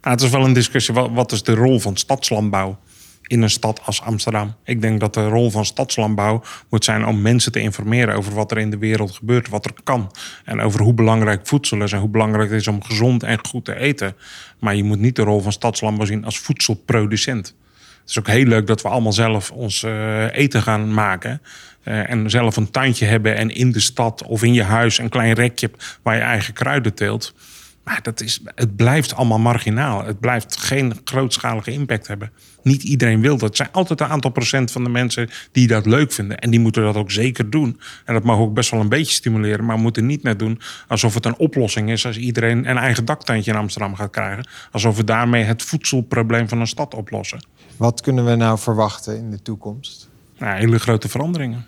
Ja. 0.01 0.09
Het 0.09 0.21
is 0.21 0.29
wel 0.29 0.45
een 0.45 0.53
discussie. 0.53 0.93
Wat, 0.93 1.09
wat 1.11 1.31
is 1.31 1.43
de 1.43 1.53
rol 1.53 1.79
van 1.79 1.97
stadslandbouw 1.97 2.79
in 3.23 3.41
een 3.41 3.49
stad 3.49 3.81
als 3.85 4.01
Amsterdam? 4.01 4.55
Ik 4.63 4.81
denk 4.81 4.99
dat 4.99 5.13
de 5.13 5.27
rol 5.27 5.51
van 5.51 5.65
stadslandbouw 5.65 6.43
moet 6.69 6.83
zijn 6.83 7.05
om 7.05 7.21
mensen 7.21 7.51
te 7.51 7.59
informeren 7.59 8.15
over 8.15 8.33
wat 8.33 8.51
er 8.51 8.57
in 8.57 8.69
de 8.69 8.77
wereld 8.77 9.11
gebeurt, 9.11 9.49
wat 9.49 9.65
er 9.65 9.73
kan. 9.83 10.11
En 10.45 10.61
over 10.61 10.81
hoe 10.81 10.93
belangrijk 10.93 11.47
voedsel 11.47 11.81
is 11.81 11.91
en 11.91 11.99
hoe 11.99 12.09
belangrijk 12.09 12.49
het 12.49 12.59
is 12.59 12.67
om 12.67 12.83
gezond 12.83 13.23
en 13.23 13.45
goed 13.45 13.65
te 13.65 13.75
eten. 13.75 14.15
Maar 14.59 14.75
je 14.75 14.83
moet 14.83 14.99
niet 14.99 15.15
de 15.15 15.23
rol 15.23 15.41
van 15.41 15.51
stadslandbouw 15.51 16.05
zien 16.05 16.25
als 16.25 16.39
voedselproducent. 16.39 17.55
Het 18.03 18.11
is 18.11 18.19
ook 18.19 18.27
heel 18.27 18.45
leuk 18.45 18.67
dat 18.67 18.81
we 18.81 18.87
allemaal 18.87 19.13
zelf 19.13 19.51
ons 19.51 19.83
eh, 19.83 20.35
eten 20.35 20.61
gaan 20.61 20.93
maken. 20.93 21.41
eh, 21.83 22.09
en 22.09 22.29
zelf 22.29 22.55
een 22.55 22.71
tuintje 22.71 23.05
hebben 23.05 23.35
en 23.35 23.49
in 23.49 23.71
de 23.71 23.79
stad 23.79 24.23
of 24.23 24.43
in 24.43 24.53
je 24.53 24.63
huis 24.63 24.97
een 24.97 25.09
klein 25.09 25.33
rekje 25.33 25.71
waar 26.01 26.15
je 26.15 26.21
eigen 26.21 26.53
kruiden 26.53 26.93
teelt. 26.93 27.33
Maar 27.83 27.99
dat 28.01 28.21
is, 28.21 28.41
het 28.55 28.75
blijft 28.75 29.15
allemaal 29.15 29.39
marginaal. 29.39 30.05
Het 30.05 30.19
blijft 30.19 30.57
geen 30.57 30.93
grootschalige 31.03 31.71
impact 31.71 32.07
hebben. 32.07 32.31
Niet 32.61 32.83
iedereen 32.83 33.21
wil 33.21 33.37
dat. 33.37 33.47
Het 33.47 33.57
zijn 33.57 33.71
altijd 33.71 33.99
een 34.01 34.07
aantal 34.07 34.31
procent 34.31 34.71
van 34.71 34.83
de 34.83 34.89
mensen 34.89 35.29
die 35.51 35.67
dat 35.67 35.85
leuk 35.85 36.11
vinden. 36.11 36.39
En 36.39 36.49
die 36.49 36.59
moeten 36.59 36.83
dat 36.83 36.95
ook 36.95 37.11
zeker 37.11 37.49
doen. 37.49 37.79
En 38.05 38.13
dat 38.13 38.23
mag 38.23 38.37
ook 38.37 38.53
best 38.53 38.71
wel 38.71 38.79
een 38.79 38.89
beetje 38.89 39.13
stimuleren. 39.13 39.65
Maar 39.65 39.75
we 39.75 39.81
moeten 39.81 40.05
niet 40.05 40.23
net 40.23 40.39
doen 40.39 40.59
alsof 40.87 41.13
het 41.13 41.25
een 41.25 41.37
oplossing 41.37 41.91
is... 41.91 42.05
als 42.05 42.17
iedereen 42.17 42.69
een 42.69 42.77
eigen 42.77 43.05
daktuintje 43.05 43.51
in 43.51 43.57
Amsterdam 43.57 43.95
gaat 43.95 44.11
krijgen. 44.11 44.47
Alsof 44.71 44.97
we 44.97 45.03
daarmee 45.03 45.43
het 45.43 45.63
voedselprobleem 45.63 46.49
van 46.49 46.59
een 46.59 46.67
stad 46.67 46.93
oplossen. 46.93 47.39
Wat 47.77 48.01
kunnen 48.01 48.25
we 48.25 48.35
nou 48.35 48.59
verwachten 48.59 49.17
in 49.17 49.31
de 49.31 49.41
toekomst? 49.41 50.09
Nou, 50.37 50.57
hele 50.57 50.79
grote 50.79 51.09
veranderingen, 51.09 51.65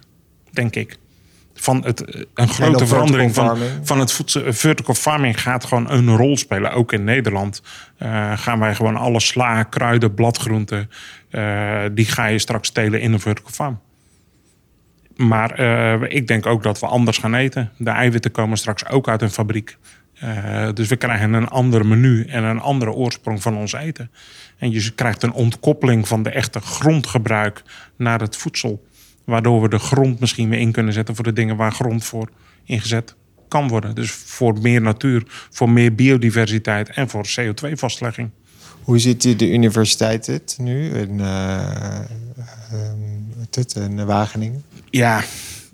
denk 0.52 0.76
ik. 0.76 0.98
Van 1.54 1.84
het, 1.86 2.06
eh, 2.06 2.22
een 2.34 2.48
grote 2.48 2.88
verandering 2.88 3.34
van, 3.34 3.58
van 3.84 4.00
het 4.00 4.12
voedsel. 4.12 4.44
eh, 4.44 4.54
Vertical 4.54 4.96
farming 4.96 5.42
gaat 5.42 5.66
gewoon 5.66 5.90
een 5.92 6.16
rol 6.16 6.38
spelen. 6.38 6.72
Ook 6.72 6.94
in 6.94 7.04
Nederland 7.04 7.62
eh, 7.98 8.38
gaan 8.38 8.60
wij 8.60 8.76
gewoon 8.76 8.96
alle 8.96 9.20
sla, 9.20 9.64
kruiden, 9.64 10.14
bladgroenten... 10.14 10.90
die 11.94 12.06
ga 12.06 12.26
je 12.26 12.40
straks 12.40 12.70
telen 12.70 13.02
in 13.02 13.14
een 13.14 13.20
vertical 13.20 13.52
farm. 13.52 13.80
Maar 15.16 15.60
ik 16.12 16.28
denk 16.28 16.46
ook 16.46 16.64
dat 16.64 16.80
we 16.80 16.86
anders 16.86 17.18
gaan 17.18 17.34
eten. 17.34 17.72
De 17.78 17.90
eiwitten 17.90 18.32
komen 18.32 18.58
straks 18.58 18.88
ook 18.88 19.08
uit 19.08 19.22
een 19.22 19.32
fabriek. 19.32 19.78
Eh, 20.20 20.70
dus 20.74 20.88
we 20.88 20.96
krijgen 20.96 21.34
een 21.34 21.48
ander 21.48 21.86
menu 21.86 22.26
en 22.26 22.44
een 22.44 22.60
andere 22.60 22.92
oorsprong 22.92 23.42
van 23.42 23.58
ons 23.58 23.74
eten. 23.74 24.12
En 24.58 24.72
je 24.72 24.92
krijgt 24.92 25.24
een 25.24 25.34
ontkoppeling 25.34 26.08
van 26.08 26.24
de 26.24 26.30
echte 26.30 26.60
grondgebruik 26.60 27.64
naar 27.96 28.22
het 28.22 28.36
voedsel. 28.36 28.86
Waardoor 29.24 29.62
we 29.62 29.70
de 29.70 29.80
grond 29.80 30.20
misschien 30.20 30.50
weer 30.50 30.60
in 30.60 30.72
kunnen 30.72 30.94
zetten 30.94 31.16
voor 31.16 31.24
de 31.24 31.34
dingen 31.34 31.56
waar 31.56 31.72
grond 31.72 32.04
voor 32.04 32.30
ingezet 32.64 33.16
kan 33.48 33.68
worden. 33.68 33.96
Dus 33.96 34.12
voor 34.12 34.62
meer 34.62 34.82
natuur, 34.82 35.24
voor 35.50 35.70
meer 35.70 35.96
biodiversiteit 35.96 36.90
en 36.90 37.10
voor 37.10 37.26
CO2-vastlegging. 37.40 38.30
Hoe 38.84 39.00
ziet 39.00 39.22
de 39.22 39.36
de 39.36 39.52
universiteit 39.52 40.28
het 40.28 40.58
nu 40.60 40.90
in, 40.90 41.20
eh, 41.20 42.00
ehm, 42.00 42.06
wat 43.38 43.56
het, 43.56 43.76
in 43.76 44.06
Wageningen? 44.06 44.64
Ja, 44.90 45.24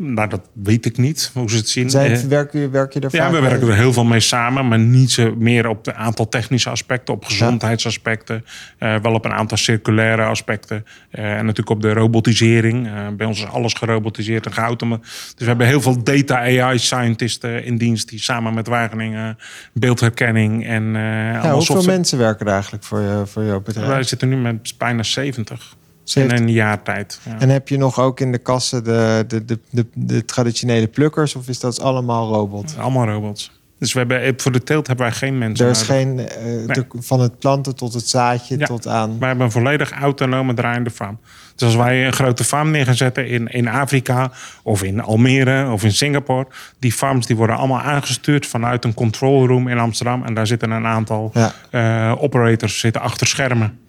nou 0.01 0.29
dat 0.29 0.41
weet 0.53 0.85
ik 0.85 0.97
niet 0.97 1.31
hoe 1.33 1.49
ze 1.49 1.55
het 1.57 1.69
zien. 1.69 1.89
Zijn, 1.89 2.11
Eh, 2.11 2.19
werk, 2.21 2.53
je, 2.53 2.69
werk 2.69 2.93
je 2.93 2.99
er 2.99 3.09
Ja, 3.11 3.25
we 3.25 3.31
mee? 3.39 3.49
werken 3.49 3.67
er 3.67 3.75
heel 3.75 3.93
veel 3.93 4.03
mee 4.03 4.19
samen, 4.19 4.67
maar 4.67 4.79
niet 4.79 5.11
zo 5.11 5.35
meer 5.37 5.67
op 5.67 5.87
een 5.87 5.93
aantal 5.93 6.29
technische 6.29 6.69
aspecten, 6.69 7.13
op 7.13 7.25
gezondheidsaspecten, 7.25 8.45
eh, 8.77 8.95
wel 9.01 9.13
op 9.13 9.25
een 9.25 9.33
aantal 9.33 9.57
circulaire 9.57 10.23
aspecten 10.23 10.85
eh, 11.11 11.31
en 11.31 11.41
natuurlijk 11.45 11.69
op 11.69 11.81
de 11.81 11.93
robotisering. 11.93 12.87
Eh, 12.87 12.93
bij 13.17 13.27
ons 13.27 13.39
is 13.39 13.47
alles 13.47 13.73
gerobotiseerd 13.73 14.45
en 14.45 14.53
geautomatiseerd. 14.53 15.29
Dus 15.31 15.33
we 15.37 15.45
hebben 15.45 15.67
heel 15.67 15.81
veel 15.81 16.03
data 16.03 16.37
AI 16.37 16.79
scientisten 16.79 17.63
in 17.65 17.77
dienst 17.77 18.09
die 18.09 18.19
samen 18.19 18.53
met 18.53 18.67
Wageningen 18.67 19.37
beeldherkenning 19.73 20.65
en 20.65 20.83
Ja, 20.93 21.51
hoeveel 21.53 21.83
mensen 21.83 22.17
werken 22.17 22.45
er 22.45 22.51
eigenlijk 22.53 22.83
voor, 22.83 22.99
je, 23.01 23.23
voor 23.25 23.43
jouw 23.43 23.61
bedrijf? 23.61 23.87
Wij 23.87 24.03
zitten 24.03 24.29
nu 24.29 24.35
met 24.37 24.73
bijna 24.77 25.03
70 25.03 25.75
70. 26.03 26.37
in 26.37 26.43
een 26.43 26.53
jaar 26.53 26.81
tijd. 26.83 27.19
Ja. 27.25 27.39
En 27.39 27.49
heb 27.49 27.67
je 27.67 27.77
nog 27.77 27.99
ook 27.99 28.19
in 28.19 28.31
de 28.31 28.37
kassen 28.37 28.83
de, 28.83 29.23
de, 29.27 29.45
de, 29.45 29.59
de, 29.69 29.85
de 29.93 30.25
traditionele 30.25 30.87
plukkers 30.87 31.35
of 31.35 31.47
is 31.47 31.59
dat 31.59 31.79
allemaal 31.81 32.33
robot? 32.33 32.75
Allemaal 32.79 33.05
robots. 33.07 33.51
Dus 33.79 33.93
we 33.93 33.99
hebben, 33.99 34.33
voor 34.37 34.51
de 34.51 34.63
teelt 34.63 34.87
hebben 34.87 35.05
wij 35.05 35.15
geen 35.15 35.37
mensen. 35.37 35.65
Er 35.65 35.71
is 35.71 35.87
nodig. 35.87 35.95
geen, 35.95 36.19
eh, 36.67 36.83
van 36.99 37.19
het 37.19 37.39
planten 37.39 37.75
tot 37.75 37.93
het 37.93 38.07
zaadje 38.07 38.57
Ja. 38.57 38.65
tot 38.65 38.87
aan... 38.87 39.19
Wij 39.19 39.27
hebben 39.27 39.45
een 39.45 39.51
volledig 39.51 39.91
autonome 39.91 40.53
draaiende 40.53 40.89
farm. 40.89 41.19
Dus 41.55 41.67
als 41.67 41.75
wij 41.75 42.05
een 42.05 42.13
grote 42.13 42.43
farm 42.43 42.71
neer 42.71 42.85
gaan 42.85 42.95
zetten 42.95 43.27
in, 43.27 43.47
in 43.47 43.67
Afrika 43.67 44.31
of 44.63 44.83
in 44.83 45.01
Almere 45.01 45.71
of 45.71 45.83
in 45.83 45.91
Singapore, 45.93 46.47
die 46.79 46.91
farms 46.91 47.25
die 47.25 47.35
worden 47.35 47.55
allemaal 47.57 47.81
aangestuurd 47.81 48.47
vanuit 48.47 48.85
een 48.85 48.93
control 48.93 49.47
room 49.47 49.67
in 49.67 49.77
Amsterdam. 49.79 50.23
En 50.25 50.33
daar 50.33 50.47
zitten 50.47 50.71
een 50.71 50.85
aantal 50.85 51.31
Ja. 51.33 51.51
eh, 51.69 52.21
operators 52.23 52.79
zitten 52.79 53.01
achter 53.01 53.27
schermen. 53.27 53.79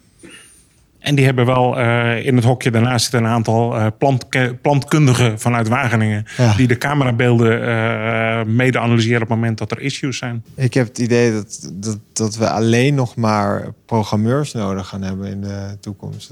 En 1.03 1.15
die 1.15 1.25
hebben 1.25 1.47
wel 1.47 1.79
eh, 1.79 2.27
in 2.27 2.37
het 2.37 2.45
hokje 2.45 2.71
daarnaast 2.71 3.03
zitten 3.03 3.25
een 3.25 3.35
aantal 3.35 3.77
eh, 3.77 3.87
plantke- 3.99 4.59
plantkundigen 4.63 5.41
vanuit 5.41 5.69
Wageningen. 5.69 6.25
Ja. 6.37 6.55
Die 6.57 6.67
de 6.67 6.79
camerabeelden 6.79 7.67
eh, 7.67 8.45
mede 8.45 8.79
analyseren 8.79 9.23
op 9.23 9.29
het 9.29 9.37
moment 9.39 9.59
dat 9.59 9.71
er 9.71 9.81
issues 9.81 10.19
zijn. 10.19 10.45
Ik 10.55 10.75
heb 10.75 10.87
het 10.87 10.99
idee 10.99 11.33
dat, 11.33 11.71
dat, 11.73 11.99
dat 12.13 12.37
we 12.37 12.51
alleen 12.51 12.95
nog 12.95 13.17
maar 13.17 13.65
programmeurs 13.87 14.53
nodig 14.53 14.89
gaan 14.89 15.03
hebben 15.03 15.27
in 15.31 15.41
de 15.41 15.77
toekomst. 15.81 16.31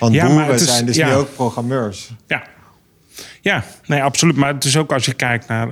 Want 0.00 0.14
Ja, 0.14 0.26
boeren 0.26 0.46
het 0.46 0.60
is- 0.60 0.66
zijn 0.74 0.86
dus 0.86 0.96
ja. 0.96 1.06
nu 1.08 1.14
ook 1.14 1.34
programmeurs. 1.34 2.12
Ja. 2.26 2.42
Ja, 3.44 3.62
nee, 3.86 4.02
absoluut. 4.02 4.36
Maar 4.36 4.54
het 4.54 4.64
is 4.64 4.76
ook 4.76 4.92
als 4.92 5.04
je 5.04 5.12
kijkt 5.14 5.48
naar. 5.48 5.70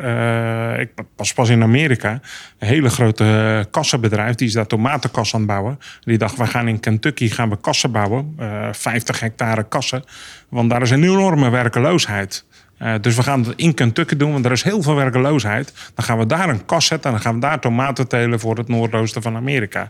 eh, 0.75 0.81
ik 0.81 0.91
was 1.17 1.33
pas 1.33 1.49
in 1.49 1.63
Amerika. 1.63 2.21
Een 2.59 2.69
hele 2.69 2.89
grote 2.89 3.25
eh, 3.25 3.71
kassenbedrijf. 3.71 4.35
Die 4.35 4.47
is 4.47 4.53
daar 4.53 4.67
tomatenkassen 4.67 5.35
aan 5.35 5.41
het 5.45 5.51
bouwen. 5.51 5.79
Die 6.01 6.19
dacht, 6.19 6.37
we 6.37 6.47
gaan 6.47 6.69
in 6.69 6.81
Kentucky 6.81 7.29
gaan 7.29 7.49
we 7.51 7.61
kassen 7.61 7.93
bouwen. 7.93 8.35
eh 8.39 8.69
50 8.73 9.21
hectare 9.21 9.63
kassen. 9.69 10.05
Want 10.49 10.71
daar 10.71 10.83
is 10.83 10.91
een 10.91 11.03
enorme 11.03 11.51
werkeloosheid. 11.51 12.45
Eh, 12.79 12.95
dus 13.01 13.17
we 13.17 13.23
gaan 13.23 13.43
het 13.45 13.53
in 13.57 13.75
Kentucky 13.75 14.17
doen, 14.17 14.33
want 14.33 14.45
er 14.45 14.53
is 14.53 14.63
heel 14.63 14.83
veel 14.83 14.95
werkeloosheid. 14.95 15.73
Dan 15.95 16.05
gaan 16.05 16.19
we 16.19 16.27
daar 16.27 16.49
een 16.49 16.65
kas 16.67 16.87
zetten 16.87 17.11
en 17.11 17.17
dan 17.17 17.25
gaan 17.25 17.35
we 17.35 17.41
daar 17.41 17.61
tomaten 17.61 18.09
telen 18.09 18.41
voor 18.41 18.57
het 18.57 18.69
noordoosten 18.69 19.23
van 19.23 19.37
Amerika. 19.37 19.89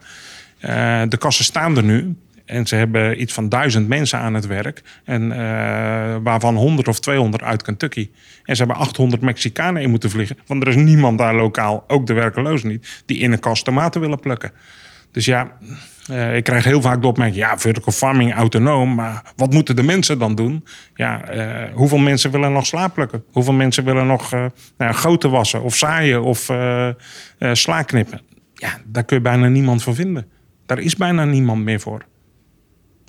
Eh, 0.59 1.03
de 1.09 1.16
kassen 1.16 1.45
staan 1.45 1.77
er 1.77 1.85
nu. 1.85 2.16
En 2.44 2.66
ze 2.66 2.76
hebben 2.76 3.20
iets 3.20 3.33
van 3.33 3.48
duizend 3.48 3.88
mensen 3.88 4.18
aan 4.18 4.35
het 4.35 4.46
werk. 4.46 4.83
En, 5.05 5.33
eh, 5.33 6.16
waarvan 6.22 6.57
100 6.57 6.88
of 6.88 7.00
200 7.00 7.42
uit 7.42 7.62
Kentucky. 7.62 8.11
En 8.44 8.57
ze 8.57 8.64
hebben 8.64 8.83
800 8.83 9.22
Mexicanen 9.22 9.83
in 9.83 9.90
moeten 9.90 10.11
vliegen. 10.11 10.38
Want 10.46 10.62
er 10.62 10.68
is 10.68 10.76
niemand 10.76 11.18
daar 11.18 11.35
lokaal, 11.35 11.85
ook 11.87 12.07
de 12.07 12.12
werkelozen 12.12 12.68
niet, 12.68 13.02
die 13.07 13.18
in 13.18 13.33
een 13.33 13.40
kast 13.40 13.64
tomaten 13.64 14.00
willen 14.00 14.20
plukken. 14.20 14.52
Dus 15.11 15.24
ja, 15.24 15.52
eh, 16.07 16.37
ik 16.37 16.44
krijg 16.44 16.64
heel 16.64 16.81
vaak 16.81 17.00
de 17.00 17.07
opmerking: 17.07 17.38
ja, 17.38 17.59
vertical 17.59 17.92
farming 17.92 18.35
autonoom. 18.35 18.94
Maar 18.94 19.33
wat 19.37 19.52
moeten 19.52 19.76
de 19.76 19.83
mensen 19.83 20.18
dan 20.18 20.35
doen? 20.35 20.64
Ja, 20.94 21.24
eh, 21.24 21.74
hoeveel 21.74 21.98
mensen 21.98 22.31
willen 22.31 22.52
nog 22.52 22.66
sla 22.66 22.88
plukken? 22.88 23.24
Hoeveel 23.33 23.52
mensen 23.52 23.85
willen 23.85 24.07
nog 24.07 24.33
eh 24.33 24.44
nou, 24.78 24.94
goten 24.94 25.31
wassen 25.31 25.62
of 25.62 25.76
zaaien 25.76 26.22
of 26.22 26.50
sla 27.52 27.83
knippen? 27.83 28.20
Ja, 28.55 28.78
daar 28.85 29.05
kun 29.05 29.16
je 29.16 29.22
bijna 29.22 29.48
niemand 29.48 29.83
voor 29.83 29.94
vinden. 29.94 30.26
Daar 30.66 30.78
is 30.78 30.96
bijna 30.96 31.24
niemand 31.24 31.64
meer 31.64 31.81
voor. 31.81 32.05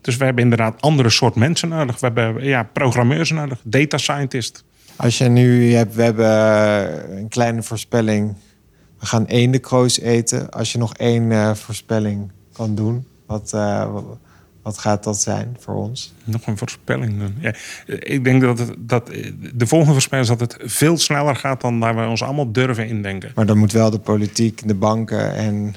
Dus 0.04 0.18
we 0.18 0.26
hebben 0.26 0.44
inderdaad 0.44 0.82
andere 0.82 1.10
soort 1.10 1.36
mensen 1.36 1.70
nodig. 1.70 2.00
We 2.00 2.06
hebben 2.06 2.44
ja, 2.44 2.64
programmeurs 2.64 3.32
nodig, 3.32 3.60
data 3.64 3.98
scientist. 3.98 4.64
Als 4.96 5.18
je 5.18 5.30
nu 5.30 5.74
hebt, 5.74 5.96
we 5.96 6.04
hebben 6.04 6.26
eh, 6.26 7.18
een 7.18 7.28
kleine 7.28 7.64
voorspelling. 7.64 8.36
We 9.00 9.06
gaan 9.06 9.26
eendenkroos 9.26 10.00
eten. 10.00 10.50
Als 10.50 10.72
je 10.72 10.78
nog 10.78 10.94
één 10.94 11.32
eh, 11.32 11.54
voorspelling 11.54 12.32
kan 12.54 12.76
doen, 12.76 13.06
wat, 13.26 13.54
eh, 13.54 13.96
wat 14.62 14.78
gaat 14.78 15.04
dat 15.04 15.22
zijn 15.22 15.58
voor 15.60 15.76
ons? 15.76 16.14
Nog 16.24 16.48
een 16.48 16.58
voorspelling 16.58 17.20
doen. 17.20 17.36
Ja, 17.40 17.54
ik 17.86 18.24
denk 18.24 18.42
dat, 18.42 18.60
het, 18.60 18.76
dat 18.78 19.08
de 19.54 19.68
volgende 19.68 19.94
voorspelling 19.94 20.30
is 20.30 20.38
dat 20.38 20.52
het 20.52 20.72
veel 20.72 20.98
sneller 20.98 21.36
gaat 21.36 21.62
dan 21.62 21.80
waar 21.80 21.96
we 21.96 22.08
ons 22.08 22.24
allemaal 22.24 22.52
durven 22.52 22.88
indenken. 22.88 23.32
Maar 23.36 23.46
dan 23.46 23.58
moet 23.58 23.72
wel 23.72 23.90
de 23.90 24.00
politiek, 24.00 24.68
de 24.68 24.76
banken 24.76 25.36
en 25.36 25.76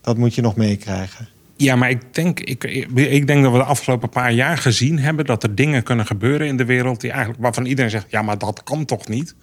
dat 0.00 0.16
moet 0.16 0.34
je 0.34 0.42
nog 0.42 0.56
meekrijgen. 0.56 1.28
Ja, 1.56 1.76
maar 1.76 1.90
ik 1.90 2.14
denk, 2.14 2.40
ik, 2.40 2.64
ik 2.94 3.26
denk 3.26 3.42
dat 3.42 3.52
we 3.52 3.58
de 3.58 3.64
afgelopen 3.64 4.08
paar 4.08 4.32
jaar 4.32 4.58
gezien 4.58 4.98
hebben 4.98 5.24
dat 5.24 5.42
er 5.42 5.54
dingen 5.54 5.82
kunnen 5.82 6.06
gebeuren 6.06 6.46
in 6.46 6.56
de 6.56 6.64
wereld 6.64 7.00
die 7.00 7.10
eigenlijk 7.10 7.42
waarvan 7.42 7.66
iedereen 7.66 7.90
zegt: 7.90 8.06
ja, 8.08 8.22
maar 8.22 8.38
dat 8.38 8.62
kan 8.62 8.84
toch 8.84 9.08
niet? 9.08 9.34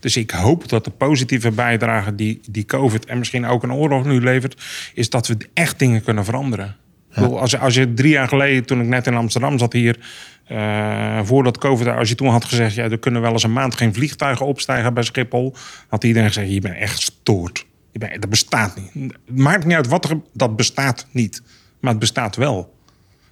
Dus 0.00 0.16
ik 0.16 0.30
hoop 0.30 0.68
dat 0.68 0.84
de 0.84 0.90
positieve 0.90 1.50
bijdrage 1.50 2.14
die, 2.14 2.40
die 2.50 2.64
COVID 2.64 3.06
en 3.06 3.18
misschien 3.18 3.46
ook 3.46 3.62
een 3.62 3.72
oorlog 3.72 4.04
nu 4.04 4.20
levert, 4.20 4.64
is 4.94 5.10
dat 5.10 5.26
we 5.26 5.36
echt 5.54 5.78
dingen 5.78 6.02
kunnen 6.02 6.24
veranderen. 6.24 6.76
Ik 7.10 7.22
bedoel, 7.22 7.40
Als, 7.40 7.58
als 7.58 7.74
je 7.74 7.94
drie 7.94 8.10
jaar 8.10 8.28
geleden, 8.28 8.64
toen 8.64 8.80
ik 8.80 8.86
net 8.86 9.06
in 9.06 9.14
Amsterdam 9.14 9.58
zat 9.58 9.72
hier, 9.72 9.98
eh, 10.44 11.20
voordat 11.22 11.58
COVID, 11.58 11.86
als 11.86 12.08
je 12.08 12.14
toen 12.14 12.28
had 12.28 12.44
gezegd, 12.44 12.74
ja, 12.74 12.84
er 12.90 12.98
kunnen 12.98 13.22
wel 13.22 13.32
eens 13.32 13.42
een 13.42 13.52
maand 13.52 13.74
geen 13.74 13.94
vliegtuigen 13.94 14.46
opstijgen 14.46 14.94
bij 14.94 15.02
Schiphol, 15.02 15.54
had 15.88 16.04
iedereen 16.04 16.28
gezegd, 16.28 16.52
je 16.52 16.60
bent 16.60 16.76
echt 16.76 17.00
stoord. 17.00 17.66
Dat 17.98 18.28
bestaat 18.28 18.76
niet. 18.76 19.12
Het 19.26 19.38
maakt 19.38 19.64
niet 19.64 19.76
uit 19.76 19.88
wat 19.88 20.10
er, 20.10 20.20
dat 20.32 20.56
bestaat 20.56 21.06
niet, 21.10 21.42
maar 21.80 21.90
het 21.90 22.00
bestaat 22.00 22.36
wel. 22.36 22.74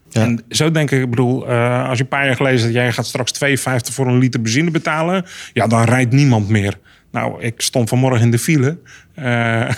Ja. 0.08 0.22
En 0.22 0.44
zo 0.48 0.70
denk 0.70 0.90
ik, 0.90 1.02
ik 1.02 1.10
bedoel, 1.10 1.48
eh, 1.48 1.88
als 1.88 1.98
je 1.98 2.02
een 2.02 2.08
paar 2.08 2.26
jaar 2.26 2.36
geleden 2.36 2.58
zegt, 2.58 2.72
jij 2.72 2.92
gaat 2.92 3.06
straks 3.06 3.32
2,50 3.32 3.94
voor 3.94 4.06
een 4.06 4.18
liter 4.18 4.40
benzine 4.40 4.70
betalen, 4.70 5.24
ja, 5.52 5.66
dan 5.66 5.84
rijdt 5.84 6.12
niemand 6.12 6.48
meer. 6.48 6.78
Nou, 7.10 7.42
ik 7.42 7.60
stond 7.60 7.88
vanmorgen 7.88 8.20
in 8.20 8.30
de 8.30 8.38
file. 8.38 8.78
Eh, 9.14 9.70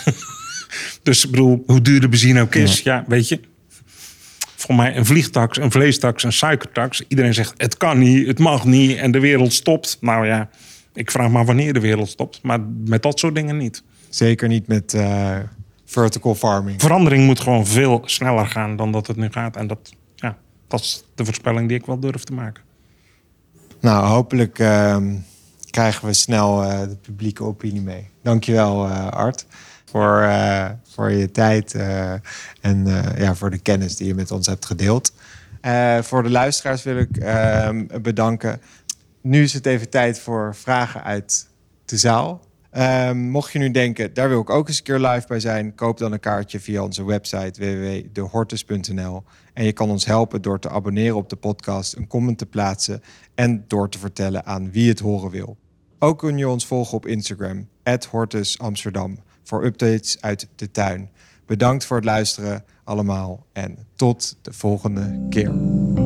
dus 1.02 1.24
ik 1.24 1.30
bedoel, 1.30 1.62
hoe 1.66 1.80
duur 1.80 2.00
de 2.00 2.08
benzine 2.08 2.40
ook 2.40 2.54
is, 2.54 2.80
ja, 2.80 3.04
weet 3.06 3.28
je. 3.28 3.40
Voor 4.56 4.74
mij 4.74 4.96
een 4.96 5.06
vliegtax, 5.06 5.58
een 5.58 5.70
vleestax, 5.70 6.22
een 6.22 6.32
suikertax. 6.32 7.04
Iedereen 7.08 7.34
zegt, 7.34 7.54
het 7.56 7.76
kan 7.76 7.98
niet, 7.98 8.26
het 8.26 8.38
mag 8.38 8.64
niet 8.64 8.96
en 8.96 9.10
de 9.10 9.20
wereld 9.20 9.52
stopt. 9.52 9.98
Nou 10.00 10.26
ja, 10.26 10.48
ik 10.94 11.10
vraag 11.10 11.30
maar 11.30 11.44
wanneer 11.44 11.72
de 11.72 11.80
wereld 11.80 12.08
stopt. 12.08 12.38
Maar 12.42 12.60
met 12.84 13.02
dat 13.02 13.18
soort 13.18 13.34
dingen 13.34 13.56
niet. 13.56 13.82
Zeker 14.16 14.48
niet 14.48 14.66
met 14.66 14.94
eh, 14.94 15.38
vertical 15.84 16.34
farming. 16.34 16.80
Verandering 16.80 17.26
moet 17.26 17.40
gewoon 17.40 17.66
veel 17.66 18.02
sneller 18.04 18.46
gaan 18.46 18.76
dan 18.76 18.92
dat 18.92 19.06
het 19.06 19.16
nu 19.16 19.30
gaat. 19.30 19.56
En 19.56 19.66
dat, 19.66 19.92
ja, 20.14 20.36
dat 20.68 20.80
is 20.80 21.04
de 21.14 21.24
voorspelling 21.24 21.68
die 21.68 21.78
ik 21.78 21.86
wel 21.86 22.00
durf 22.00 22.24
te 22.24 22.32
maken. 22.32 22.62
Nou, 23.80 24.06
hopelijk 24.06 24.58
ehm, 24.58 25.14
krijgen 25.70 26.06
we 26.06 26.12
snel 26.12 26.62
eh, 26.62 26.80
de 26.80 26.96
publieke 26.96 27.44
opinie 27.44 27.82
mee. 27.82 28.08
Dankjewel, 28.22 28.86
eh 28.86 29.08
Art, 29.08 29.46
voor, 29.84 30.30
voor 30.88 31.10
je 31.10 31.30
tijd 31.30 31.74
en 32.60 32.86
ja, 33.16 33.34
voor 33.34 33.50
de 33.50 33.58
kennis 33.58 33.96
die 33.96 34.06
je 34.06 34.14
met 34.14 34.30
ons 34.30 34.46
hebt 34.46 34.66
gedeeld. 34.66 35.12
Voor 36.00 36.22
de 36.22 36.30
luisteraars 36.30 36.82
wil 36.82 36.96
ik 36.96 37.16
ehm, 37.16 37.86
bedanken. 38.02 38.60
Nu 39.20 39.42
is 39.42 39.52
het 39.52 39.66
even 39.66 39.88
tijd 39.88 40.20
voor 40.20 40.54
vragen 40.54 41.04
uit 41.04 41.48
de 41.84 41.96
zaal. 41.96 42.45
Ehm, 42.76 43.18
mocht 43.18 43.52
je 43.52 43.58
nu 43.58 43.70
denken, 43.70 44.14
daar 44.14 44.28
wil 44.28 44.40
ik 44.40 44.50
ook 44.50 44.68
eens 44.68 44.78
een 44.78 44.84
keer 44.84 44.98
live 44.98 45.26
bij 45.26 45.40
zijn, 45.40 45.74
koop 45.74 45.98
dan 45.98 46.12
een 46.12 46.20
kaartje 46.20 46.60
via 46.60 46.82
onze 46.82 47.04
website 47.04 47.60
www.dehortus.nl. 47.60 49.22
En 49.52 49.64
je 49.64 49.72
kan 49.72 49.90
ons 49.90 50.04
helpen 50.04 50.42
door 50.42 50.58
te 50.58 50.68
abonneren 50.68 51.16
op 51.16 51.28
de 51.28 51.36
podcast, 51.36 51.96
een 51.96 52.06
comment 52.06 52.38
te 52.38 52.46
plaatsen 52.46 53.02
en 53.34 53.64
door 53.66 53.88
te 53.88 53.98
vertellen 53.98 54.46
aan 54.46 54.70
wie 54.70 54.88
het 54.88 54.98
horen 54.98 55.30
wil. 55.30 55.56
Ook 55.98 56.18
kun 56.18 56.38
je 56.38 56.48
ons 56.48 56.66
volgen 56.66 56.96
op 56.96 57.06
Instagram, 57.06 57.68
Hortus 58.10 58.58
Amsterdam, 58.58 59.18
voor 59.42 59.64
updates 59.64 60.20
uit 60.20 60.48
de 60.56 60.70
tuin. 60.70 61.10
Bedankt 61.46 61.84
voor 61.84 61.96
het 61.96 62.04
luisteren 62.04 62.64
allemaal 62.84 63.46
en 63.52 63.78
tot 63.94 64.36
de 64.42 64.52
volgende 64.52 65.26
keer. 65.28 66.05